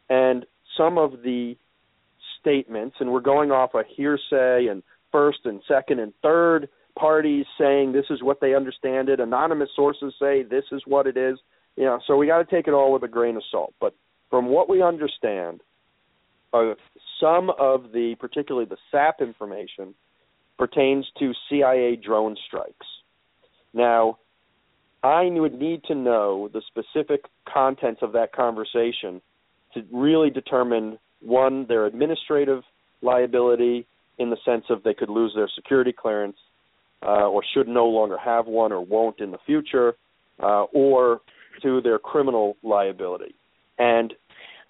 And 0.10 0.46
some 0.80 0.98
of 0.98 1.22
the 1.24 1.56
statements, 2.40 2.96
and 3.00 3.12
we're 3.12 3.20
going 3.20 3.52
off 3.52 3.74
a 3.74 3.84
hearsay 3.96 4.68
and 4.68 4.82
first 5.12 5.40
and 5.44 5.62
second 5.68 6.00
and 6.00 6.14
third 6.22 6.70
parties 6.98 7.46
saying 7.60 7.92
this 7.92 8.06
is 8.10 8.24
what 8.24 8.40
they 8.42 8.56
understand 8.56 9.10
it, 9.10 9.20
anonymous 9.20 9.70
sources 9.76 10.14
say 10.20 10.44
this 10.44 10.66
is 10.72 10.82
what 10.86 11.08
it 11.08 11.18
is. 11.18 11.38
You 11.76 11.86
know, 11.86 12.00
so 12.08 12.18
we 12.18 12.28
got 12.28 12.40
to 12.40 12.56
take 12.56 12.68
it 12.68 12.74
all 12.74 12.92
with 12.92 13.04
a 13.04 13.08
grain 13.08 13.36
of 13.36 13.44
salt. 13.52 13.74
But 13.80 13.96
from 14.30 14.48
what 14.48 14.70
we 14.70 14.82
understand, 14.82 15.62
uh, 16.54 16.74
some 17.22 17.52
of 17.60 17.92
the, 17.94 18.16
particularly 18.20 18.68
the 18.68 18.78
SAP 18.92 19.22
information, 19.22 19.94
pertains 20.58 21.06
to 21.20 21.32
CIA 21.50 21.96
drone 21.96 22.36
strikes. 22.48 22.86
Now, 23.74 24.18
I 25.04 25.24
would 25.30 25.58
need 25.58 25.84
to 25.86 25.96
know 25.96 26.50
the 26.52 26.62
specific 26.68 27.26
contents 27.52 28.02
of 28.02 28.12
that 28.14 28.34
conversation 28.34 29.22
to 29.74 29.84
really 29.92 30.30
determine 30.30 30.98
one 31.22 31.66
their 31.68 31.86
administrative 31.86 32.64
liability 33.02 33.86
in 34.18 34.30
the 34.30 34.38
sense 34.46 34.66
of 34.70 34.84
they 34.84 34.94
could 34.94 35.10
lose 35.10 35.34
their 35.36 35.50
security 35.56 35.94
clearance 35.94 36.38
uh, 37.04 37.28
or 37.28 37.42
should 37.54 37.68
no 37.68 37.86
longer 37.86 38.18
have 38.18 38.46
one 38.46 38.72
or 38.72 38.82
won't 38.82 39.20
in 39.20 39.32
the 39.32 39.38
future, 39.46 39.94
uh, 40.42 40.64
or 40.74 41.22
to 41.62 41.82
their 41.82 42.00
criminal 42.00 42.58
liability. 42.64 43.34
And 43.78 44.14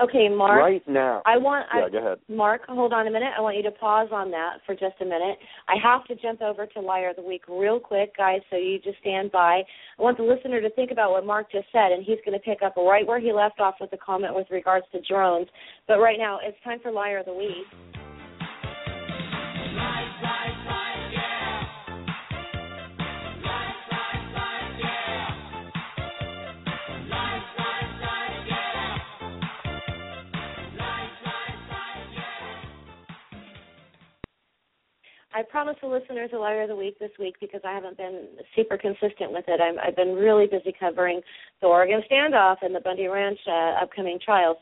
Okay, 0.01 0.29
Mark. 0.29 0.61
right 0.61 0.87
now, 0.87 1.21
I 1.25 1.37
want 1.37 1.67
yeah, 1.75 1.85
I, 1.85 1.89
go 1.89 1.97
ahead. 1.97 2.19
Mark, 2.29 2.61
hold 2.69 2.93
on 2.93 3.07
a 3.07 3.11
minute. 3.11 3.31
I 3.37 3.41
want 3.41 3.57
you 3.57 3.63
to 3.63 3.71
pause 3.71 4.07
on 4.13 4.31
that 4.31 4.59
for 4.65 4.73
just 4.73 4.95
a 5.01 5.05
minute. 5.05 5.37
I 5.67 5.75
have 5.83 6.05
to 6.05 6.15
jump 6.15 6.41
over 6.41 6.65
to 6.67 6.79
Liar 6.79 7.09
of 7.09 7.17
the 7.17 7.21
Week 7.21 7.43
real 7.49 7.81
quick, 7.81 8.15
guys, 8.15 8.39
so 8.49 8.55
you 8.55 8.79
just 8.79 8.97
stand 9.01 9.29
by. 9.29 9.61
I 9.97 10.01
want 10.01 10.15
the 10.15 10.23
listener 10.23 10.61
to 10.61 10.69
think 10.69 10.91
about 10.91 11.11
what 11.11 11.25
Mark 11.25 11.51
just 11.51 11.67
said, 11.73 11.91
and 11.91 12.05
he's 12.05 12.19
going 12.25 12.37
to 12.37 12.43
pick 12.43 12.61
up 12.63 12.77
right 12.77 13.05
where 13.05 13.19
he 13.19 13.33
left 13.33 13.59
off 13.59 13.75
with 13.81 13.91
the 13.91 13.97
comment 13.97 14.35
with 14.35 14.47
regards 14.49 14.85
to 14.93 15.01
drones. 15.01 15.47
But 15.85 15.99
right 15.99 16.17
now, 16.17 16.39
it's 16.41 16.57
time 16.63 16.79
for 16.81 16.91
Liar 16.91 17.17
of 17.17 17.25
the 17.25 17.33
Week. 17.33 17.67
I 35.33 35.43
promised 35.43 35.81
the 35.81 35.87
listeners 35.87 36.31
a 36.33 36.37
liar 36.37 36.63
of 36.63 36.69
the 36.69 36.75
week 36.75 36.97
this 36.97 37.11
week 37.19 37.35
because 37.39 37.61
I 37.63 37.73
haven't 37.73 37.97
been 37.97 38.27
super 38.55 38.77
consistent 38.77 39.31
with 39.31 39.45
it. 39.47 39.61
I'm, 39.61 39.77
I've 39.77 39.95
been 39.95 40.15
really 40.15 40.47
busy 40.47 40.73
covering 40.77 41.21
the 41.61 41.67
Oregon 41.67 42.01
standoff 42.11 42.57
and 42.61 42.73
the 42.73 42.79
Bundy 42.79 43.07
Ranch 43.07 43.39
uh, 43.47 43.83
upcoming 43.83 44.17
trials. 44.23 44.57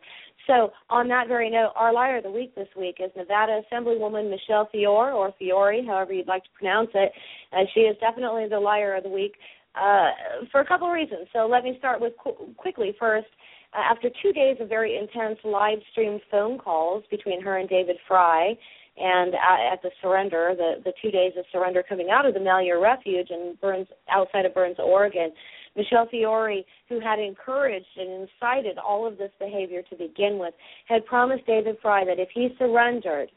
So, 0.45 0.71
on 0.89 1.07
that 1.09 1.27
very 1.27 1.49
note, 1.49 1.71
our 1.75 1.93
liar 1.93 2.17
of 2.17 2.23
the 2.23 2.31
week 2.31 2.53
this 2.55 2.67
week 2.77 2.97
is 2.99 3.11
Nevada 3.15 3.61
Assemblywoman 3.71 4.29
Michele 4.29 4.67
Fiore, 4.71 5.11
or 5.11 5.33
Fiore, 5.39 5.85
however 5.85 6.13
you'd 6.13 6.27
like 6.27 6.43
to 6.43 6.49
pronounce 6.57 6.89
it. 6.93 7.11
Uh, 7.51 7.63
she 7.73 7.81
is 7.81 7.97
definitely 7.99 8.47
the 8.49 8.59
liar 8.59 8.95
of 8.95 9.03
the 9.03 9.09
week 9.09 9.35
uh, 9.75 10.11
for 10.51 10.61
a 10.61 10.65
couple 10.65 10.87
of 10.87 10.93
reasons. 10.93 11.27
So, 11.33 11.47
let 11.47 11.63
me 11.63 11.75
start 11.79 11.99
with 11.99 12.13
qu- 12.17 12.53
quickly 12.55 12.95
first. 12.99 13.27
Uh, 13.73 13.81
after 13.91 14.09
two 14.21 14.31
days 14.31 14.57
of 14.61 14.69
very 14.69 14.97
intense 14.97 15.37
live 15.43 15.79
streamed 15.91 16.21
phone 16.31 16.57
calls 16.57 17.03
between 17.11 17.41
her 17.41 17.57
and 17.57 17.67
David 17.67 17.97
Fry, 18.07 18.57
and 18.97 19.33
at, 19.35 19.73
at 19.73 19.81
the 19.81 19.91
surrender, 20.01 20.53
the 20.57 20.81
the 20.83 20.93
two 21.01 21.11
days 21.11 21.33
of 21.37 21.45
surrender 21.51 21.83
coming 21.87 22.09
out 22.11 22.25
of 22.25 22.33
the 22.33 22.39
Malheur 22.39 22.79
Refuge 22.79 23.29
in 23.29 23.57
Burns, 23.61 23.87
outside 24.09 24.45
of 24.45 24.53
Burns, 24.53 24.77
Oregon, 24.79 25.31
Michele 25.75 26.07
Fiore, 26.09 26.65
who 26.89 26.99
had 26.99 27.19
encouraged 27.19 27.85
and 27.97 28.27
incited 28.27 28.77
all 28.77 29.05
of 29.05 29.17
this 29.17 29.31
behavior 29.39 29.81
to 29.89 29.95
begin 29.95 30.39
with, 30.39 30.53
had 30.87 31.05
promised 31.05 31.45
David 31.45 31.77
Fry 31.81 32.03
that 32.05 32.19
if 32.19 32.29
he 32.33 32.49
surrendered, 32.57 33.29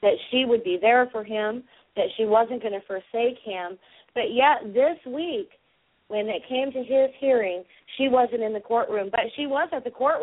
that 0.00 0.14
she 0.30 0.44
would 0.46 0.64
be 0.64 0.78
there 0.80 1.08
for 1.12 1.24
him, 1.24 1.62
that 1.96 2.06
she 2.16 2.24
wasn't 2.24 2.62
going 2.62 2.72
to 2.72 2.86
forsake 2.86 3.38
him. 3.44 3.78
But 4.14 4.32
yet 4.32 4.72
this 4.72 4.96
week, 5.06 5.50
when 6.08 6.26
it 6.28 6.42
came 6.48 6.72
to 6.72 6.78
his 6.78 7.10
hearing, 7.20 7.62
she 7.96 8.08
wasn't 8.08 8.42
in 8.42 8.52
the 8.52 8.60
courtroom, 8.60 9.08
but 9.10 9.20
she 9.36 9.46
was 9.46 9.68
at 9.72 9.84
the 9.84 9.90
court 9.90 10.20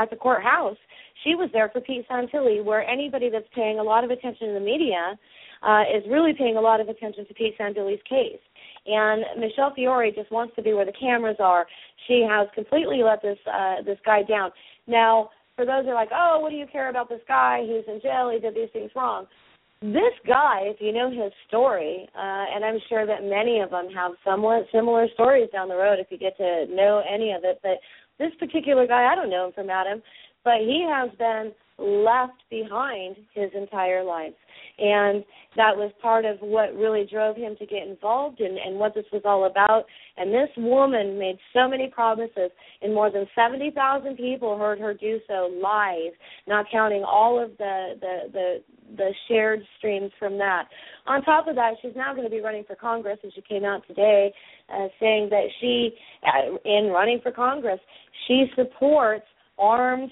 at 0.00 0.10
the 0.10 0.16
courthouse. 0.16 0.76
She 1.24 1.34
was 1.34 1.50
there 1.52 1.68
for 1.70 1.80
Pete 1.80 2.06
Santilli, 2.08 2.64
where 2.64 2.86
anybody 2.88 3.30
that's 3.30 3.46
paying 3.54 3.78
a 3.78 3.82
lot 3.82 4.04
of 4.04 4.10
attention 4.10 4.48
to 4.48 4.54
the 4.54 4.60
media 4.60 5.18
uh, 5.62 5.82
is 5.82 6.04
really 6.08 6.32
paying 6.36 6.56
a 6.56 6.60
lot 6.60 6.80
of 6.80 6.88
attention 6.88 7.26
to 7.26 7.34
Pete 7.34 7.58
Santilli's 7.58 8.02
case. 8.08 8.40
And 8.86 9.24
Michele 9.40 9.72
Fiore 9.74 10.12
just 10.12 10.30
wants 10.30 10.54
to 10.56 10.62
be 10.62 10.72
where 10.72 10.86
the 10.86 10.92
cameras 10.98 11.36
are. 11.40 11.66
She 12.06 12.26
has 12.28 12.48
completely 12.54 13.02
let 13.02 13.22
this 13.22 13.38
uh, 13.52 13.82
this 13.84 13.98
guy 14.06 14.22
down. 14.22 14.50
Now, 14.86 15.30
for 15.56 15.64
those 15.64 15.84
who 15.84 15.90
are 15.90 15.94
like, 15.94 16.10
oh, 16.14 16.38
what 16.40 16.50
do 16.50 16.56
you 16.56 16.66
care 16.70 16.90
about 16.90 17.08
this 17.08 17.22
guy? 17.26 17.62
He's 17.62 17.84
in 17.92 18.00
jail. 18.00 18.30
He 18.30 18.38
did 18.38 18.54
these 18.54 18.70
things 18.72 18.90
wrong 18.94 19.26
this 19.82 20.14
guy, 20.26 20.62
if 20.62 20.76
you 20.80 20.92
know 20.92 21.10
his 21.10 21.32
story, 21.48 22.08
uh, 22.16 22.44
and 22.54 22.64
I'm 22.64 22.78
sure 22.88 23.06
that 23.06 23.22
many 23.22 23.60
of 23.60 23.70
them 23.70 23.88
have 23.94 24.12
somewhat 24.24 24.66
similar 24.72 25.06
stories 25.14 25.50
down 25.52 25.68
the 25.68 25.76
road 25.76 25.98
if 25.98 26.06
you 26.10 26.18
get 26.18 26.36
to 26.38 26.66
know 26.70 27.02
any 27.08 27.32
of 27.32 27.44
it. 27.44 27.60
But 27.62 27.78
this 28.18 28.32
particular 28.38 28.86
guy, 28.86 29.12
I 29.12 29.14
don't 29.14 29.30
know 29.30 29.46
him 29.46 29.52
from 29.52 29.70
Adam, 29.70 30.02
but 30.42 30.60
he 30.60 30.86
has 30.88 31.10
been 31.18 31.52
left 31.78 32.42
behind 32.50 33.16
his 33.34 33.50
entire 33.54 34.04
life. 34.04 34.32
And 34.78 35.24
that 35.56 35.76
was 35.76 35.92
part 36.02 36.24
of 36.24 36.38
what 36.40 36.74
really 36.74 37.06
drove 37.10 37.36
him 37.36 37.54
to 37.58 37.66
get 37.66 37.86
involved 37.86 38.40
and, 38.40 38.58
and 38.58 38.76
what 38.76 38.94
this 38.94 39.04
was 39.12 39.22
all 39.24 39.46
about. 39.46 39.84
And 40.16 40.32
this 40.32 40.48
woman 40.56 41.18
made 41.18 41.38
so 41.52 41.68
many 41.68 41.88
promises, 41.88 42.50
and 42.82 42.92
more 42.92 43.10
than 43.10 43.26
70,000 43.34 44.16
people 44.16 44.58
heard 44.58 44.80
her 44.80 44.94
do 44.94 45.20
so 45.28 45.50
live, 45.62 46.12
not 46.48 46.66
counting 46.72 47.04
all 47.04 47.42
of 47.42 47.50
the, 47.58 47.94
the, 48.00 48.16
the, 48.32 48.62
the 48.96 49.10
shared 49.28 49.60
streams 49.78 50.10
from 50.18 50.38
that. 50.38 50.64
On 51.06 51.22
top 51.22 51.46
of 51.46 51.54
that, 51.54 51.74
she's 51.80 51.94
now 51.94 52.12
going 52.12 52.24
to 52.26 52.30
be 52.30 52.40
running 52.40 52.64
for 52.64 52.74
Congress, 52.74 53.18
and 53.22 53.32
she 53.32 53.42
came 53.42 53.64
out 53.64 53.86
today 53.86 54.32
uh, 54.72 54.88
saying 54.98 55.28
that 55.30 55.46
she, 55.60 55.90
uh, 56.26 56.56
in 56.64 56.88
running 56.88 57.20
for 57.22 57.30
Congress, 57.30 57.80
she 58.26 58.46
supports 58.56 59.24
armed 59.58 60.10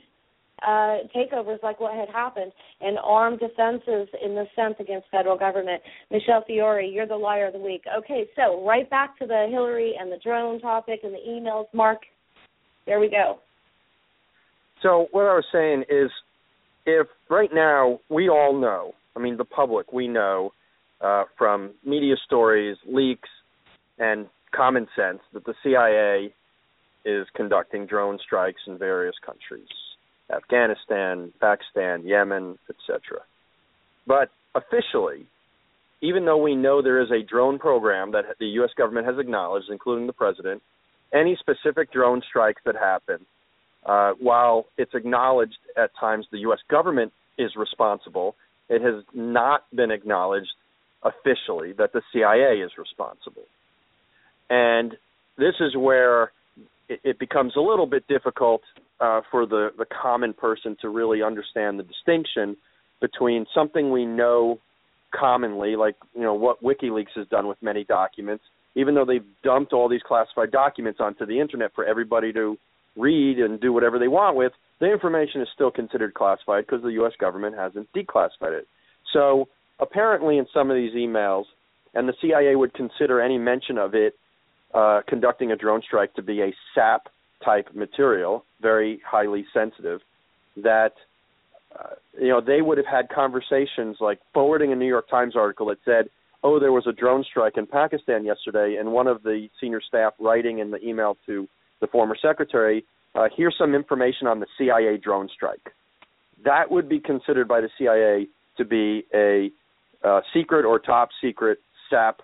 uh, 0.66 0.98
takeovers 1.14 1.62
like 1.62 1.80
what 1.80 1.94
had 1.94 2.08
happened 2.08 2.52
and 2.80 2.98
armed 3.02 3.40
defenses 3.40 4.08
in 4.24 4.34
the 4.34 4.44
sense 4.54 4.74
against 4.80 5.06
federal 5.10 5.36
government. 5.36 5.82
Michele 6.10 6.44
Fiore, 6.46 6.86
you're 6.86 7.06
the 7.06 7.16
liar 7.16 7.46
of 7.46 7.52
the 7.52 7.58
week. 7.58 7.84
Okay, 7.98 8.26
so 8.36 8.64
right 8.66 8.88
back 8.90 9.18
to 9.18 9.26
the 9.26 9.48
Hillary 9.50 9.94
and 9.98 10.10
the 10.10 10.18
drone 10.22 10.60
topic 10.60 11.00
and 11.02 11.12
the 11.12 11.18
emails. 11.28 11.66
Mark, 11.72 11.98
there 12.86 13.00
we 13.00 13.08
go. 13.08 13.38
So 14.82 15.06
what 15.12 15.22
I 15.22 15.34
was 15.34 15.44
saying 15.52 15.84
is, 15.88 16.10
if 16.84 17.06
right 17.30 17.50
now 17.52 18.00
we 18.08 18.28
all 18.28 18.58
know, 18.58 18.92
I 19.16 19.20
mean 19.20 19.36
the 19.36 19.44
public, 19.44 19.92
we 19.92 20.08
know 20.08 20.52
uh, 21.00 21.24
from 21.38 21.72
media 21.84 22.16
stories, 22.26 22.76
leaks, 22.86 23.28
and 23.98 24.26
common 24.54 24.86
sense 24.96 25.20
that 25.32 25.44
the 25.44 25.54
CIA 25.62 26.34
is 27.04 27.26
conducting 27.34 27.86
drone 27.86 28.18
strikes 28.24 28.60
in 28.66 28.78
various 28.78 29.14
countries. 29.24 29.68
Afghanistan, 30.30 31.32
Pakistan, 31.40 32.06
Yemen, 32.06 32.58
etc. 32.68 33.20
But 34.06 34.30
officially, 34.54 35.26
even 36.00 36.24
though 36.24 36.38
we 36.38 36.56
know 36.56 36.82
there 36.82 37.00
is 37.00 37.10
a 37.10 37.22
drone 37.22 37.58
program 37.58 38.12
that 38.12 38.24
the 38.40 38.46
U.S. 38.46 38.70
government 38.76 39.06
has 39.06 39.18
acknowledged, 39.18 39.66
including 39.70 40.06
the 40.06 40.12
president, 40.12 40.62
any 41.14 41.36
specific 41.38 41.92
drone 41.92 42.22
strikes 42.28 42.60
that 42.64 42.74
happen, 42.74 43.24
uh, 43.86 44.12
while 44.18 44.66
it's 44.76 44.94
acknowledged 44.94 45.58
at 45.76 45.90
times 45.98 46.26
the 46.30 46.38
U.S. 46.38 46.58
government 46.68 47.12
is 47.38 47.52
responsible, 47.56 48.34
it 48.68 48.82
has 48.82 49.04
not 49.14 49.64
been 49.74 49.90
acknowledged 49.90 50.50
officially 51.02 51.72
that 51.72 51.92
the 51.92 52.02
CIA 52.12 52.60
is 52.60 52.72
responsible. 52.78 53.44
And 54.48 54.96
this 55.36 55.54
is 55.60 55.76
where 55.76 56.32
it, 56.88 57.00
it 57.04 57.18
becomes 57.18 57.54
a 57.56 57.60
little 57.60 57.86
bit 57.86 58.06
difficult 58.06 58.62
uh, 59.00 59.20
for 59.30 59.46
the, 59.46 59.70
the 59.76 59.86
common 59.86 60.32
person 60.32 60.76
to 60.80 60.88
really 60.88 61.22
understand 61.22 61.78
the 61.78 61.82
distinction 61.82 62.56
between 63.00 63.46
something 63.54 63.90
we 63.90 64.06
know 64.06 64.58
commonly, 65.14 65.76
like 65.76 65.96
you 66.14 66.22
know 66.22 66.34
what 66.34 66.62
WikiLeaks 66.62 67.14
has 67.16 67.26
done 67.28 67.46
with 67.46 67.58
many 67.62 67.84
documents, 67.84 68.44
even 68.74 68.94
though 68.94 69.04
they've 69.04 69.26
dumped 69.42 69.72
all 69.72 69.88
these 69.88 70.02
classified 70.06 70.50
documents 70.50 71.00
onto 71.00 71.26
the 71.26 71.40
internet 71.40 71.74
for 71.74 71.84
everybody 71.84 72.32
to 72.32 72.56
read 72.96 73.38
and 73.38 73.60
do 73.60 73.72
whatever 73.72 73.98
they 73.98 74.08
want 74.08 74.36
with, 74.36 74.52
the 74.80 74.90
information 74.90 75.40
is 75.40 75.48
still 75.54 75.70
considered 75.70 76.14
classified 76.14 76.64
because 76.66 76.82
the 76.82 76.92
U.S. 76.92 77.12
government 77.18 77.56
hasn't 77.56 77.88
declassified 77.92 78.58
it. 78.58 78.68
So 79.12 79.48
apparently, 79.80 80.38
in 80.38 80.46
some 80.52 80.70
of 80.70 80.76
these 80.76 80.92
emails, 80.94 81.44
and 81.94 82.08
the 82.08 82.14
CIA 82.20 82.56
would 82.56 82.72
consider 82.74 83.20
any 83.20 83.38
mention 83.38 83.78
of 83.78 83.94
it 83.94 84.14
uh, 84.74 85.00
conducting 85.06 85.52
a 85.52 85.56
drone 85.56 85.82
strike 85.82 86.14
to 86.14 86.22
be 86.22 86.40
a 86.40 86.54
SAP 86.74 87.08
type 87.44 87.68
material, 87.74 88.44
very 88.60 89.00
highly 89.08 89.44
sensitive, 89.52 90.00
that 90.56 90.92
uh, 91.78 91.94
you 92.20 92.28
know 92.28 92.40
they 92.40 92.62
would 92.62 92.78
have 92.78 92.86
had 92.86 93.08
conversations 93.08 93.96
like 94.00 94.18
forwarding 94.34 94.72
a 94.72 94.76
New 94.76 94.86
York 94.86 95.08
Times 95.08 95.34
article 95.36 95.66
that 95.66 95.78
said, 95.84 96.08
"Oh, 96.42 96.58
there 96.58 96.72
was 96.72 96.86
a 96.86 96.92
drone 96.92 97.24
strike 97.24 97.56
in 97.56 97.66
Pakistan 97.66 98.24
yesterday," 98.24 98.76
and 98.78 98.92
one 98.92 99.06
of 99.06 99.22
the 99.22 99.48
senior 99.60 99.80
staff 99.80 100.14
writing 100.18 100.58
in 100.58 100.70
the 100.70 100.86
email 100.86 101.16
to 101.26 101.48
the 101.80 101.86
former 101.86 102.16
secretary, 102.20 102.84
uh, 103.14 103.28
"Here's 103.34 103.56
some 103.56 103.74
information 103.74 104.26
on 104.26 104.40
the 104.40 104.46
CIA 104.58 104.96
drone 104.98 105.28
strike." 105.28 105.72
That 106.44 106.70
would 106.70 106.88
be 106.88 107.00
considered 107.00 107.48
by 107.48 107.60
the 107.60 107.70
CIA 107.78 108.26
to 108.56 108.64
be 108.64 109.06
a 109.14 109.50
uh, 110.04 110.20
secret 110.34 110.64
or 110.64 110.78
top 110.78 111.10
secret 111.20 111.58
SAP 111.88 112.20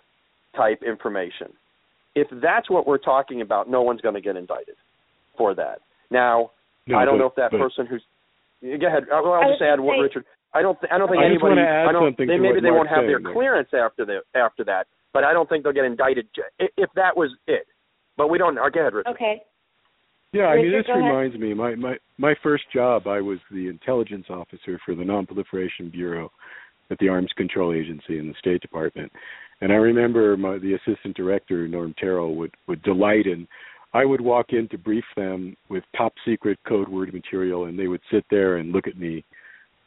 type 0.56 0.82
information. 0.82 1.52
If 2.14 2.26
that's 2.42 2.68
what 2.68 2.86
we're 2.86 2.98
talking 2.98 3.40
about, 3.40 3.70
no 3.70 3.82
one's 3.82 4.00
going 4.00 4.16
to 4.16 4.20
get 4.20 4.36
indicted 4.36 4.74
for 5.38 5.54
that. 5.54 5.78
Now, 6.10 6.50
No, 6.86 6.98
I 6.98 7.04
don't 7.04 7.14
but- 7.14 7.18
know 7.20 7.26
if 7.30 7.34
that 7.36 7.50
but- 7.52 7.60
person 7.60 7.86
who's 7.86 8.02
go 8.80 8.86
ahead. 8.86 9.04
I'll, 9.12 9.24
I'll 9.32 9.48
just 9.50 9.62
add 9.62 9.76
gonna 9.76 9.82
what 9.84 9.96
say- 9.96 10.02
Richard. 10.02 10.24
I 10.54 10.62
don't. 10.62 10.80
Th- 10.80 10.90
I 10.90 10.98
don't 10.98 11.08
think 11.08 11.20
I 11.20 11.28
just 11.28 11.44
anybody. 11.44 11.60
wanna 11.60 11.68
add 11.68 11.86
I 11.88 11.92
don't. 11.92 12.06
something 12.08 12.26
They, 12.26 12.36
to 12.36 12.42
maybe 12.42 12.54
what 12.56 12.62
they 12.64 12.70
won't 12.70 12.88
have 12.88 13.04
their 13.06 13.20
there. 13.20 13.32
clearance 13.32 13.68
after 13.74 14.04
the 14.04 14.20
after 14.34 14.64
that, 14.64 14.86
but 15.12 15.22
I 15.22 15.32
don't 15.34 15.46
think 15.48 15.62
they'll 15.62 15.72
get 15.76 15.84
indicted. 15.84 16.26
If 16.58 16.90
that 16.96 17.16
was 17.16 17.30
it, 17.46 17.66
But 18.16 18.28
we 18.30 18.38
don't. 18.38 18.58
Uh, 18.58 18.68
go 18.70 18.80
ahead, 18.80 18.94
Richard. 18.94 19.10
Okay. 19.12 19.42
Yeah, 20.32 20.46
I 20.46 20.56
mean, 20.56 20.72
this 20.72 20.86
go 20.86 20.94
ahead. 20.94 21.04
reminds 21.04 21.36
me. 21.38 21.52
My 21.54 21.74
my 21.74 21.98
my 22.16 22.34
first 22.42 22.64
job, 22.72 23.06
I 23.06 23.20
was 23.20 23.38
the 23.50 23.68
intelligence 23.68 24.26
officer 24.30 24.78
for 24.84 24.94
the 24.94 25.04
Nonproliferation 25.04 25.92
Bureau 25.92 26.32
at 26.90 26.98
the 26.98 27.08
Arms 27.10 27.30
Control 27.36 27.72
Agency 27.74 28.18
in 28.18 28.26
the 28.28 28.34
State 28.38 28.62
Department, 28.62 29.12
and 29.60 29.70
I 29.70 29.76
remember 29.76 30.36
my 30.38 30.56
the 30.58 30.74
assistant 30.74 31.14
director 31.14 31.68
Norm 31.68 31.94
Terrell 31.98 32.34
would 32.36 32.54
would 32.66 32.82
delight 32.82 33.26
in. 33.26 33.46
I 33.94 34.04
would 34.04 34.20
walk 34.20 34.46
in 34.50 34.68
to 34.68 34.78
brief 34.78 35.04
them 35.16 35.56
with 35.68 35.84
top 35.96 36.12
secret 36.26 36.58
code 36.66 36.88
word 36.88 37.12
material, 37.12 37.64
and 37.64 37.78
they 37.78 37.88
would 37.88 38.02
sit 38.12 38.24
there 38.30 38.56
and 38.56 38.72
look 38.72 38.86
at 38.86 38.98
me 38.98 39.24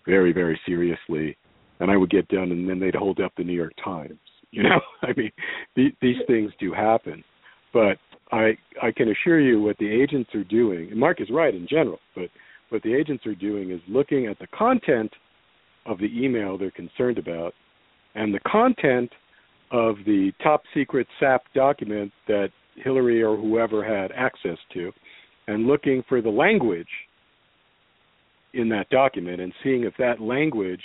very 0.06 0.34
very 0.34 0.60
seriously, 0.66 1.38
and 1.80 1.92
I 1.92 1.98
would 1.98 2.10
get 2.10 2.28
done, 2.28 2.52
and 2.52 2.68
then 2.68 2.80
they'd 2.80 2.96
hold 2.96 3.20
up 3.20 3.34
the 3.38 3.44
New 3.44 3.54
York 3.54 3.74
Times. 3.84 4.18
You 4.54 4.64
know, 4.64 4.82
I 5.02 5.14
mean, 5.16 5.32
the, 5.78 5.94
these 6.02 6.18
things 6.28 6.52
do 6.60 6.74
happen, 6.74 7.24
but 7.72 7.98
I 8.34 8.58
I 8.84 8.92
can 8.92 9.10
assure 9.10 9.40
you 9.40 9.62
what 9.62 9.78
the 9.78 9.90
agents 9.90 10.36
are 10.36 10.44
doing, 10.44 10.92
and 10.92 11.00
Mark 11.00 11.22
is 11.22 11.30
right 11.32 11.56
in 11.56 11.66
general, 11.70 12.00
but 12.16 12.26
what 12.68 12.84
the 12.84 12.94
agents 12.94 13.26
are 13.26 13.34
doing 13.34 13.72
is 13.72 13.80
looking 13.88 14.26
at 14.26 14.40
the 14.40 14.48
content 14.48 15.10
of 15.86 16.00
the 16.00 16.10
email 16.14 16.58
they're 16.58 16.72
concerned 16.72 17.18
about 17.18 17.54
and 18.16 18.34
the 18.34 18.40
content 18.42 19.10
of 19.72 19.96
the 20.06 20.32
top 20.44 20.64
secret 20.74 21.08
SAP 21.20 21.44
document 21.54 22.12
that 22.28 22.50
Hillary 22.84 23.24
or 23.24 23.36
whoever 23.38 23.84
had 23.84 24.12
access 24.12 24.58
to 24.74 24.92
and 25.48 25.68
looking 25.68 26.04
for 26.08 26.22
the 26.22 26.30
language 26.30 26.88
in 28.54 28.70
that 28.70 28.90
document 28.90 29.40
and 29.40 29.54
seeing 29.64 29.84
if 29.84 29.94
that 29.98 30.22
language 30.22 30.82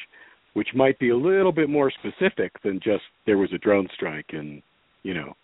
which 0.55 0.68
might 0.74 0.99
be 0.99 1.11
a 1.11 1.16
little 1.16 1.53
bit 1.53 1.68
more 1.68 1.90
specific 1.90 2.53
than 2.62 2.80
just 2.82 3.03
there 3.26 3.36
was 3.36 3.53
a 3.53 3.59
drone 3.59 3.86
strike 3.94 4.30
in, 4.32 4.62
you 5.03 5.12
know, 5.12 5.34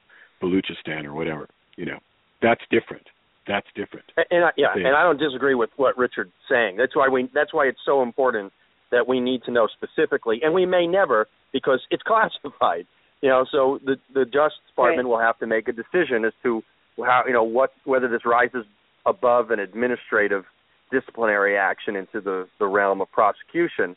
Baluchistan 0.43 1.05
or 1.05 1.13
whatever 1.13 1.49
you 1.77 1.87
know 1.87 1.99
that's 2.41 2.61
different 2.71 3.07
that's 3.47 3.67
different 3.75 4.05
And, 4.17 4.27
and 4.31 4.45
I, 4.45 4.51
yeah, 4.57 4.69
Yeah. 4.77 4.89
and 4.89 4.97
I 4.97 5.03
don't 5.03 5.19
disagree 5.19 5.55
with 5.55 5.71
what 5.77 5.97
Richard's 5.99 6.33
saying. 6.49 6.77
That's 6.77 6.95
why 6.95 7.09
we. 7.09 7.29
That's 7.35 7.53
why 7.53 7.67
it's 7.67 7.81
so 7.85 8.03
important 8.03 8.53
that 8.91 9.09
we 9.09 9.21
need 9.21 9.43
to 9.45 9.51
know 9.51 9.67
specifically, 9.67 10.41
and 10.43 10.55
we 10.55 10.65
may 10.67 10.87
never 10.87 11.27
because 11.53 11.81
it's 11.91 12.03
classified. 12.07 12.87
You 13.23 13.29
know, 13.29 13.47
so 13.51 13.79
the 13.85 13.97
the 14.13 14.25
Justice 14.25 14.61
Department 14.69 15.09
will 15.09 15.21
have 15.21 15.39
to 15.39 15.47
make 15.47 15.69
a 15.69 15.73
decision 15.73 16.25
as 16.25 16.33
to 16.43 16.63
how 16.99 17.23
you 17.27 17.33
know 17.33 17.45
what 17.45 17.73
whether 17.85 18.09
this 18.09 18.27
rises 18.27 18.65
above 19.07 19.51
an 19.51 19.59
administrative 19.59 20.45
disciplinary 20.91 21.57
action 21.57 21.97
into 21.97 22.21
the 22.21 22.49
the 22.59 22.67
realm 22.67 23.01
of 23.01 23.11
prosecution. 23.13 23.97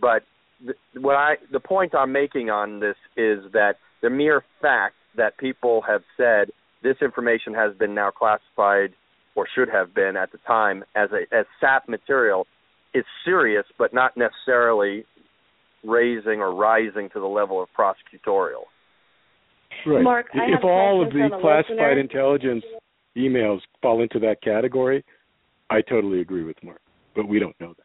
But 0.00 0.24
the, 0.64 0.74
what 1.00 1.16
I 1.16 1.36
the 1.50 1.60
point 1.60 1.94
I'm 1.94 2.12
making 2.12 2.50
on 2.50 2.80
this 2.80 2.96
is 3.16 3.50
that 3.52 3.76
the 4.02 4.10
mere 4.10 4.44
fact 4.60 4.94
that 5.16 5.38
people 5.38 5.82
have 5.88 6.02
said 6.16 6.50
this 6.82 6.96
information 7.02 7.54
has 7.54 7.74
been 7.76 7.94
now 7.94 8.10
classified 8.10 8.92
or 9.34 9.46
should 9.54 9.68
have 9.68 9.94
been 9.94 10.16
at 10.16 10.32
the 10.32 10.38
time 10.46 10.84
as 10.94 11.10
a 11.12 11.34
as 11.34 11.46
SAP 11.60 11.88
material 11.88 12.46
is 12.92 13.04
serious, 13.24 13.64
but 13.78 13.94
not 13.94 14.16
necessarily 14.16 15.04
raising 15.84 16.40
or 16.40 16.54
rising 16.54 17.08
to 17.12 17.20
the 17.20 17.26
level 17.26 17.62
of 17.62 17.68
prosecutorial. 17.78 18.64
right 19.86 20.02
Mark, 20.02 20.26
I 20.34 20.56
if 20.56 20.64
all 20.64 21.04
of 21.04 21.12
the 21.12 21.28
classified 21.40 21.68
listener. 21.68 21.98
intelligence 21.98 22.64
emails 23.16 23.60
fall 23.82 24.02
into 24.02 24.18
that 24.20 24.40
category 24.42 25.04
i 25.68 25.80
totally 25.80 26.20
agree 26.20 26.44
with 26.44 26.56
mark 26.62 26.80
but 27.16 27.26
we 27.26 27.38
don't 27.38 27.58
know 27.60 27.74
that 27.76 27.84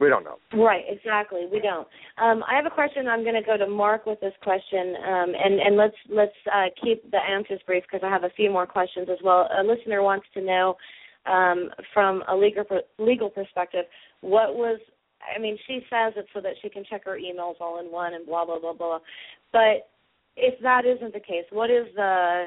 We 0.00 0.08
don't 0.08 0.24
know. 0.24 0.36
Right, 0.54 0.84
exactly. 0.88 1.46
We 1.50 1.60
don't. 1.60 1.86
Um, 2.18 2.42
I 2.50 2.56
have 2.56 2.66
a 2.66 2.70
question. 2.70 3.08
I'm 3.08 3.22
going 3.22 3.34
to 3.34 3.42
go 3.42 3.56
to 3.56 3.66
Mark 3.66 4.06
with 4.06 4.20
this 4.20 4.32
question, 4.42 4.94
um, 4.96 5.32
and 5.34 5.60
and 5.60 5.76
let's 5.76 5.96
let's 6.08 6.32
uh, 6.52 6.66
keep 6.82 7.10
the 7.10 7.18
answers 7.18 7.60
brief 7.66 7.84
because 7.90 8.04
I 8.04 8.10
have 8.10 8.24
a 8.24 8.30
few 8.30 8.50
more 8.50 8.66
questions 8.66 9.08
as 9.10 9.18
well. 9.22 9.48
A 9.58 9.62
listener 9.62 10.02
wants 10.02 10.26
to 10.34 10.40
know 10.40 10.76
um, 11.26 11.70
from 11.92 12.22
a 12.28 12.36
legal 12.36 12.64
legal 12.98 13.30
perspective 13.30 13.84
what 14.20 14.54
was. 14.54 14.78
I 15.34 15.38
mean, 15.38 15.58
she 15.66 15.80
says 15.88 16.14
it 16.16 16.26
so 16.34 16.40
that 16.40 16.54
she 16.62 16.68
can 16.68 16.84
check 16.88 17.04
her 17.04 17.18
emails 17.18 17.54
all 17.60 17.80
in 17.80 17.86
one 17.90 18.14
and 18.14 18.26
blah 18.26 18.44
blah 18.44 18.58
blah 18.58 18.72
blah. 18.72 18.98
But 19.52 19.88
if 20.36 20.60
that 20.62 20.84
isn't 20.84 21.12
the 21.12 21.20
case, 21.20 21.44
what 21.50 21.70
is 21.70 21.86
the 21.94 22.46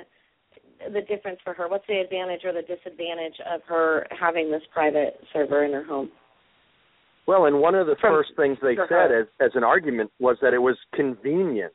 the 0.94 1.02
difference 1.02 1.40
for 1.44 1.54
her? 1.54 1.68
What's 1.68 1.88
the 1.88 2.00
advantage 2.00 2.42
or 2.44 2.54
the 2.54 2.62
disadvantage 2.62 3.36
of 3.52 3.62
her 3.68 4.06
having 4.12 4.52
this 4.52 4.64
private 4.74 5.20
server 5.32 5.64
in 5.66 5.72
her 5.74 5.84
home? 5.84 6.12
Well, 7.28 7.46
and 7.46 7.60
one 7.60 7.76
of 7.76 7.88
the 7.88 7.96
From- 7.96 8.14
first 8.14 8.36
things 8.36 8.58
they 8.62 8.76
said 8.76 9.12
as 9.12 9.28
as 9.40 9.52
an 9.56 9.64
argument 9.64 10.12
was 10.20 10.38
that 10.42 10.54
it 10.54 10.60
was 10.62 10.78
convenient 10.94 11.74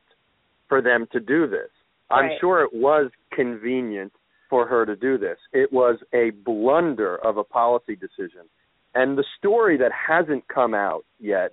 for 0.69 0.81
them 0.81 1.07
to 1.13 1.21
do 1.21 1.47
this. 1.47 1.71
I'm 2.11 2.27
Right. 2.27 2.41
sure 2.41 2.63
it 2.63 2.73
was 2.73 3.11
convenient 3.31 4.13
for 4.49 4.67
her 4.67 4.85
to 4.85 4.97
do 4.97 5.17
this. 5.17 5.39
It 5.53 5.73
was 5.73 6.03
a 6.13 6.31
blunder 6.31 7.17
of 7.19 7.37
a 7.37 7.45
policy 7.45 7.97
decision. 7.97 8.49
And 8.95 9.17
the 9.17 9.25
story 9.39 9.77
that 9.79 9.93
hasn't 9.93 10.47
come 10.49 10.75
out 10.75 11.05
yet, 11.19 11.53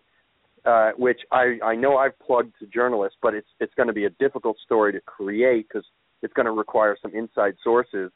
uh, 0.65 0.91
which 0.97 1.19
I, 1.31 1.57
I 1.63 1.75
know 1.75 1.97
I've 1.97 2.17
plugged 2.19 2.53
to 2.59 2.65
journalists, 2.67 3.17
but 3.21 3.33
it's 3.33 3.47
it's 3.59 3.73
going 3.75 3.87
to 3.87 3.93
be 3.93 4.05
a 4.05 4.09
difficult 4.11 4.57
story 4.65 4.91
to 4.93 5.01
create 5.01 5.67
because 5.69 5.85
it's 6.21 6.33
going 6.33 6.47
to 6.47 6.51
require 6.51 6.97
some 7.01 7.13
inside 7.13 7.55
sources, 7.63 8.11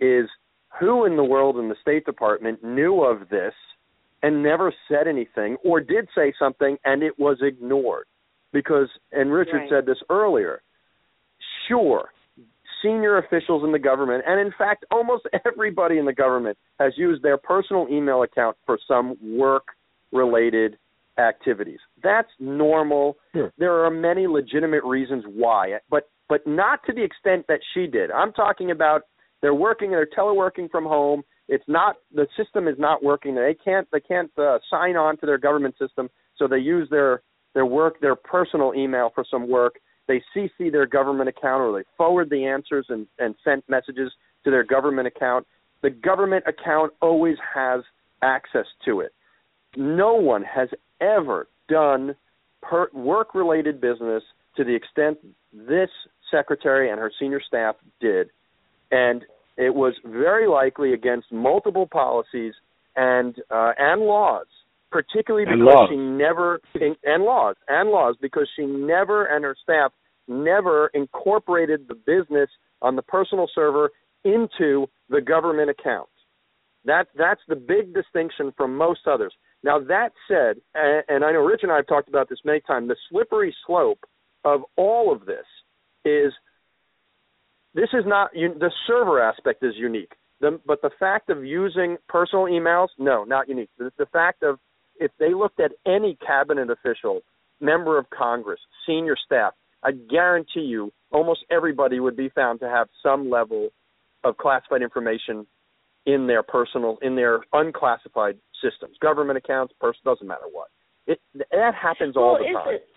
is 0.00 0.28
who 0.80 1.06
in 1.06 1.16
the 1.16 1.24
world 1.24 1.58
in 1.58 1.68
the 1.68 1.76
State 1.80 2.04
Department 2.04 2.62
knew 2.62 3.02
of 3.02 3.28
this 3.28 3.54
and 4.22 4.42
never 4.42 4.72
said 4.88 5.06
anything 5.06 5.56
or 5.64 5.80
did 5.80 6.08
say 6.14 6.32
something 6.38 6.76
and 6.84 7.02
it 7.02 7.18
was 7.18 7.38
ignored 7.42 8.06
because 8.52 8.88
and 9.12 9.32
Richard 9.32 9.58
Right. 9.58 9.70
said 9.70 9.86
this 9.86 9.98
earlier 10.10 10.62
sure 11.68 12.10
senior 12.82 13.18
officials 13.18 13.64
in 13.64 13.72
the 13.72 13.78
government 13.78 14.22
and 14.26 14.40
in 14.40 14.52
fact 14.58 14.84
almost 14.90 15.26
everybody 15.46 15.98
in 15.98 16.04
the 16.04 16.12
government 16.12 16.56
has 16.78 16.92
used 16.96 17.22
their 17.22 17.38
personal 17.38 17.86
email 17.90 18.22
account 18.22 18.56
for 18.64 18.78
some 18.86 19.16
work 19.22 19.68
related 20.12 20.78
activities. 21.18 21.78
That's 22.02 22.28
normal. 22.38 23.16
Sure. 23.34 23.52
there 23.58 23.84
are 23.84 23.90
many 23.90 24.26
legitimate 24.26 24.84
reasons 24.84 25.24
why 25.26 25.78
but 25.90 26.08
but 26.28 26.46
not 26.46 26.80
to 26.86 26.92
the 26.92 27.02
extent 27.02 27.46
that 27.48 27.60
she 27.72 27.86
did. 27.86 28.10
I'm 28.10 28.32
talking 28.32 28.70
about 28.70 29.02
they're 29.42 29.54
working 29.54 29.90
they're 29.90 30.06
teleworking 30.06 30.70
from 30.70 30.84
home. 30.84 31.22
It's 31.48 31.64
not 31.68 31.96
the 32.12 32.26
system 32.36 32.68
is 32.68 32.76
not 32.78 33.02
working. 33.02 33.34
They 33.34 33.56
can't 33.64 33.88
they 33.92 34.00
can't 34.00 34.30
uh, 34.38 34.58
sign 34.70 34.96
on 34.96 35.16
to 35.18 35.26
their 35.26 35.38
government 35.38 35.76
system 35.78 36.08
so 36.36 36.46
they 36.46 36.58
use 36.58 36.88
their 36.90 37.22
their 37.54 37.66
work 37.66 38.00
their 38.00 38.16
personal 38.16 38.74
email 38.74 39.10
for 39.14 39.24
some 39.30 39.48
work 39.48 39.76
they 40.08 40.22
cc 40.34 40.70
their 40.72 40.86
government 40.86 41.28
account 41.28 41.60
or 41.60 41.78
they 41.78 41.84
forward 41.96 42.30
the 42.30 42.44
answers 42.44 42.86
and 42.88 43.06
and 43.18 43.34
send 43.44 43.62
messages 43.68 44.12
to 44.44 44.50
their 44.50 44.64
government 44.64 45.06
account 45.06 45.46
the 45.82 45.90
government 45.90 46.44
account 46.46 46.92
always 47.00 47.36
has 47.54 47.82
access 48.22 48.66
to 48.84 49.00
it. 49.00 49.12
No 49.76 50.14
one 50.14 50.42
has 50.42 50.68
ever 51.00 51.48
done 51.68 52.16
per 52.62 52.88
work 52.92 53.34
related 53.34 53.80
business 53.80 54.22
to 54.56 54.64
the 54.64 54.74
extent 54.74 55.18
this 55.52 55.90
secretary 56.30 56.90
and 56.90 56.98
her 56.98 57.12
senior 57.20 57.40
staff 57.46 57.76
did. 58.00 58.30
And 58.90 59.24
it 59.56 59.74
was 59.74 59.94
very 60.04 60.48
likely 60.48 60.92
against 60.92 61.30
multiple 61.30 61.86
policies 61.86 62.54
and 62.96 63.36
uh, 63.50 63.72
and 63.78 64.02
laws, 64.02 64.46
particularly 64.96 65.46
And 65.46 65.60
because 65.60 65.74
laws. 65.74 65.88
she 65.90 65.96
never 65.96 66.60
and 67.04 67.24
laws 67.24 67.56
and 67.68 67.90
laws 67.90 68.16
because 68.20 68.48
she 68.56 68.64
never 68.64 69.26
and 69.26 69.44
her 69.44 69.54
staff 69.62 69.92
never 70.26 70.88
incorporated 70.94 71.86
the 71.86 71.94
business 71.94 72.48
on 72.80 72.96
the 72.96 73.02
personal 73.02 73.46
server 73.54 73.90
into 74.24 74.86
the 75.10 75.20
government 75.20 75.68
account. 75.68 76.08
That 76.86 77.08
that's 77.16 77.42
the 77.46 77.56
big 77.56 77.92
distinction 77.92 78.54
from 78.56 78.74
most 78.76 79.00
others. 79.06 79.34
Now 79.62 79.78
that 79.80 80.12
said, 80.28 80.56
and, 80.74 81.04
and 81.08 81.24
I 81.24 81.32
know 81.32 81.44
Rich 81.44 81.60
and 81.62 81.72
I 81.72 81.76
have 81.76 81.86
talked 81.86 82.08
about 82.08 82.30
this 82.30 82.38
many 82.44 82.60
times, 82.60 82.88
the 82.88 82.96
slippery 83.10 83.54
slope 83.66 84.04
of 84.44 84.62
all 84.76 85.12
of 85.12 85.26
this 85.26 85.44
is 86.04 86.32
this 87.74 87.90
is 87.92 88.04
not 88.06 88.32
the 88.32 88.70
server 88.86 89.20
aspect 89.22 89.62
is 89.62 89.74
unique. 89.76 90.12
The, 90.40 90.60
but 90.66 90.82
the 90.82 90.90
fact 90.98 91.30
of 91.30 91.44
using 91.44 91.96
personal 92.08 92.44
emails, 92.44 92.88
no, 92.98 93.24
not 93.24 93.48
unique. 93.48 93.70
The, 93.78 93.90
the 93.98 94.06
fact 94.06 94.42
of 94.42 94.58
if 95.00 95.10
they 95.18 95.34
looked 95.34 95.60
at 95.60 95.72
any 95.86 96.16
cabinet 96.26 96.70
official, 96.70 97.20
member 97.60 97.98
of 97.98 98.06
Congress, 98.10 98.60
senior 98.86 99.16
staff, 99.24 99.52
I 99.82 99.92
guarantee 99.92 100.60
you, 100.60 100.92
almost 101.10 101.40
everybody 101.50 102.00
would 102.00 102.16
be 102.16 102.28
found 102.30 102.60
to 102.60 102.68
have 102.68 102.88
some 103.02 103.30
level 103.30 103.68
of 104.24 104.36
classified 104.36 104.82
information 104.82 105.46
in 106.06 106.26
their 106.26 106.42
personal, 106.42 106.98
in 107.02 107.16
their 107.16 107.40
unclassified 107.52 108.36
systems, 108.62 108.96
government 109.00 109.36
accounts, 109.38 109.74
person 109.80 110.00
doesn't 110.04 110.26
matter 110.26 110.46
what. 110.50 110.68
It 111.06 111.20
that 111.50 111.74
happens 111.74 112.16
all 112.16 112.34
well, 112.34 112.42
the 112.42 112.52
time. 112.52 112.74
it 112.74 112.88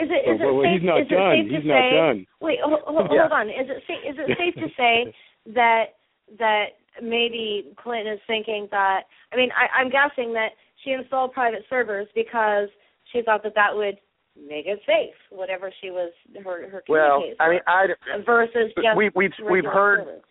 is 0.00 0.08
it 0.10 0.30
is 0.30 0.40
Well, 0.40 0.54
well, 0.56 0.64
it 0.64 0.68
safe? 0.68 0.80
he's 0.80 0.86
not 0.86 1.00
is 1.00 1.06
it 1.10 1.14
done. 1.14 1.36
safe 1.36 1.62
to 1.62 1.68
say? 1.68 1.90
done. 1.96 2.26
Wait, 2.40 2.58
hold, 2.62 2.80
hold, 2.84 3.10
Yeah. 3.12 3.28
on. 3.32 3.48
Is 3.48 3.68
it 3.68 3.82
sa- 3.86 4.08
is 4.08 4.16
it 4.18 4.38
safe 4.38 4.54
to 4.56 4.68
say 4.76 5.14
that 5.54 5.96
that 6.38 6.64
maybe 7.02 7.72
Clinton 7.76 8.14
is 8.14 8.20
thinking 8.26 8.68
that? 8.70 9.04
I 9.32 9.36
mean, 9.36 9.50
I, 9.56 9.80
I'm 9.80 9.90
guessing 9.90 10.32
that 10.34 10.52
she 10.84 10.90
installed 10.90 11.32
private 11.32 11.64
servers 11.68 12.06
because 12.14 12.68
she 13.12 13.22
thought 13.22 13.42
that 13.42 13.54
that 13.54 13.74
would 13.74 13.98
make 14.36 14.66
it 14.66 14.80
safe, 14.86 15.14
whatever 15.30 15.72
she 15.80 15.90
was 15.90 16.12
her 16.44 16.68
her 16.68 16.82
well, 16.88 17.22
I 17.40 17.50
mean, 17.50 17.60
I 17.66 17.86
versus 18.24 18.72
we, 18.96 19.10
we've 19.14 19.32
we've 19.50 19.64
heard 19.64 20.04
service. 20.04 20.24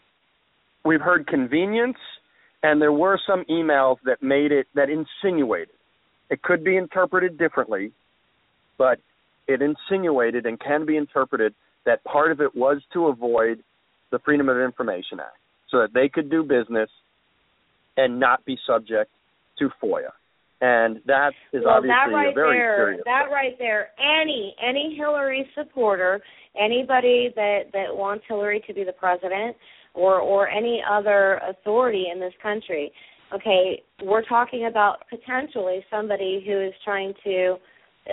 we've 0.86 1.02
heard 1.02 1.28
convenience, 1.28 1.98
and 2.64 2.82
there 2.82 2.92
were 2.92 3.20
some 3.28 3.44
emails 3.50 3.98
that 4.06 4.24
made 4.24 4.52
it 4.52 4.68
that 4.76 4.88
insinuated. 4.90 5.76
It 6.30 6.42
could 6.42 6.64
be 6.64 6.78
interpreted 6.78 7.38
differently, 7.38 7.92
but 8.78 9.00
it 9.48 9.62
insinuated 9.62 10.46
and 10.46 10.60
can 10.60 10.86
be 10.86 10.98
interpreted 10.98 11.54
that 11.86 12.04
part 12.04 12.32
of 12.32 12.42
it 12.42 12.56
was 12.56 12.82
to 12.94 13.08
avoid 13.08 13.64
the 14.12 14.20
Freedom 14.20 14.50
of 14.50 14.58
Information 14.58 15.20
Act, 15.20 15.38
so 15.70 15.80
that 15.80 15.94
they 15.94 16.08
could 16.08 16.30
do 16.30 16.44
business 16.44 16.90
and 17.98 18.20
not 18.20 18.46
be 18.46 18.58
subject 18.66 19.12
to 19.60 19.70
FOIA 19.84 20.12
and 20.62 21.00
that 21.06 21.32
is 21.54 21.62
well, 21.64 21.76
obviously 21.76 21.90
that 21.90 22.14
right 22.14 22.32
a 22.32 22.34
very 22.34 22.58
there, 22.58 22.78
serious. 22.78 23.02
That 23.06 23.28
right 23.32 23.56
there, 23.60 23.90
any 24.00 24.56
any 24.62 24.96
Hillary 24.98 25.48
supporter, 25.56 26.20
anybody 26.60 27.30
that 27.36 27.66
that 27.74 27.96
wants 27.96 28.26
Hillary 28.28 28.64
to 28.68 28.74
be 28.74 28.84
the 28.84 28.94
president, 28.94 29.56
or 29.94 30.20
or 30.20 30.48
any 30.50 30.82
other 30.90 31.40
authority 31.48 32.06
in 32.12 32.20
this 32.20 32.34
country, 32.42 32.92
okay, 33.34 33.84
we're 34.04 34.26
talking 34.26 34.66
about 34.66 35.04
potentially 35.10 35.86
somebody 35.92 36.44
who 36.46 36.60
is 36.60 36.74
trying 36.84 37.14
to 37.24 37.58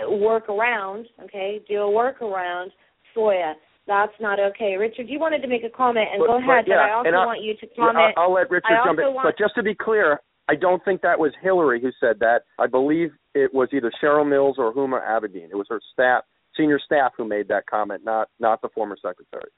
work 0.09 0.49
around, 0.49 1.07
okay, 1.23 1.61
do 1.67 1.75
a 1.75 1.89
workaround 1.89 2.67
FOIA. 3.15 3.53
That's 3.87 4.13
not 4.19 4.39
okay. 4.39 4.75
Richard, 4.77 5.07
you 5.09 5.19
wanted 5.19 5.41
to 5.41 5.47
make 5.47 5.63
a 5.63 5.69
comment, 5.69 6.07
and 6.11 6.19
but, 6.19 6.27
go 6.27 6.37
ahead. 6.37 6.65
But, 6.65 6.71
yeah, 6.71 6.75
but 6.75 6.89
I 6.89 6.93
also 6.93 7.09
I, 7.09 7.25
want 7.25 7.43
you 7.43 7.53
to 7.55 7.75
comment. 7.75 8.15
I'll, 8.17 8.23
I'll 8.23 8.33
let 8.33 8.49
Richard 8.49 8.73
I 8.81 8.85
jump 8.85 8.99
in. 8.99 9.13
want, 9.13 9.27
but 9.29 9.37
just 9.37 9.55
to 9.55 9.63
be 9.63 9.75
clear, 9.75 10.19
I 10.47 10.55
don't 10.55 10.83
think 10.85 11.01
that 11.01 11.19
was 11.19 11.31
Hillary 11.41 11.81
who 11.81 11.91
said 11.99 12.19
that. 12.19 12.41
I 12.59 12.67
believe 12.67 13.11
it 13.33 13.53
was 13.53 13.69
either 13.73 13.91
Cheryl 14.01 14.27
Mills 14.27 14.55
or 14.57 14.73
Huma 14.73 15.01
Abedin. 15.05 15.49
It 15.49 15.55
was 15.55 15.67
her 15.69 15.81
staff, 15.93 16.23
senior 16.55 16.79
staff, 16.79 17.13
who 17.17 17.27
made 17.27 17.47
that 17.47 17.65
comment, 17.65 18.03
not 18.03 18.29
not 18.39 18.61
the 18.61 18.69
former 18.69 18.95
secretary. 19.01 19.49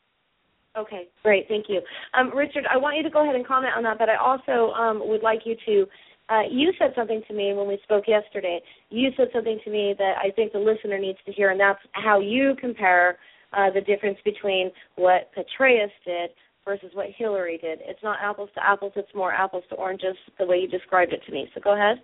Okay, 0.77 1.07
great, 1.23 1.47
thank 1.47 1.65
you, 1.69 1.81
um, 2.13 2.35
Richard. 2.35 2.65
I 2.71 2.77
want 2.77 2.97
you 2.97 3.03
to 3.03 3.09
go 3.09 3.23
ahead 3.23 3.35
and 3.35 3.45
comment 3.45 3.73
on 3.75 3.83
that, 3.83 3.97
but 3.97 4.09
I 4.09 4.15
also 4.15 4.71
um, 4.73 5.01
would 5.07 5.23
like 5.23 5.39
you 5.45 5.55
to. 5.65 5.85
Uh, 6.29 6.41
you 6.51 6.73
said 6.77 6.91
something 6.93 7.21
to 7.25 7.33
me 7.33 7.53
when 7.53 7.67
we 7.67 7.79
spoke 7.83 8.03
yesterday. 8.05 8.59
You 8.89 9.11
said 9.15 9.27
something 9.33 9.59
to 9.63 9.71
me 9.71 9.95
that 9.97 10.15
I 10.21 10.29
think 10.31 10.51
the 10.51 10.59
listener 10.59 10.99
needs 10.99 11.17
to 11.25 11.31
hear, 11.31 11.51
and 11.51 11.59
that's 11.59 11.79
how 11.93 12.19
you 12.19 12.53
compare 12.59 13.17
uh, 13.53 13.71
the 13.73 13.81
difference 13.81 14.17
between 14.25 14.71
what 14.95 15.31
Petraeus 15.33 15.91
did 16.05 16.29
versus 16.67 16.91
what 16.93 17.07
Hillary 17.17 17.57
did. 17.57 17.79
It's 17.87 18.03
not 18.03 18.19
apples 18.21 18.49
to 18.55 18.63
apples, 18.63 18.91
it's 18.97 19.15
more 19.15 19.31
apples 19.31 19.63
to 19.69 19.75
oranges 19.75 20.17
the 20.37 20.45
way 20.45 20.57
you 20.57 20.67
described 20.67 21.13
it 21.13 21.21
to 21.25 21.31
me. 21.31 21.49
So 21.55 21.61
go 21.63 21.73
ahead. 21.73 22.03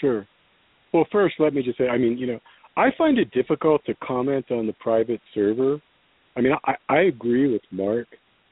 Sure. 0.00 0.26
Well, 0.92 1.06
first, 1.12 1.34
let 1.38 1.52
me 1.52 1.62
just 1.62 1.78
say, 1.78 1.88
I 1.88 1.98
mean, 1.98 2.16
you 2.18 2.26
know, 2.26 2.40
I 2.76 2.88
find 2.96 3.18
it 3.18 3.30
difficult 3.32 3.84
to 3.84 3.94
comment 4.02 4.50
on 4.50 4.66
the 4.66 4.72
private 4.74 5.20
server. 5.34 5.80
I 6.36 6.40
mean, 6.40 6.52
I, 6.64 6.74
I 6.88 7.00
agree 7.02 7.52
with 7.52 7.62
Mark 7.70 8.06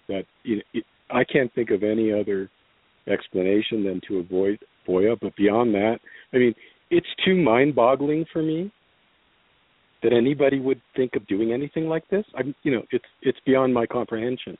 that 0.09 0.24
you 0.44 0.57
know, 0.57 0.62
it, 0.74 0.84
I 1.11 1.24
can't 1.24 1.53
think 1.55 1.70
of 1.70 1.82
any 1.82 2.12
other 2.12 2.51
explanation 3.11 3.84
than 3.84 4.01
to 4.09 4.18
avoid 4.18 4.59
FOIA. 4.86 5.16
But 5.20 5.34
beyond 5.36 5.74
that, 5.74 5.99
I 6.34 6.36
mean, 6.36 6.55
it's 6.90 7.07
too 7.24 7.34
mind-boggling 7.34 8.26
for 8.32 8.42
me 8.42 8.70
that 10.03 10.12
anybody 10.12 10.61
would 10.61 10.80
think 10.94 11.16
of 11.16 11.26
doing 11.26 11.53
anything 11.53 11.88
like 11.88 12.07
this. 12.09 12.24
I'm, 12.36 12.55
you 12.62 12.72
know, 12.72 12.82
it's 12.90 13.05
it's 13.22 13.38
beyond 13.46 13.72
my 13.72 13.86
comprehension. 13.86 14.57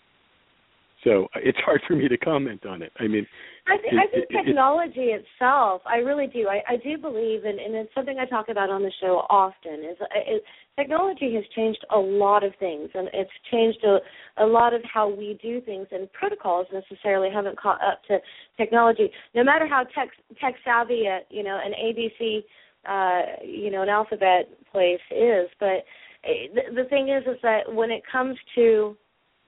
So 1.05 1.28
uh, 1.34 1.40
it's 1.42 1.59
hard 1.64 1.80
for 1.86 1.94
me 1.94 2.09
to 2.09 2.16
comment 2.16 2.66
on 2.66 2.82
it. 2.82 2.92
I 2.99 3.07
mean, 3.07 3.26
I, 3.66 3.76
th- 3.76 3.92
it, 3.92 3.96
I 3.96 4.07
think 4.11 4.26
it, 4.30 4.44
technology 4.44 5.12
it, 5.12 5.24
itself. 5.24 5.82
I 5.86 5.96
really 5.96 6.26
do. 6.26 6.49
I, 6.49 6.61
I 6.68 6.76
do 6.76 6.99
believe, 6.99 7.44
in, 7.44 7.59
and 7.59 7.74
it's 7.74 7.94
something 7.94 8.18
I 8.18 8.26
talk 8.26 8.49
about 8.49 8.70
on 8.70 8.82
the 8.82 8.92
show 9.01 9.24
often. 9.30 9.84
Is, 9.84 9.96
uh, 10.01 10.34
is 10.34 10.40
technology 10.76 11.34
has 11.34 11.44
changed 11.55 11.84
a 11.94 11.99
lot 11.99 12.42
of 12.42 12.53
things, 12.59 12.88
and 12.94 13.09
it's 13.12 13.30
changed 13.51 13.84
a, 13.84 13.99
a 14.42 14.46
lot 14.46 14.74
of 14.74 14.82
how 14.92 15.09
we 15.09 15.38
do 15.40 15.61
things. 15.61 15.86
And 15.92 16.12
protocols 16.12 16.66
necessarily 16.72 17.30
haven't 17.32 17.59
caught 17.61 17.80
up 17.82 18.03
to 18.09 18.18
technology. 18.57 19.11
No 19.34 19.44
matter 19.44 19.68
how 19.68 19.84
tech 19.94 20.09
tech 20.40 20.55
savvy, 20.64 21.07
a, 21.07 21.20
you 21.30 21.44
know, 21.44 21.61
an 21.64 21.72
ABC, 21.72 22.42
uh, 22.88 23.44
you 23.44 23.70
know, 23.70 23.82
an 23.82 23.88
alphabet 23.88 24.49
place 24.72 25.01
is, 25.12 25.49
but 25.61 25.84
the, 26.24 26.82
the 26.82 26.88
thing 26.88 27.09
is, 27.09 27.22
is 27.22 27.38
that 27.42 27.72
when 27.72 27.90
it 27.90 28.03
comes 28.11 28.36
to 28.57 28.96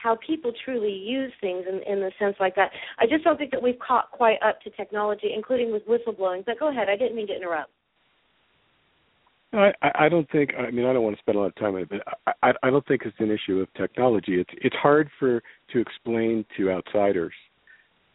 how 0.02 0.16
people 0.26 0.52
truly 0.64 0.92
use 0.92 1.32
things 1.40 1.64
in, 1.68 1.80
in 1.90 2.00
the 2.00 2.10
sense 2.18 2.36
like 2.40 2.54
that. 2.56 2.70
I 2.98 3.06
just 3.06 3.24
don't 3.24 3.36
think 3.36 3.50
that 3.50 3.62
we've 3.62 3.78
caught 3.78 4.10
quite 4.10 4.38
up 4.42 4.60
to 4.62 4.70
technology, 4.70 5.32
including 5.34 5.72
with 5.72 5.86
whistleblowing. 5.86 6.44
But 6.46 6.58
go 6.58 6.70
ahead, 6.70 6.88
I 6.88 6.96
didn't 6.96 7.16
mean 7.16 7.26
to 7.28 7.36
interrupt. 7.36 7.70
I, 9.52 9.72
I 9.82 10.08
don't 10.08 10.30
think. 10.30 10.52
I 10.56 10.70
mean, 10.70 10.86
I 10.86 10.92
don't 10.92 11.02
want 11.02 11.16
to 11.16 11.22
spend 11.22 11.36
a 11.36 11.40
lot 11.40 11.48
of 11.48 11.56
time 11.56 11.74
on 11.74 11.82
it, 11.82 11.88
but 11.88 12.00
I, 12.42 12.52
I 12.62 12.70
don't 12.70 12.86
think 12.86 13.02
it's 13.04 13.16
an 13.18 13.30
issue 13.32 13.58
of 13.60 13.72
technology. 13.74 14.40
It's 14.40 14.50
it's 14.62 14.76
hard 14.76 15.10
for 15.18 15.42
to 15.72 15.78
explain 15.80 16.44
to 16.56 16.70
outsiders 16.70 17.32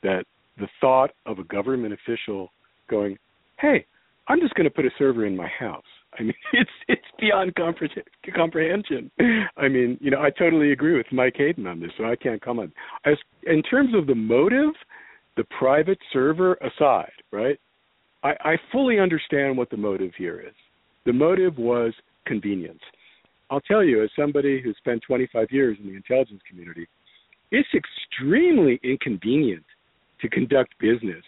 that 0.02 0.24
the 0.58 0.68
thought 0.80 1.12
of 1.26 1.40
a 1.40 1.44
government 1.44 1.94
official 1.94 2.54
going, 2.90 3.18
"Hey, 3.60 3.86
I'm 4.30 4.40
just 4.40 4.54
going 4.54 4.64
to 4.64 4.74
put 4.74 4.86
a 4.86 4.92
server 4.98 5.26
in 5.26 5.36
my 5.36 5.48
house." 5.60 5.84
I 6.18 6.24
mean, 6.24 6.34
it's 6.54 6.70
it's 6.88 7.02
beyond 7.20 7.54
comprehension. 7.56 9.12
I 9.58 9.68
mean, 9.68 9.98
you 10.02 10.12
know, 10.12 10.22
I 10.22 10.30
totally 10.30 10.72
agree 10.72 10.98
with 10.98 11.08
Mike 11.12 11.36
Hayden 11.38 11.68
on 11.68 11.80
this, 11.80 11.92
so 11.98 12.06
I 12.06 12.16
can't 12.16 12.42
comment. 12.42 12.74
As 13.06 13.18
in 13.46 13.62
terms 13.64 13.94
of 13.96 14.08
the 14.08 14.16
motive, 14.16 14.74
the 15.38 15.46
private 15.58 16.00
server 16.14 16.56
aside, 16.56 17.12
right? 17.32 17.60
I, 18.24 18.34
I 18.44 18.58
fully 18.72 19.00
understand 19.00 19.58
what 19.58 19.70
the 19.70 19.78
motive 19.78 20.12
here 20.18 20.40
is. 20.40 20.54
The 21.06 21.14
motive 21.14 21.58
was 21.58 21.94
convenience. 22.26 22.82
I'll 23.52 23.62
tell 23.62 23.84
you, 23.84 24.04
as 24.04 24.10
somebody 24.16 24.60
who 24.62 24.74
spent 24.74 25.04
25 25.06 25.48
years 25.52 25.78
in 25.80 25.88
the 25.88 25.96
intelligence 25.96 26.42
community, 26.50 26.88
it's 27.52 27.70
extremely 27.76 28.80
inconvenient 28.84 29.64
to 30.22 30.30
conduct 30.30 30.74
business 30.80 31.24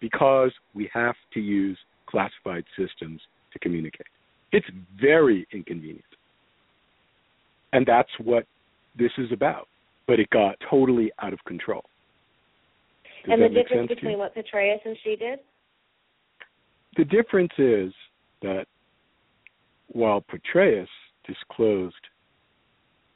because 0.00 0.50
we 0.74 0.90
have 0.92 1.14
to 1.34 1.40
use 1.40 1.78
classified 2.06 2.64
systems 2.76 3.20
to 3.52 3.58
communicate. 3.58 4.06
It's 4.52 4.66
very 5.00 5.46
inconvenient. 5.52 6.04
And 7.72 7.86
that's 7.86 8.10
what 8.22 8.44
this 8.98 9.12
is 9.18 9.32
about. 9.32 9.68
But 10.06 10.20
it 10.20 10.28
got 10.30 10.56
totally 10.68 11.10
out 11.22 11.32
of 11.32 11.38
control. 11.44 11.84
Does 13.24 13.34
and 13.34 13.42
the 13.42 13.48
difference 13.48 13.70
sense 13.70 13.88
to 13.88 13.94
you? 13.94 13.94
between 13.94 14.18
what 14.18 14.34
Petraeus 14.34 14.80
and 14.84 14.96
she 15.04 15.16
did? 15.16 15.38
The 16.96 17.04
difference 17.04 17.52
is 17.56 17.92
that 18.42 18.66
while 19.88 20.22
Petraeus 20.22 20.88
disclosed 21.26 21.94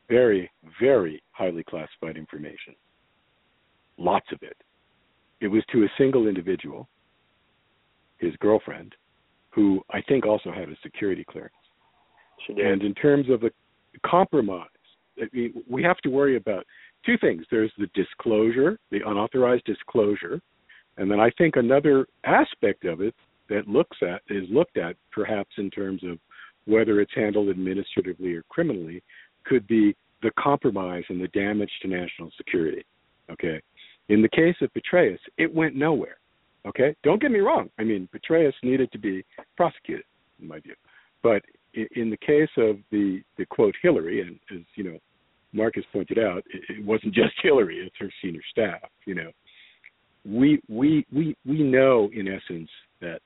very, 0.09 0.51
very 0.81 1.23
highly 1.33 1.65
classified 1.65 2.17
information, 2.17 2.75
lots 3.99 4.27
of 4.33 4.39
it, 4.43 4.57
it 5.41 5.49
was 5.49 5.63
to 5.73 5.83
a 5.83 5.89
single 5.99 6.29
individual, 6.29 6.89
his 8.19 8.35
girlfriend, 8.37 8.95
who 9.57 9.81
I 9.91 10.03
think 10.03 10.27
also 10.27 10.53
had 10.53 10.69
a 10.69 10.77
security 10.83 11.25
clearance. 11.29 11.55
She 12.47 12.53
did. 12.53 12.67
And 12.67 12.83
in 12.83 12.95
terms 12.95 13.31
of 13.31 13.41
the 13.41 13.51
compromise, 14.05 14.69
I 15.19 15.25
mean, 15.33 15.65
we 15.69 15.83
have 15.83 15.97
to 15.99 16.11
worry 16.11 16.37
about 16.37 16.65
two 17.07 17.17
things. 17.19 17.45
There's 17.51 17.73
the 17.79 17.89
disclosure, 17.95 18.79
the 18.91 19.01
unauthorized 19.07 19.65
disclosure, 19.65 20.43
and 20.99 21.11
then 21.11 21.19
I 21.19 21.31
think 21.39 21.57
another 21.57 22.07
aspect 22.25 22.85
of 22.85 23.01
it 23.01 23.15
that 23.49 23.67
looks 23.67 23.97
at 24.03 24.21
is 24.29 24.45
looked 24.51 24.77
at 24.77 24.97
perhaps 25.11 25.51
in 25.57 25.71
terms 25.71 26.03
of 26.05 26.19
whether 26.67 27.01
it's 27.01 27.15
handled 27.15 27.49
administratively 27.49 28.35
or 28.35 28.43
criminally 28.51 29.03
could 29.45 29.67
be 29.67 29.97
the 30.23 30.33
compromise 30.39 31.05
and 31.09 31.21
the 31.21 31.29
damage 31.29 31.71
to 31.81 31.89
national 31.89 32.31
security. 32.37 32.85
Okay. 33.31 33.61
In 34.09 34.21
the 34.21 34.29
case 34.29 34.57
of 34.61 34.71
Petraeus, 34.75 35.19
it 35.39 35.53
went 35.53 35.75
nowhere. 35.75 36.17
Okay, 36.67 36.97
don't 37.05 37.21
get 37.21 37.31
me 37.31 37.39
wrong. 37.39 37.71
I 37.79 37.85
mean, 37.85 38.09
Petraeus 38.13 38.55
needed 38.63 38.91
to 38.93 38.99
be 38.99 39.25
prosecuted, 39.57 40.05
in 40.41 40.49
my 40.49 40.59
view. 40.59 40.75
But 41.23 41.43
in, 41.75 42.11
the 42.11 42.17
case 42.17 42.49
of 42.57 42.79
the 42.91 43.23
the 43.39 43.47
quote 43.47 43.75
Hillary, 43.83 44.23
and 44.23 44.39
as 44.51 44.65
you 44.75 44.85
know, 44.85 44.99
Marcus 45.53 45.85
pointed 45.93 46.19
out, 46.19 46.43
it, 46.53 46.79
it 46.79 46.85
wasn't 46.85 47.15
just 47.23 47.35
Hillary; 47.43 47.79
it's 47.79 47.97
her 47.99 48.11
senior 48.23 48.43
staff. 48.51 48.91
You 49.05 49.15
know, 49.15 49.31
we 50.25 50.61
we 50.69 51.07
we 51.13 51.37
we 51.47 51.63
know 51.63 52.11
in 52.13 52.27
essence 52.29 52.71
that, 53.01 53.21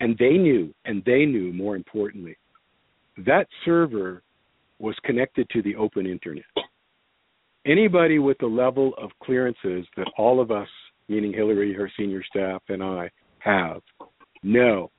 and 0.00 0.16
they 0.18 0.32
knew, 0.36 0.72
and 0.84 1.02
they 1.04 1.24
knew 1.26 1.52
more 1.52 1.74
importantly, 1.74 2.36
that 3.26 3.46
server 3.64 4.22
was 4.78 4.94
connected 5.04 5.48
to 5.50 5.62
the 5.62 5.74
open 5.76 6.06
internet. 6.06 6.44
Anybody 7.66 8.18
with 8.18 8.38
the 8.38 8.46
level 8.46 8.94
of 8.96 9.10
clearances 9.22 9.86
that 9.96 10.06
all 10.16 10.40
of 10.40 10.50
us 10.50 10.68
meaning 11.10 11.32
Hillary, 11.32 11.74
her 11.74 11.90
senior 11.98 12.22
staff, 12.22 12.62
and 12.68 12.82
I 12.82 13.10
have, 13.40 13.82
know 14.42 14.90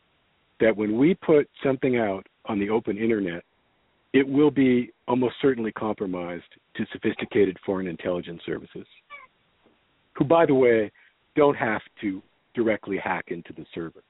that 0.60 0.76
when 0.76 0.98
we 0.98 1.16
put 1.16 1.50
something 1.64 1.98
out 1.98 2.28
on 2.46 2.60
the 2.60 2.70
open 2.70 2.98
internet, 2.98 3.44
it 4.14 4.28
will 4.28 4.52
be 4.52 4.92
almost 5.08 5.36
certainly 5.42 5.72
compromised 5.72 6.44
to 6.76 6.86
sophisticated 6.92 7.58
foreign 7.66 7.88
intelligence 7.88 8.42
services, 8.46 8.86
who, 10.14 10.26
by 10.26 10.46
the 10.46 10.54
way, 10.54 10.92
don't 11.36 11.56
have 11.56 11.82
to 12.02 12.22
directly 12.54 12.98
hack 13.02 13.26
into 13.30 13.54
the 13.54 13.66
server, 13.74 14.04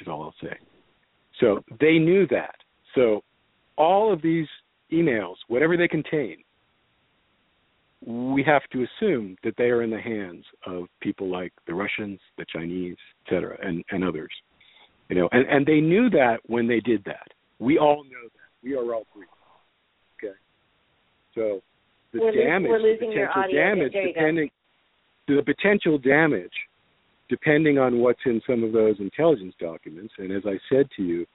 is 0.00 0.08
all 0.08 0.22
I'll 0.22 0.34
say. 0.40 0.56
So 1.38 1.62
they 1.80 1.98
knew 1.98 2.26
that. 2.28 2.54
So 2.94 3.22
all 3.76 4.10
of 4.10 4.22
these 4.22 4.46
emails, 4.90 5.34
whatever 5.48 5.76
they 5.76 5.88
contain, 5.88 6.38
we 8.04 8.42
have 8.42 8.62
to 8.72 8.84
assume 8.84 9.36
that 9.44 9.54
they 9.56 9.70
are 9.70 9.82
in 9.82 9.90
the 9.90 10.00
hands 10.00 10.44
of 10.66 10.84
people 11.00 11.28
like 11.30 11.52
the 11.66 11.74
Russians, 11.74 12.18
the 12.36 12.44
Chinese, 12.52 12.96
et 13.26 13.34
cetera, 13.34 13.56
and, 13.62 13.84
and 13.90 14.02
others. 14.04 14.30
You 15.08 15.16
know, 15.16 15.28
and, 15.32 15.46
and 15.48 15.66
they 15.66 15.80
knew 15.80 16.10
that 16.10 16.38
when 16.46 16.66
they 16.66 16.80
did 16.80 17.04
that. 17.04 17.28
We 17.58 17.78
all 17.78 18.02
know 18.04 18.24
that. 18.24 18.64
We 18.64 18.74
are 18.74 18.94
all 18.94 19.06
Greeks. 19.12 19.30
Okay. 20.18 20.34
So 21.34 21.60
the 22.12 22.20
we're 22.20 22.32
damage, 22.32 22.70
losing 22.80 23.10
the 23.10 23.26
potential 23.26 23.52
damage, 23.52 23.92
There 23.92 24.02
you 24.08 24.14
go. 24.14 24.20
depending 24.20 24.50
the 25.28 25.42
potential 25.42 25.98
damage, 25.98 26.52
depending 27.28 27.78
on 27.78 28.00
what's 28.00 28.20
in 28.26 28.40
some 28.46 28.64
of 28.64 28.72
those 28.72 28.96
intelligence 28.98 29.54
documents, 29.60 30.12
and 30.18 30.32
as 30.32 30.42
I 30.46 30.58
said 30.68 30.88
to 30.96 31.02
you, 31.02 31.26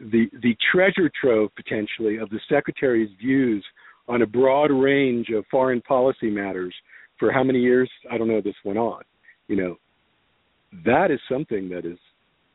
the 0.00 0.30
the 0.42 0.56
treasure 0.72 1.10
trove 1.20 1.50
potentially 1.56 2.16
of 2.16 2.30
the 2.30 2.40
secretary's 2.48 3.10
views 3.20 3.64
on 4.08 4.22
a 4.22 4.26
broad 4.26 4.70
range 4.70 5.28
of 5.30 5.44
foreign 5.50 5.80
policy 5.82 6.30
matters 6.30 6.74
for 7.18 7.30
how 7.30 7.42
many 7.42 7.60
years 7.60 7.90
I 8.10 8.18
don't 8.18 8.28
know 8.28 8.40
this 8.40 8.54
went 8.64 8.78
on. 8.78 9.02
You 9.48 9.56
know, 9.56 9.76
that 10.84 11.10
is 11.10 11.20
something 11.30 11.68
that 11.70 11.84
is, 11.84 11.98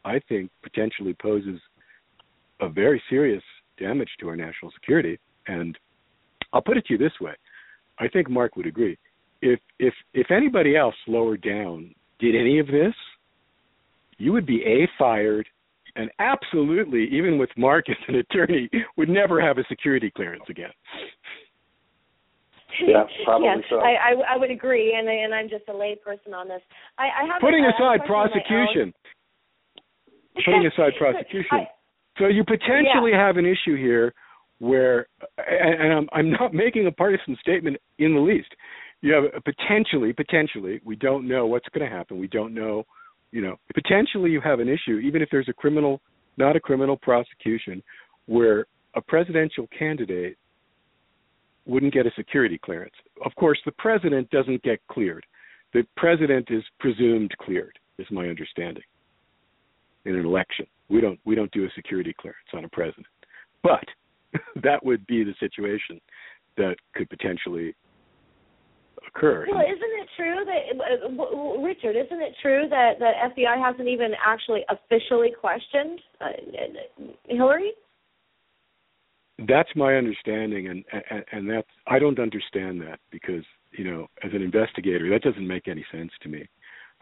I 0.06 0.20
think, 0.30 0.50
potentially 0.62 1.16
poses 1.22 1.60
a 2.62 2.70
very 2.70 3.02
serious 3.10 3.44
damage 3.80 4.10
to 4.20 4.30
our 4.30 4.36
national 4.36 4.72
security. 4.72 5.20
And 5.48 5.78
I'll 6.54 6.62
put 6.62 6.78
it 6.78 6.86
to 6.86 6.94
you 6.94 6.98
this 6.98 7.20
way: 7.20 7.34
I 8.00 8.08
think 8.08 8.30
Mark 8.30 8.56
would 8.56 8.68
agree. 8.68 8.98
If 9.42 9.60
if 9.80 9.94
if 10.14 10.32
anybody 10.32 10.76
else 10.76 10.96
lower 11.08 11.38
down 11.38 11.94
did 12.20 12.36
any 12.36 12.60
of 12.60 12.68
this, 12.68 12.94
you 14.18 14.32
would 14.32 14.46
be 14.46 14.64
a 14.64 14.88
fired 14.98 15.48
and 15.96 16.10
absolutely, 16.20 17.08
even 17.12 17.38
with 17.38 17.50
Mark 17.56 17.90
as 17.90 17.96
an 18.08 18.16
attorney, 18.16 18.70
would 18.98 19.10
never 19.10 19.40
have 19.40 19.58
a 19.58 19.64
security 19.70 20.12
clearance 20.16 20.44
again. 20.50 20.72
Yeah, 22.88 23.04
probably 23.26 23.48
yeah, 23.48 23.58
so. 23.70 23.78
I, 23.78 23.94
I 23.94 24.34
I 24.34 24.38
would 24.38 24.52
agree, 24.52 24.96
and 24.98 25.08
and 25.08 25.34
I'm 25.34 25.50
just 25.50 25.64
a 25.68 25.74
layperson 25.74 26.34
on 26.36 26.48
this. 26.48 26.62
I, 26.98 27.04
I 27.04 27.28
have 27.32 27.42
Putting 27.42 27.66
a, 27.66 27.68
I 27.68 27.72
have 27.72 27.80
a 27.80 27.84
aside 27.84 28.08
question 28.08 28.42
of 28.42 28.54
my 28.58 28.64
prosecution, 28.68 28.94
putting 30.46 30.66
aside 30.68 30.94
prosecution. 30.98 31.52
I, 31.52 31.68
So 32.18 32.28
you 32.28 32.44
potentially 32.44 33.12
have 33.14 33.38
an 33.38 33.46
issue 33.46 33.76
here 33.78 34.14
where, 34.60 35.08
and, 35.38 35.82
and 35.82 35.94
I'm, 35.94 36.10
I'm 36.14 36.32
not 36.32 36.54
making 36.54 36.88
a 36.88 36.92
partisan 36.92 37.38
statement 37.42 37.78
in 38.00 38.14
the 38.16 38.22
least. 38.22 38.50
You 39.02 39.14
have 39.14 39.24
a 39.36 39.42
potentially, 39.42 40.14
potentially, 40.14 40.80
we 40.86 40.96
don't 40.96 41.28
know 41.28 41.46
what's 41.46 41.68
going 41.74 41.88
to 41.88 41.94
happen. 41.94 42.18
We 42.18 42.28
don't 42.28 42.54
know, 42.54 42.86
you 43.32 43.42
know, 43.42 43.58
potentially 43.74 44.32
you 44.32 44.40
have 44.42 44.60
an 44.60 44.70
issue, 44.70 45.00
even 45.00 45.22
if 45.22 45.30
there's 45.32 45.50
a 45.50 45.54
criminal, 45.54 46.02
not 46.38 46.56
a 46.56 46.60
criminal 46.60 46.96
prosecution, 46.96 47.84
where 48.28 48.66
a 48.96 49.02
presidential 49.02 49.68
candidate 49.78 50.38
wouldn't 51.66 51.94
get 51.94 52.06
a 52.06 52.12
security 52.16 52.60
clearance. 52.64 52.94
Of 53.26 53.34
course, 53.36 53.60
the 53.66 53.72
president 53.74 54.30
doesn't 54.30 54.62
get 54.64 54.80
cleared. 54.92 55.26
The 55.74 55.84
president 55.98 56.50
is 56.52 56.64
presumed 56.80 57.32
cleared, 57.40 57.78
is 57.98 58.08
my 58.12 58.28
understanding. 58.28 58.84
In 60.06 60.16
an 60.16 60.26
election, 60.26 60.66
we 60.90 61.00
don't 61.00 61.20
we 61.26 61.36
don't 61.36 61.52
do 61.52 61.66
a 61.66 61.70
security 61.76 62.14
clearance 62.20 62.48
on 62.54 62.66
a 62.66 62.70
president, 62.70 63.08
but 63.64 63.86
that 64.64 64.84
would 64.86 65.06
be 65.08 65.24
the 65.24 65.34
situation 65.40 66.02
that 66.58 66.76
could 66.94 67.10
potentially 67.10 67.74
occur. 69.08 69.46
Well, 69.50 69.62
isn't 69.62 69.80
it 69.82 70.10
true 70.16 70.46
that 70.46 70.62
uh, 70.80 71.62
Richard? 71.62 71.96
Isn't 71.96 72.22
it 72.22 72.34
true 72.42 72.68
that 72.70 73.00
that 73.00 73.32
FBI 73.36 73.58
hasn't 73.64 73.88
even 73.88 74.12
actually 74.24 74.64
officially 74.70 75.32
questioned 75.40 76.00
uh, 76.22 76.28
Hillary? 77.28 77.72
That's 79.48 79.70
my 79.76 79.96
understanding, 79.96 80.68
and, 80.68 80.84
and 81.10 81.24
and 81.32 81.50
that's 81.50 81.68
I 81.88 82.00
don't 82.00 82.20
understand 82.20 82.82
that 82.82 83.00
because 83.12 83.44
you 83.72 83.84
know 83.84 84.08
as 84.24 84.32
an 84.34 84.42
investigator 84.42 85.10
that 85.10 85.22
doesn't 85.22 85.48
make 85.48 85.68
any 85.68 85.86
sense 85.92 86.12
to 86.24 86.30
me. 86.30 86.48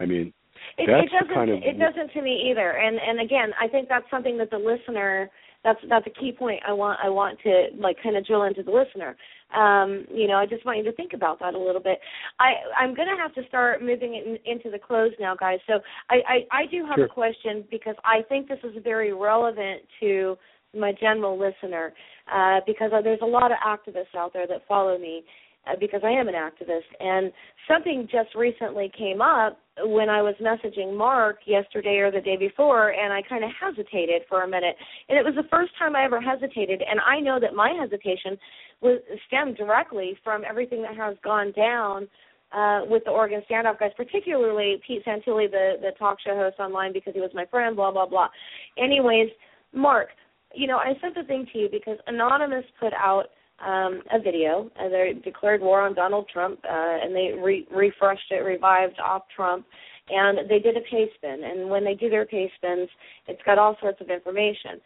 I 0.00 0.06
mean, 0.06 0.32
It, 0.78 0.86
that's 0.86 1.06
it 1.06 1.10
doesn't. 1.20 1.34
kind 1.34 1.50
of 1.50 1.58
it 1.62 1.78
doesn't 1.78 2.12
to 2.12 2.22
me 2.22 2.50
either. 2.50 2.70
And 2.78 2.98
and 2.98 3.20
again, 3.20 3.50
I 3.60 3.68
think 3.68 3.88
that's 3.88 4.08
something 4.10 4.38
that 4.38 4.50
the 4.50 4.58
listener. 4.58 5.30
That's 5.64 5.78
that's 5.88 6.06
a 6.08 6.10
key 6.10 6.32
point. 6.32 6.60
I 6.66 6.72
want 6.72 6.98
I 7.04 7.08
want 7.08 7.38
to 7.44 7.68
like 7.78 7.96
kind 8.02 8.16
of 8.16 8.26
drill 8.26 8.42
into 8.44 8.64
the 8.64 8.72
listener. 8.72 9.16
Um, 9.56 10.06
you 10.12 10.26
know, 10.26 10.34
I 10.34 10.44
just 10.46 10.64
want 10.66 10.78
you 10.78 10.84
to 10.84 10.92
think 10.92 11.12
about 11.12 11.38
that 11.38 11.54
a 11.54 11.58
little 11.58 11.80
bit. 11.80 12.00
I 12.40 12.54
I'm 12.76 12.94
going 12.94 13.06
to 13.06 13.16
have 13.22 13.32
to 13.34 13.46
start 13.46 13.80
moving 13.80 14.14
in, 14.14 14.38
into 14.44 14.70
the 14.70 14.78
close 14.78 15.12
now, 15.20 15.36
guys. 15.36 15.60
So 15.68 15.74
I 16.10 16.16
I, 16.26 16.62
I 16.62 16.66
do 16.66 16.84
have 16.84 16.96
Sure. 16.96 17.04
a 17.04 17.08
question 17.08 17.64
because 17.70 17.94
I 18.04 18.22
think 18.28 18.48
this 18.48 18.58
is 18.64 18.82
very 18.82 19.12
relevant 19.12 19.82
to 20.00 20.36
my 20.76 20.92
general 20.98 21.38
listener 21.38 21.92
uh, 22.32 22.60
because 22.66 22.90
there's 23.02 23.20
a 23.22 23.26
lot 23.26 23.50
of 23.50 23.58
activists 23.66 24.14
out 24.16 24.32
there 24.32 24.46
that 24.46 24.62
follow 24.68 24.98
me 24.98 25.24
uh, 25.66 25.72
because 25.78 26.00
I 26.04 26.10
am 26.10 26.28
an 26.28 26.34
activist. 26.34 26.90
And 27.00 27.32
something 27.68 28.08
just 28.10 28.34
recently 28.34 28.90
came 28.96 29.20
up 29.20 29.58
when 29.84 30.08
I 30.08 30.20
was 30.20 30.34
messaging 30.40 30.96
Mark 30.96 31.38
yesterday 31.46 31.98
or 31.98 32.10
the 32.10 32.20
day 32.20 32.36
before, 32.36 32.90
and 32.90 33.12
I 33.12 33.22
kind 33.22 33.44
of 33.44 33.50
hesitated 33.58 34.22
for 34.28 34.42
a 34.42 34.48
minute. 34.48 34.76
And 35.08 35.18
it 35.18 35.24
was 35.24 35.34
the 35.34 35.48
first 35.50 35.72
time 35.78 35.96
I 35.96 36.04
ever 36.04 36.20
hesitated. 36.20 36.82
And 36.88 37.00
I 37.00 37.20
know 37.20 37.38
that 37.40 37.54
my 37.54 37.74
hesitation 37.80 38.36
was 38.80 39.00
stemmed 39.26 39.56
directly 39.56 40.16
from 40.22 40.42
everything 40.48 40.82
that 40.82 40.96
has 40.96 41.16
gone 41.24 41.52
down. 41.52 42.08
Uh, 42.54 42.84
with 42.84 43.02
the 43.06 43.10
Oregon 43.10 43.40
Standoff 43.50 43.80
guys, 43.80 43.92
particularly 43.96 44.78
Pete 44.86 45.02
Santilli, 45.06 45.50
the 45.50 45.76
the 45.80 45.92
talk 45.98 46.18
show 46.20 46.36
host 46.36 46.60
online, 46.60 46.92
because 46.92 47.14
he 47.14 47.20
was 47.20 47.30
my 47.32 47.46
friend. 47.46 47.74
Blah 47.74 47.92
blah 47.92 48.04
blah. 48.04 48.28
Anyways, 48.76 49.30
Mark, 49.72 50.08
you 50.54 50.66
know, 50.66 50.78
I 50.78 50.92
sent 51.00 51.14
the 51.14 51.24
thing 51.24 51.46
to 51.52 51.58
you 51.58 51.68
because 51.70 51.98
Anonymous 52.06 52.64
put 52.80 52.92
out 52.92 53.26
um, 53.64 54.02
a 54.12 54.20
video. 54.22 54.70
Uh, 54.78 54.88
they 54.88 55.12
declared 55.24 55.60
war 55.60 55.82
on 55.82 55.94
Donald 55.94 56.28
Trump, 56.32 56.58
uh, 56.64 56.68
and 57.02 57.14
they 57.14 57.32
re- 57.40 57.66
refreshed 57.70 58.30
it, 58.30 58.44
revived 58.44 58.98
off 58.98 59.22
Trump, 59.34 59.66
and 60.08 60.50
they 60.50 60.58
did 60.58 60.76
a 60.76 60.80
Pastebin. 60.80 61.44
And 61.44 61.70
when 61.70 61.84
they 61.84 61.94
do 61.94 62.10
their 62.10 62.26
Pastebins, 62.26 62.88
it's 63.28 63.42
got 63.46 63.58
all 63.58 63.76
sorts 63.80 64.00
of 64.00 64.10
information. 64.10 64.80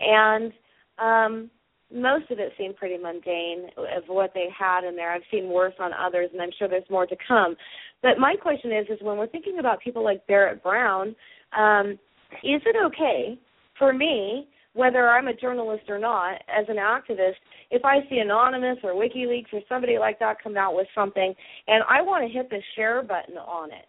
And 0.00 0.52
um, 0.98 1.50
most 1.92 2.30
of 2.30 2.38
it 2.38 2.52
seemed 2.56 2.76
pretty 2.76 2.96
mundane 2.96 3.70
of 3.76 4.04
what 4.06 4.32
they 4.32 4.46
had 4.56 4.84
in 4.84 4.94
there. 4.94 5.12
I've 5.12 5.22
seen 5.30 5.48
worse 5.48 5.74
on 5.80 5.90
others, 5.92 6.30
and 6.32 6.40
I'm 6.40 6.50
sure 6.58 6.68
there's 6.68 6.84
more 6.88 7.06
to 7.06 7.16
come. 7.26 7.56
But 8.02 8.18
my 8.18 8.36
question 8.40 8.72
is, 8.72 8.86
is 8.88 8.98
when 9.02 9.18
we're 9.18 9.26
thinking 9.26 9.58
about 9.58 9.80
people 9.80 10.04
like 10.04 10.26
Barrett 10.26 10.62
Brown, 10.62 11.16
um, 11.56 11.98
is 12.44 12.62
it 12.64 12.76
okay 12.86 13.38
for 13.76 13.92
me 13.92 14.46
whether 14.74 15.08
I'm 15.08 15.28
a 15.28 15.34
journalist 15.34 15.84
or 15.88 15.98
not, 15.98 16.34
as 16.48 16.66
an 16.68 16.76
activist, 16.76 17.34
if 17.70 17.84
I 17.84 18.00
see 18.08 18.18
Anonymous 18.18 18.78
or 18.84 18.92
WikiLeaks 18.92 19.52
or 19.52 19.60
somebody 19.68 19.98
like 19.98 20.18
that 20.20 20.42
come 20.42 20.56
out 20.56 20.76
with 20.76 20.86
something 20.94 21.34
and 21.66 21.82
I 21.88 22.02
want 22.02 22.26
to 22.26 22.32
hit 22.32 22.50
the 22.50 22.60
share 22.76 23.02
button 23.02 23.36
on 23.36 23.70
it, 23.70 23.86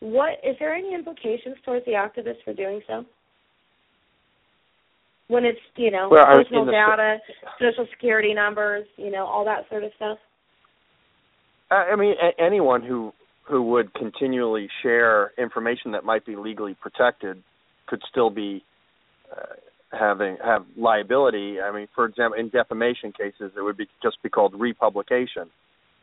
what 0.00 0.38
is 0.44 0.56
there 0.58 0.74
any 0.74 0.94
implications 0.94 1.56
towards 1.64 1.84
the 1.84 1.92
activist 1.92 2.42
for 2.44 2.54
doing 2.54 2.80
so? 2.86 3.04
When 5.26 5.44
it's, 5.44 5.58
you 5.76 5.90
know, 5.90 6.08
Well, 6.10 6.24
personal 6.24 6.64
the- 6.64 6.72
data, 6.72 7.18
social 7.60 7.86
security 7.90 8.32
numbers, 8.32 8.86
you 8.96 9.10
know, 9.10 9.26
all 9.26 9.44
that 9.44 9.68
sort 9.68 9.84
of 9.84 9.92
stuff. 9.96 10.18
I 11.70 11.90
I 11.92 11.96
mean, 11.96 12.14
a- 12.20 12.40
anyone 12.40 12.82
who 12.82 13.12
who 13.42 13.62
would 13.62 13.92
continually 13.94 14.68
share 14.82 15.32
information 15.38 15.92
that 15.92 16.04
might 16.04 16.24
be 16.26 16.36
legally 16.36 16.74
protected 16.74 17.42
could 17.86 18.02
still 18.10 18.28
be 18.28 18.62
uh, 19.32 19.54
having 19.92 20.36
have 20.44 20.64
liability. 20.76 21.60
I 21.60 21.72
mean, 21.72 21.88
for 21.94 22.04
example, 22.04 22.38
in 22.38 22.48
defamation 22.48 23.12
cases, 23.12 23.52
it 23.56 23.62
would 23.62 23.76
be 23.76 23.86
just 24.02 24.22
be 24.22 24.28
called 24.28 24.54
republication. 24.58 25.50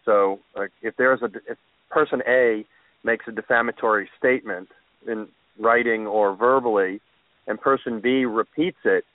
So, 0.05 0.39
like, 0.55 0.71
if 0.81 0.95
there's 0.97 1.21
a 1.21 1.29
if 1.49 1.57
person 1.89 2.21
A 2.27 2.65
makes 3.03 3.25
a 3.27 3.31
defamatory 3.31 4.09
statement 4.17 4.69
in 5.07 5.27
writing 5.59 6.07
or 6.07 6.35
verbally, 6.35 6.99
and 7.47 7.59
person 7.59 8.01
B 8.01 8.25
repeats 8.25 8.79
it, 8.83 9.05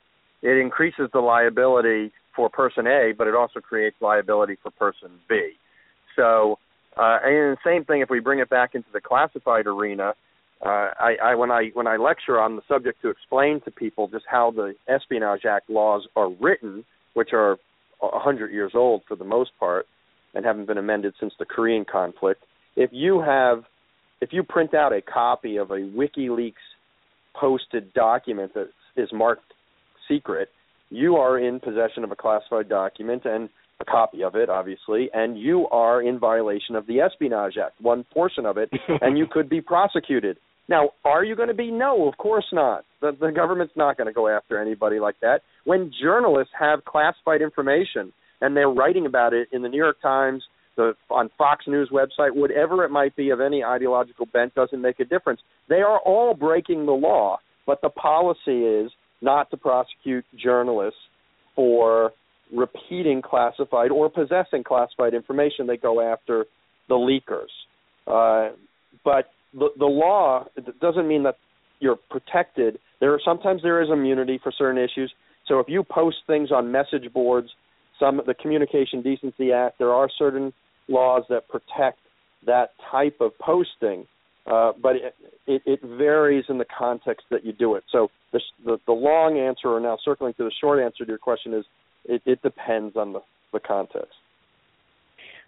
it 0.43 0.57
increases 0.57 1.11
the 1.13 1.21
liability 1.21 2.13
for 2.35 2.49
person 2.49 2.87
A, 2.87 3.13
but 3.17 3.27
it 3.27 3.35
also 3.35 3.61
creates 3.61 3.97
liability 4.01 4.57
for 4.63 4.71
person 4.71 5.11
B. 5.29 5.53
So, 6.17 6.59
uh, 6.97 7.19
and 7.23 7.57
the 7.57 7.59
same 7.65 7.85
thing 7.85 8.01
if 8.01 8.11
we 8.11 8.21
bring 8.21 8.39
it 8.39 8.49
back 8.49 8.75
into 8.75 8.89
the 8.93 9.01
classified 9.01 9.67
arena. 9.67 10.15
Uh, 10.65 10.91
I, 10.99 11.17
I 11.23 11.35
when 11.37 11.51
I 11.51 11.71
when 11.73 11.87
I 11.87 11.97
lecture 11.97 12.39
on 12.39 12.57
the 12.57 12.63
subject 12.69 13.01
to 13.03 13.09
explain 13.09 13.61
to 13.65 13.71
people 13.71 14.09
just 14.09 14.27
how 14.31 14.51
the 14.51 14.75
Espionage 14.89 15.47
Act 15.47 15.71
laws 15.71 16.07
are 16.17 16.31
written, 16.41 16.85
which 17.15 17.31
are 17.33 17.53
a 18.03 18.19
hundred 18.19 18.53
years 18.53 18.73
old 18.75 19.03
for 19.09 19.17
the 19.17 19.25
most 19.25 19.51
part, 19.59 19.87
and 20.35 20.45
haven't 20.45 20.67
been 20.67 20.79
amended 20.79 21.15
since 21.19 21.33
the 21.39 21.47
Korean 21.47 21.85
conflict. 21.91 22.43
If 22.77 22.91
you 22.93 23.21
have, 23.21 23.65
if 24.21 24.31
you 24.33 24.43
print 24.43 24.75
out 24.75 24.93
a 24.93 25.01
copy 25.01 25.57
of 25.57 25.71
a 25.71 25.79
WikiLeaks 25.79 26.53
posted 27.35 27.93
document 27.95 28.53
that 28.55 28.69
is 28.97 29.09
marked 29.13 29.55
secret, 30.09 30.51
you 30.91 31.17
are 31.17 31.39
in 31.39 31.61
possession 31.61 32.05
of 32.05 32.11
a 32.11 32.17
classified 32.17 32.69
document 32.69 33.23
and 33.25 33.49
a 33.81 33.85
copy 33.85 34.23
of 34.23 34.35
it, 34.35 34.51
obviously, 34.51 35.09
and 35.15 35.39
you 35.39 35.67
are 35.69 36.03
in 36.03 36.19
violation 36.19 36.77
of 36.77 36.87
the 36.87 37.01
Espionage 37.01 37.55
Act, 37.57 37.81
one 37.81 38.05
portion 38.13 38.45
of 38.45 38.59
it, 38.59 38.71
and 39.01 39.17
you 39.17 39.27
could 39.31 39.49
be 39.49 39.61
prosecuted. 39.61 40.37
Now, 40.71 40.91
are 41.05 41.25
you 41.25 41.35
going 41.35 41.49
to 41.49 41.55
be? 41.55 41.73
No, 41.73 42.09
of 42.09 42.17
course 42.17 42.47
not. 42.53 42.85
The, 43.01 43.11
the 43.21 43.33
government's 43.33 43.75
not 43.77 43.97
going 43.97 44.07
to 44.07 44.13
go 44.13 44.29
after 44.29 44.59
anybody 44.59 45.01
like 45.01 45.17
that. 45.21 45.41
When 45.65 45.93
journalists 46.01 46.53
have 46.59 46.85
classified 46.85 47.43
information 47.43 48.13
and 48.41 48.57
they're 48.57 48.71
writing 48.71 49.05
about 49.05 49.35
it 49.35 49.49
in 49.53 49.63
the 49.63 49.69
New 49.69 49.77
York 49.77 50.01
Times, 50.01 50.45
the 50.77 50.95
on 51.11 51.29
Fox 51.37 51.65
News 51.67 51.91
website, 51.93 52.35
whatever 52.35 52.85
it 52.85 52.91
might 52.91 53.17
be 53.17 53.31
of 53.31 53.41
any 53.41 53.65
ideological 53.65 54.27
bent, 54.33 54.55
doesn't 54.55 54.81
make 54.81 55.01
a 55.01 55.05
difference. 55.05 55.41
They 55.69 55.81
are 55.81 55.99
all 55.99 56.35
breaking 56.35 56.87
the 56.87 56.93
law, 56.93 57.39
but 57.67 57.81
the 57.83 57.91
policy 57.91 58.61
is 58.63 58.93
not 59.21 59.51
to 59.51 59.57
prosecute 59.57 60.25
journalists 60.41 61.01
for 61.57 62.13
repeating 62.55 63.23
classified 63.23 63.91
or 63.91 64.09
possessing 64.09 64.63
classified 64.65 65.15
information. 65.15 65.67
They 65.67 65.77
go 65.77 66.01
after 66.01 66.47
the 66.89 66.95
leakers. 66.95 67.51
Uh, 68.07 68.55
but 69.05 69.27
the, 69.53 69.69
the 69.79 69.87
law 69.87 70.45
doesn't 70.81 71.09
mean 71.09 71.23
that 71.25 71.37
you're 71.81 71.99
protected. 72.11 72.79
There 73.01 73.13
are 73.13 73.21
sometimes 73.25 73.63
there 73.63 73.83
is 73.83 73.89
immunity 73.91 74.39
for 74.43 74.53
certain 74.57 74.79
issues. 74.79 75.13
So 75.47 75.59
if 75.59 75.67
you 75.69 75.83
post 75.83 76.19
things 76.27 76.51
on 76.53 76.71
message 76.71 77.13
boards, 77.13 77.49
some 77.99 78.21
the 78.27 78.35
Communication 78.35 79.03
Decency 79.03 79.53
Act, 79.53 79.79
there 79.79 79.93
are 79.93 80.09
certain 80.19 80.53
laws 80.89 81.25
that 81.29 81.49
protect 81.49 81.99
that 82.47 82.71
type 82.91 83.17
of 83.21 83.33
posting, 83.39 84.07
uh, 84.51 84.73
but 84.81 84.97
it, 84.97 85.15
it, 85.47 85.63
it 85.67 85.81
varies 85.83 86.45
in 86.49 86.59
the 86.59 86.65
context 86.79 87.27
that 87.31 87.45
you 87.45 87.53
do 87.53 87.75
it. 87.75 87.85
So 87.93 88.09
the, 88.33 88.41
the, 88.65 88.79
the 88.87 88.93
long 88.93 89.39
answer, 89.39 89.69
or 89.69 89.81
now 89.81 89.99
circling 90.05 90.35
to 90.35 90.45
the 90.45 90.53
short 90.61 90.83
answer 90.83 91.05
to 91.05 91.09
your 91.09 91.19
question, 91.19 91.53
is 91.55 91.65
it, 92.05 92.23
it 92.25 92.43
depends 92.43 92.97
on 92.97 93.13
the, 93.13 93.21
the 93.53 93.61
context. 93.61 94.15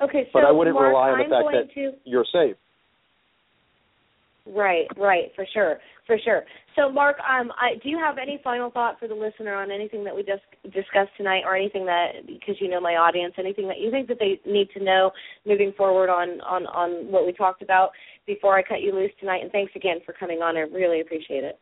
Okay, 0.03 0.25
so 0.25 0.31
but 0.35 0.45
I 0.45 0.51
wouldn't 0.51 0.75
Mark, 0.75 0.89
rely 0.89 1.11
on 1.11 1.19
the 1.19 1.37
I'm 1.37 1.45
fact 1.45 1.75
that 1.75 1.75
to... 1.75 1.93
you're 2.05 2.27
safe. 2.33 2.57
Right, 4.45 4.87
right, 4.97 5.31
for 5.37 5.47
sure, 5.55 5.79
for 6.05 6.19
sure. 6.25 6.43
So, 6.75 6.91
Mark, 6.91 7.17
um, 7.21 7.53
I, 7.53 7.79
do 7.81 7.89
you 7.89 7.99
have 7.99 8.19
any 8.19 8.41
final 8.43 8.71
thought 8.71 8.99
for 8.99 9.07
the 9.07 9.15
listener 9.15 9.55
on 9.55 9.71
anything 9.71 10.03
that 10.03 10.17
we 10.17 10.25
just 10.25 10.43
discussed 10.65 11.11
tonight, 11.17 11.43
or 11.45 11.55
anything 11.55 11.87
that, 11.87 12.27
because 12.27 12.57
you 12.61 12.69
know 12.69 12.81
my 12.81 12.95
audience, 12.95 13.35
anything 13.39 13.69
that 13.69 13.79
you 13.79 13.91
think 13.93 14.09
that 14.09 14.19
they 14.19 14.41
need 14.45 14.69
to 14.77 14.83
know 14.83 15.13
moving 15.47 15.73
forward 15.77 16.11
on 16.11 16.41
on 16.41 16.67
on 16.67 17.13
what 17.13 17.25
we 17.25 17.33
talked 17.33 17.63
about 17.63 17.91
before 18.27 18.59
I 18.59 18.63
cut 18.63 18.81
you 18.81 18.93
loose 18.93 19.13
tonight? 19.21 19.43
And 19.43 19.53
thanks 19.53 19.73
again 19.77 19.99
for 20.05 20.13
coming 20.13 20.43
on. 20.43 20.57
I 20.57 20.61
really 20.61 21.01
appreciate 21.01 21.45
it. 21.45 21.59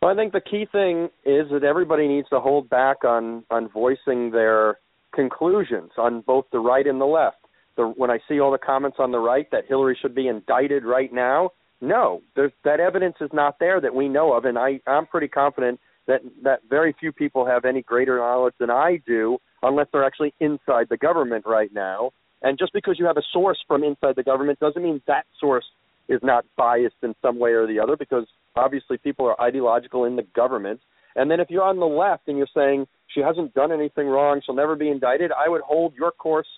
Well, 0.00 0.12
I 0.12 0.16
think 0.16 0.32
the 0.32 0.40
key 0.40 0.66
thing 0.70 1.06
is 1.24 1.50
that 1.50 1.64
everybody 1.64 2.06
needs 2.06 2.28
to 2.28 2.38
hold 2.38 2.70
back 2.70 3.04
on 3.04 3.42
on 3.50 3.68
voicing 3.68 4.30
their 4.30 4.78
conclusions 5.12 5.90
on 5.98 6.20
both 6.20 6.44
the 6.52 6.60
right 6.60 6.86
and 6.86 7.00
the 7.00 7.06
left. 7.06 7.38
The, 7.76 7.86
when 7.96 8.10
I 8.10 8.18
see 8.28 8.38
all 8.38 8.52
the 8.52 8.58
comments 8.58 8.98
on 9.00 9.10
the 9.10 9.18
right 9.18 9.50
that 9.50 9.64
Hillary 9.66 9.98
should 10.00 10.14
be 10.14 10.28
indicted 10.28 10.84
right 10.84 11.12
now, 11.12 11.50
no, 11.80 12.22
there's, 12.36 12.52
that 12.64 12.80
evidence 12.80 13.16
is 13.20 13.30
not 13.32 13.58
there 13.58 13.80
that 13.80 13.94
we 13.94 14.08
know 14.08 14.32
of, 14.32 14.44
and 14.44 14.58
I, 14.58 14.80
I'm 14.86 15.06
pretty 15.06 15.28
confident 15.28 15.80
that 16.06 16.20
that 16.42 16.60
very 16.68 16.94
few 16.98 17.12
people 17.12 17.46
have 17.46 17.64
any 17.64 17.82
greater 17.82 18.18
knowledge 18.18 18.54
than 18.58 18.70
I 18.70 19.00
do, 19.06 19.38
unless 19.62 19.86
they're 19.92 20.04
actually 20.04 20.34
inside 20.40 20.86
the 20.90 20.96
government 20.96 21.44
right 21.46 21.72
now. 21.72 22.10
And 22.42 22.58
just 22.58 22.72
because 22.74 22.96
you 22.98 23.06
have 23.06 23.16
a 23.16 23.22
source 23.32 23.58
from 23.66 23.82
inside 23.82 24.16
the 24.16 24.22
government 24.22 24.60
doesn't 24.60 24.82
mean 24.82 25.00
that 25.06 25.24
source 25.40 25.64
is 26.08 26.20
not 26.22 26.44
biased 26.56 26.96
in 27.02 27.14
some 27.22 27.38
way 27.38 27.52
or 27.52 27.66
the 27.66 27.80
other, 27.80 27.96
because 27.96 28.26
obviously 28.54 28.98
people 28.98 29.26
are 29.26 29.40
ideological 29.40 30.04
in 30.04 30.16
the 30.16 30.26
government. 30.34 30.80
And 31.16 31.30
then 31.30 31.40
if 31.40 31.48
you're 31.48 31.62
on 31.62 31.78
the 31.78 31.86
left 31.86 32.28
and 32.28 32.36
you're 32.36 32.46
saying 32.54 32.86
she 33.14 33.20
hasn't 33.20 33.54
done 33.54 33.72
anything 33.72 34.06
wrong, 34.06 34.42
she'll 34.44 34.54
never 34.54 34.76
be 34.76 34.90
indicted, 34.90 35.30
I 35.32 35.48
would 35.48 35.62
hold 35.62 35.94
your 35.94 36.10
course 36.10 36.48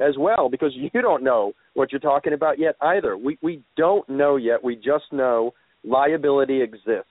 as 0.00 0.14
well 0.18 0.48
because 0.48 0.72
you 0.92 1.02
don't 1.02 1.22
know 1.22 1.52
what 1.76 1.92
you're 1.92 2.00
talking 2.00 2.32
about 2.32 2.58
yet 2.58 2.74
either. 2.80 3.16
We 3.16 3.38
we 3.42 3.62
don't 3.76 4.08
know 4.08 4.36
yet. 4.36 4.64
We 4.64 4.76
just 4.76 5.12
know 5.12 5.52
liability 5.84 6.62
exists 6.62 7.10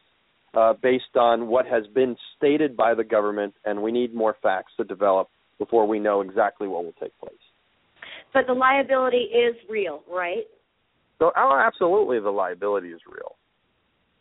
uh, 0.55 0.73
based 0.81 1.15
on 1.15 1.47
what 1.47 1.65
has 1.67 1.85
been 1.93 2.15
stated 2.35 2.75
by 2.75 2.93
the 2.95 3.03
government, 3.03 3.53
and 3.63 3.81
we 3.81 3.91
need 3.91 4.13
more 4.13 4.35
facts 4.41 4.73
to 4.77 4.83
develop 4.83 5.29
before 5.59 5.87
we 5.87 5.99
know 5.99 6.21
exactly 6.21 6.67
what 6.67 6.83
will 6.83 6.95
take 6.99 7.17
place. 7.19 7.33
But 8.33 8.47
the 8.47 8.53
liability 8.53 9.29
is 9.31 9.55
real, 9.69 10.01
right? 10.11 10.43
So, 11.19 11.31
oh, 11.37 11.63
absolutely, 11.65 12.19
the 12.19 12.31
liability 12.31 12.89
is 12.89 12.99
real. 13.07 13.35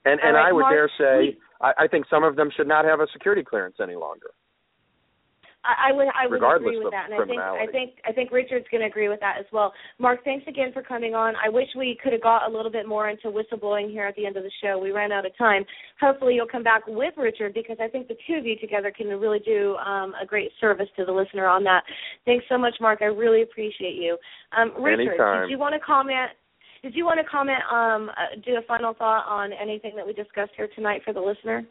And 0.05 0.21
and 0.21 0.37
right, 0.37 0.49
I 0.49 0.53
would 0.53 0.61
Mark, 0.61 0.75
dare 0.75 0.91
say, 0.99 1.19
we, 1.19 1.39
I, 1.61 1.85
I 1.85 1.89
think 1.89 2.05
some 2.11 2.23
of 2.23 2.37
them 2.37 2.51
should 2.55 2.69
not 2.69 2.85
have 2.85 3.01
a 3.01 3.07
security 3.13 3.43
clearance 3.43 3.77
any 3.83 3.97
longer. 3.97 4.31
I, 5.65 5.91
I 5.91 5.93
would 5.93 6.09
I 6.09 6.27
would 6.27 6.35
Regardless 6.35 6.69
agree 6.69 6.85
with 6.85 6.93
that, 6.93 7.11
and 7.11 7.21
I 7.21 7.27
think 7.27 7.41
I 7.41 7.67
think 7.71 7.91
I 8.07 8.13
think 8.13 8.31
Richard's 8.31 8.67
going 8.71 8.83
to 8.83 8.87
agree 8.87 9.09
with 9.09 9.21
that 9.21 9.37
as 9.39 9.47
well. 9.53 9.73
Mark, 9.99 10.23
thanks 10.25 10.47
again 10.47 10.73
for 10.73 10.83
coming 10.83 11.15
on. 11.15 11.35
I 11.43 11.49
wish 11.49 11.69
we 11.77 11.99
could 12.03 12.13
have 12.13 12.23
got 12.23 12.49
a 12.49 12.55
little 12.55 12.71
bit 12.71 12.87
more 12.87 13.09
into 13.09 13.29
whistleblowing 13.29 13.91
here 13.91 14.07
at 14.07 14.15
the 14.17 14.27
end 14.27 14.37
of 14.37 14.43
the 14.43 14.51
show. 14.63 14.79
We 14.79 14.93
ran 14.93 15.13
out 15.13 15.27
of 15.27 15.37
time. 15.37 15.65
Hopefully, 16.01 16.35
you'll 16.35 16.47
come 16.47 16.63
back 16.63 16.83
with 16.87 17.15
Richard 17.17 17.55
because 17.55 17.79
I 17.81 17.89
think 17.89 18.09
the 18.09 18.17
two 18.27 18.35
of 18.35 18.47
you 18.47 18.57
together 18.59 18.93
can 18.95 19.09
really 19.09 19.41
do 19.41 19.77
um, 19.77 20.13
a 20.21 20.27
great 20.27 20.51
service 20.61 20.89
to 20.97 21.05
the 21.05 21.13
listener 21.13 21.47
on 21.47 21.65
that. 21.65 21.83
Thanks 22.25 22.45
so 22.49 22.59
much, 22.59 22.75
Mark. 22.81 23.01
I 23.01 23.07
really 23.07 23.43
appreciate 23.43 23.97
you. 23.97 24.19
Um, 24.57 24.73
Richard, 24.83 25.09
Anytime. 25.09 25.43
did 25.43 25.51
you 25.51 25.59
want 25.59 25.75
to 25.75 25.81
comment? 25.81 26.31
Did 26.83 26.95
you 26.95 27.07
want 27.07 27.19
to 27.19 27.25
comment? 27.25 27.61
Um, 27.73 28.11
uh, 28.11 28.37
do 28.45 28.57
a 28.57 28.63
final 28.69 28.93
thought 28.93 29.25
on 29.27 29.53
anything 29.53 29.93
that 29.97 30.07
we 30.07 30.13
discussed 30.13 30.53
here 30.57 30.69
tonight 30.75 31.01
for 31.05 31.15
the 31.15 31.21
listener? 31.21 31.65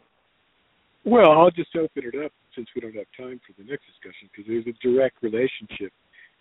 Well, 1.04 1.30
I'll 1.30 1.50
just 1.50 1.76
open 1.76 2.10
it 2.12 2.24
up 2.24 2.32
since 2.54 2.68
we 2.74 2.80
don't 2.80 2.94
have 2.94 3.06
time 3.16 3.40
for 3.46 3.52
the 3.58 3.68
next 3.68 3.84
discussion 3.86 4.28
because 4.30 4.46
there's 4.48 4.66
a 4.66 4.86
direct 4.86 5.22
relationship 5.22 5.92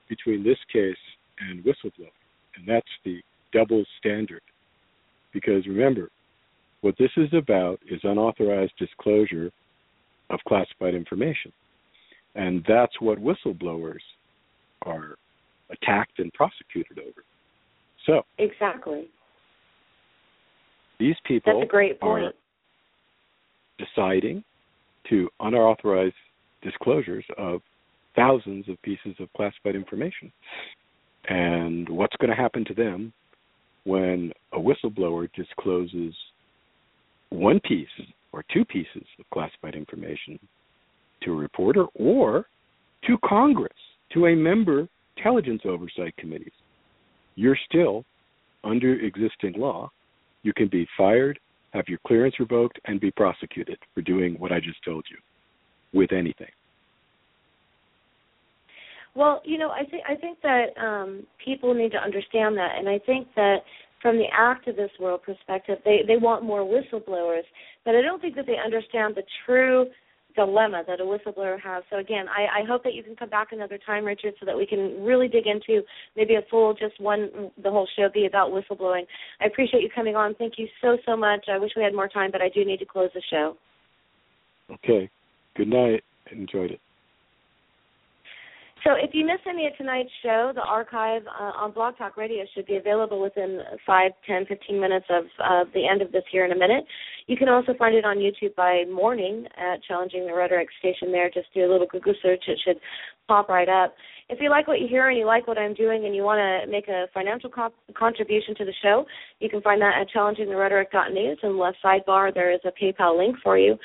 between 0.10 0.44
this 0.44 0.58
case 0.72 0.96
and 1.40 1.64
whistleblowing, 1.64 2.12
and 2.56 2.68
that's 2.68 2.86
the 3.04 3.22
double 3.52 3.84
standard. 4.00 4.42
Because 5.34 5.66
remember, 5.68 6.10
what 6.82 6.96
this 7.00 7.12
is 7.18 7.30
about 7.34 7.80
is 7.90 8.00
unauthorized 8.04 8.74
disclosure 8.78 9.52
of 10.30 10.40
classified 10.48 10.94
information. 10.94 11.52
And 12.36 12.64
that's 12.68 13.00
what 13.00 13.20
whistleblowers 13.20 14.02
are 14.84 15.16
attacked 15.70 16.20
and 16.20 16.32
prosecuted 16.34 17.00
over. 17.00 17.24
So 18.06 18.24
Exactly. 18.38 19.08
these 21.00 21.16
people 21.26 21.54
That's 21.60 21.66
a 21.66 21.72
great 21.72 21.98
are 22.02 22.34
deciding 23.78 24.44
to 25.10 25.30
unauthorized 25.40 26.16
disclosures 26.62 27.26
of 27.38 27.62
thousands 28.16 28.68
of 28.70 28.82
pieces 28.82 29.16
of 29.20 29.32
classified 29.36 29.76
information. 29.76 30.32
And 31.28 31.88
what's 31.90 32.16
going 32.18 32.30
to 32.30 32.36
happen 32.36 32.66
to 32.66 32.74
them 32.74 33.14
when 33.86 34.32
a 34.54 34.58
whistleblower 34.58 35.30
discloses 35.36 36.14
one 37.30 37.60
piece 37.62 37.88
or 38.32 38.44
two 38.54 38.66
pieces 38.66 39.04
of 39.20 39.26
classified 39.34 39.76
information 39.76 40.40
to 41.24 41.32
a 41.32 41.36
reporter 41.36 41.86
or 41.96 42.46
to 43.08 43.18
Congress, 43.26 43.74
to 44.14 44.28
a 44.28 44.36
member 44.36 44.88
intelligence 45.18 45.62
oversight 45.66 46.16
committees? 46.18 46.52
You're 47.36 47.58
still 47.70 48.06
under 48.64 48.94
existing 49.00 49.54
law. 49.58 49.92
You 50.44 50.54
can 50.54 50.68
be 50.68 50.88
fired 50.98 51.40
have 51.74 51.86
your 51.88 52.00
clearance 52.06 52.40
revoked, 52.40 52.80
and 52.86 53.00
be 53.00 53.12
prosecuted 53.12 53.78
for 53.94 54.02
doing 54.02 54.36
what 54.36 54.52
I 54.52 54.60
just 54.60 54.84
told 54.84 55.06
you 55.10 55.18
with 56.00 56.12
anything. 56.12 56.52
Well, 59.16 59.42
you 59.46 59.58
know, 59.58 59.70
I 59.70 59.84
think 59.86 60.04
I 60.08 60.16
think 60.16 60.40
that 60.42 60.78
um, 60.82 61.26
people 61.44 61.74
need 61.74 61.92
to 61.92 61.98
understand 62.00 62.58
that, 62.58 62.78
and 62.78 62.90
I 62.90 63.00
think 63.00 63.28
that 63.36 63.58
from 64.02 64.18
the 64.18 64.26
activist 64.38 65.00
world 65.00 65.22
perspective, 65.24 65.78
they 65.86 66.02
they 66.08 66.18
want 66.18 66.44
more 66.44 66.62
whistleblowers, 66.62 67.44
but 67.86 67.96
I 67.96 68.02
don't 68.02 68.22
think 68.22 68.36
that 68.36 68.46
they 68.48 68.58
understand 68.64 69.16
the 69.16 69.24
true 69.46 69.88
dilemma 70.36 70.84
that 70.88 71.00
a 71.00 71.04
whistleblower 71.04 71.60
has. 71.60 71.84
So 71.90 71.98
again, 71.98 72.26
I, 72.28 72.62
I 72.62 72.66
hope 72.68 72.84
that 72.84 72.94
you 72.94 73.04
can 73.04 73.16
come 73.16 73.30
back 73.30 73.52
another 73.52 73.80
time, 73.86 74.06
Richard, 74.06 74.34
so 74.40 74.46
that 74.46 74.58
we 74.58 74.66
can 74.66 75.04
really 75.04 75.28
dig 75.28 75.48
into 75.48 75.82
maybe 76.16 76.36
a 76.36 76.42
full 76.50 76.74
just 76.74 77.00
one 77.00 77.52
the 77.62 77.70
whole 77.70 77.88
show 77.96 78.10
be 78.14 78.26
about 78.26 78.52
whistleblowing. 78.52 79.04
I 79.42 79.46
appreciate 79.46 79.82
you 79.82 79.90
coming 79.94 80.16
on. 80.16 80.36
Thank 80.36 80.54
you 80.58 80.68
so 80.82 80.98
so 81.06 81.16
much. 81.16 81.46
I 81.52 81.58
wish 81.58 81.72
we 81.76 81.84
had 81.84 81.94
more 81.94 82.08
time, 82.08 82.32
but 82.32 82.42
I 82.42 82.50
do 82.50 82.66
need 82.66 82.80
to 82.80 82.86
close 82.86 83.10
the 83.14 83.22
show. 83.30 83.56
Okay. 84.72 85.10
Good 85.56 85.68
night. 85.68 86.04
Enjoyed 86.32 86.72
it. 86.72 86.80
So 88.84 88.96
if 88.96 89.12
you 89.14 89.26
missed 89.26 89.48
any 89.48 89.66
of 89.66 89.78
tonight's 89.78 90.10
show, 90.22 90.52
the 90.54 90.62
archive 90.62 91.22
uh, 91.28 91.52
on 91.56 91.72
Blog 91.72 91.98
Talk 91.98 92.18
Radio 92.18 92.44
should 92.54 92.66
be 92.66 92.76
available 92.76 93.22
within 93.22 93.62
five, 93.86 94.12
ten, 94.28 94.46
fifteen 94.46 94.80
minutes 94.80 95.06
of 95.10 95.24
uh, 95.42 95.64
the 95.74 95.88
end 95.88 96.02
of 96.02 96.12
this 96.12 96.24
here 96.30 96.44
in 96.44 96.52
a 96.52 96.58
minute. 96.58 96.84
You 97.28 97.38
can 97.38 97.48
also 97.48 97.74
find 97.80 97.96
it 97.96 98.04
on 98.04 98.18
YouTube 98.18 98.56
by 98.56 98.84
morning 98.92 99.46
at 99.56 99.82
Challenging 99.84 100.28
the 100.28 100.34
Rhetoric 100.34 100.68
station 100.80 101.14
there. 101.14 101.30
Just 101.34 101.48
do 101.54 101.62
a 101.62 101.72
little 101.72 101.88
Google 101.88 102.14
search. 102.22 102.44
It 102.48 102.60
should 102.66 102.78
pop 103.30 103.48
right 103.48 103.70
up. 103.70 103.96
If 104.28 104.40
you 104.42 104.50
like 104.50 104.68
what 104.68 104.82
you 104.82 104.88
hear 104.88 105.08
and 105.08 105.18
you 105.18 105.26
like 105.26 105.48
what 105.48 105.58
I'm 105.58 105.74
doing 105.74 106.06
and 106.06 106.14
you 106.14 106.24
want 106.24 106.40
to 106.40 106.70
make 106.70 106.90
a 106.90 107.06
financial 107.14 107.50
co- 107.50 107.74
contribution 107.98 108.54
to 108.56 108.66
the 108.66 108.74
show, 108.82 109.06
you 109.40 109.50
can 109.50 109.62
find 109.62 109.82
that 109.82 109.94
at 110.00 110.08
challengingtherhetoric.news. 110.14 111.40
In 111.44 111.50
the 111.50 111.56
left 111.56 111.78
sidebar, 111.84 112.34
there 112.34 112.52
is 112.52 112.60
a 112.66 112.72
PayPal 112.84 113.18
link 113.18 113.38
for 113.42 113.58
you. 113.58 113.78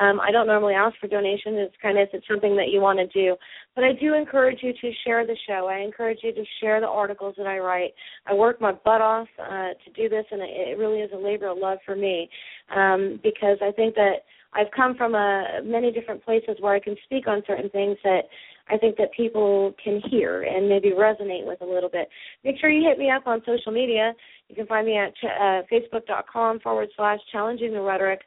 Um, 0.00 0.20
I 0.20 0.30
don't 0.32 0.46
normally 0.46 0.74
ask 0.74 0.96
for 1.00 1.06
donations. 1.06 1.56
It's 1.58 1.74
kind 1.80 1.98
of 1.98 2.08
it's 2.12 2.26
something 2.26 2.56
that 2.56 2.68
you 2.70 2.80
want 2.80 2.98
to 2.98 3.06
do, 3.06 3.36
but 3.74 3.84
I 3.84 3.92
do 3.92 4.14
encourage 4.14 4.58
you 4.62 4.72
to 4.72 4.90
share 5.04 5.26
the 5.26 5.36
show. 5.46 5.68
I 5.68 5.78
encourage 5.78 6.18
you 6.22 6.32
to 6.32 6.44
share 6.60 6.80
the 6.80 6.88
articles 6.88 7.34
that 7.38 7.46
I 7.46 7.58
write. 7.58 7.94
I 8.26 8.34
work 8.34 8.60
my 8.60 8.72
butt 8.72 9.00
off 9.00 9.28
uh, 9.38 9.70
to 9.84 9.90
do 9.94 10.08
this, 10.08 10.24
and 10.30 10.40
it 10.42 10.78
really 10.78 10.98
is 10.98 11.10
a 11.14 11.18
labor 11.18 11.48
of 11.48 11.58
love 11.58 11.78
for 11.86 11.94
me 11.94 12.28
um, 12.74 13.20
because 13.22 13.58
I 13.62 13.70
think 13.70 13.94
that 13.94 14.24
I've 14.54 14.70
come 14.74 14.96
from 14.96 15.14
a, 15.14 15.60
many 15.64 15.90
different 15.90 16.24
places 16.24 16.56
where 16.60 16.74
I 16.74 16.80
can 16.80 16.96
speak 17.04 17.26
on 17.26 17.42
certain 17.46 17.70
things 17.70 17.96
that 18.04 18.22
I 18.68 18.78
think 18.78 18.96
that 18.96 19.12
people 19.12 19.74
can 19.82 20.00
hear 20.10 20.42
and 20.42 20.68
maybe 20.68 20.90
resonate 20.90 21.46
with 21.46 21.60
a 21.60 21.66
little 21.66 21.90
bit. 21.90 22.08
Make 22.44 22.58
sure 22.58 22.70
you 22.70 22.88
hit 22.88 22.98
me 22.98 23.10
up 23.10 23.26
on 23.26 23.42
social 23.44 23.72
media. 23.72 24.12
You 24.48 24.54
can 24.54 24.66
find 24.66 24.86
me 24.86 24.96
at 24.96 25.12
uh, 25.22 25.62
facebook.com 25.70 26.60
forward 26.60 26.88
slash 26.96 27.18
challenging 27.30 27.72
the 27.72 27.80
rhetoric 27.80 28.20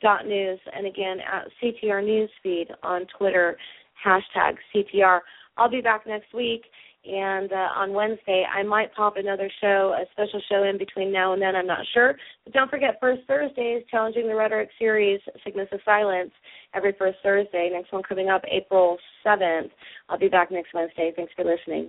dot 0.00 0.26
news 0.26 0.58
and 0.74 0.86
again 0.86 1.18
at 1.20 1.48
CTR 1.62 2.02
Newsfeed 2.02 2.66
on 2.82 3.06
Twitter, 3.18 3.56
hashtag 4.04 4.54
CTR. 4.74 5.20
I'll 5.56 5.70
be 5.70 5.80
back 5.80 6.06
next 6.06 6.34
week 6.34 6.62
and 7.06 7.52
uh, 7.52 7.68
on 7.76 7.92
Wednesday 7.92 8.44
I 8.52 8.62
might 8.62 8.94
pop 8.94 9.16
another 9.16 9.50
show, 9.60 9.94
a 9.98 10.04
special 10.12 10.40
show 10.50 10.64
in 10.64 10.78
between 10.78 11.12
now 11.12 11.32
and 11.34 11.42
then. 11.42 11.54
I'm 11.54 11.66
not 11.66 11.84
sure, 11.92 12.14
but 12.44 12.54
don't 12.54 12.70
forget 12.70 12.98
first 13.00 13.22
Thursdays, 13.26 13.82
challenging 13.90 14.26
the 14.26 14.34
rhetoric 14.34 14.70
series, 14.78 15.20
sickness 15.44 15.68
of 15.72 15.80
silence, 15.84 16.30
every 16.74 16.94
first 16.98 17.18
Thursday. 17.22 17.70
Next 17.72 17.92
one 17.92 18.02
coming 18.02 18.28
up 18.28 18.42
April 18.50 18.96
7th. 19.24 19.70
I'll 20.08 20.18
be 20.18 20.28
back 20.28 20.50
next 20.50 20.72
Wednesday. 20.72 21.12
Thanks 21.14 21.32
for 21.36 21.44
listening. 21.44 21.88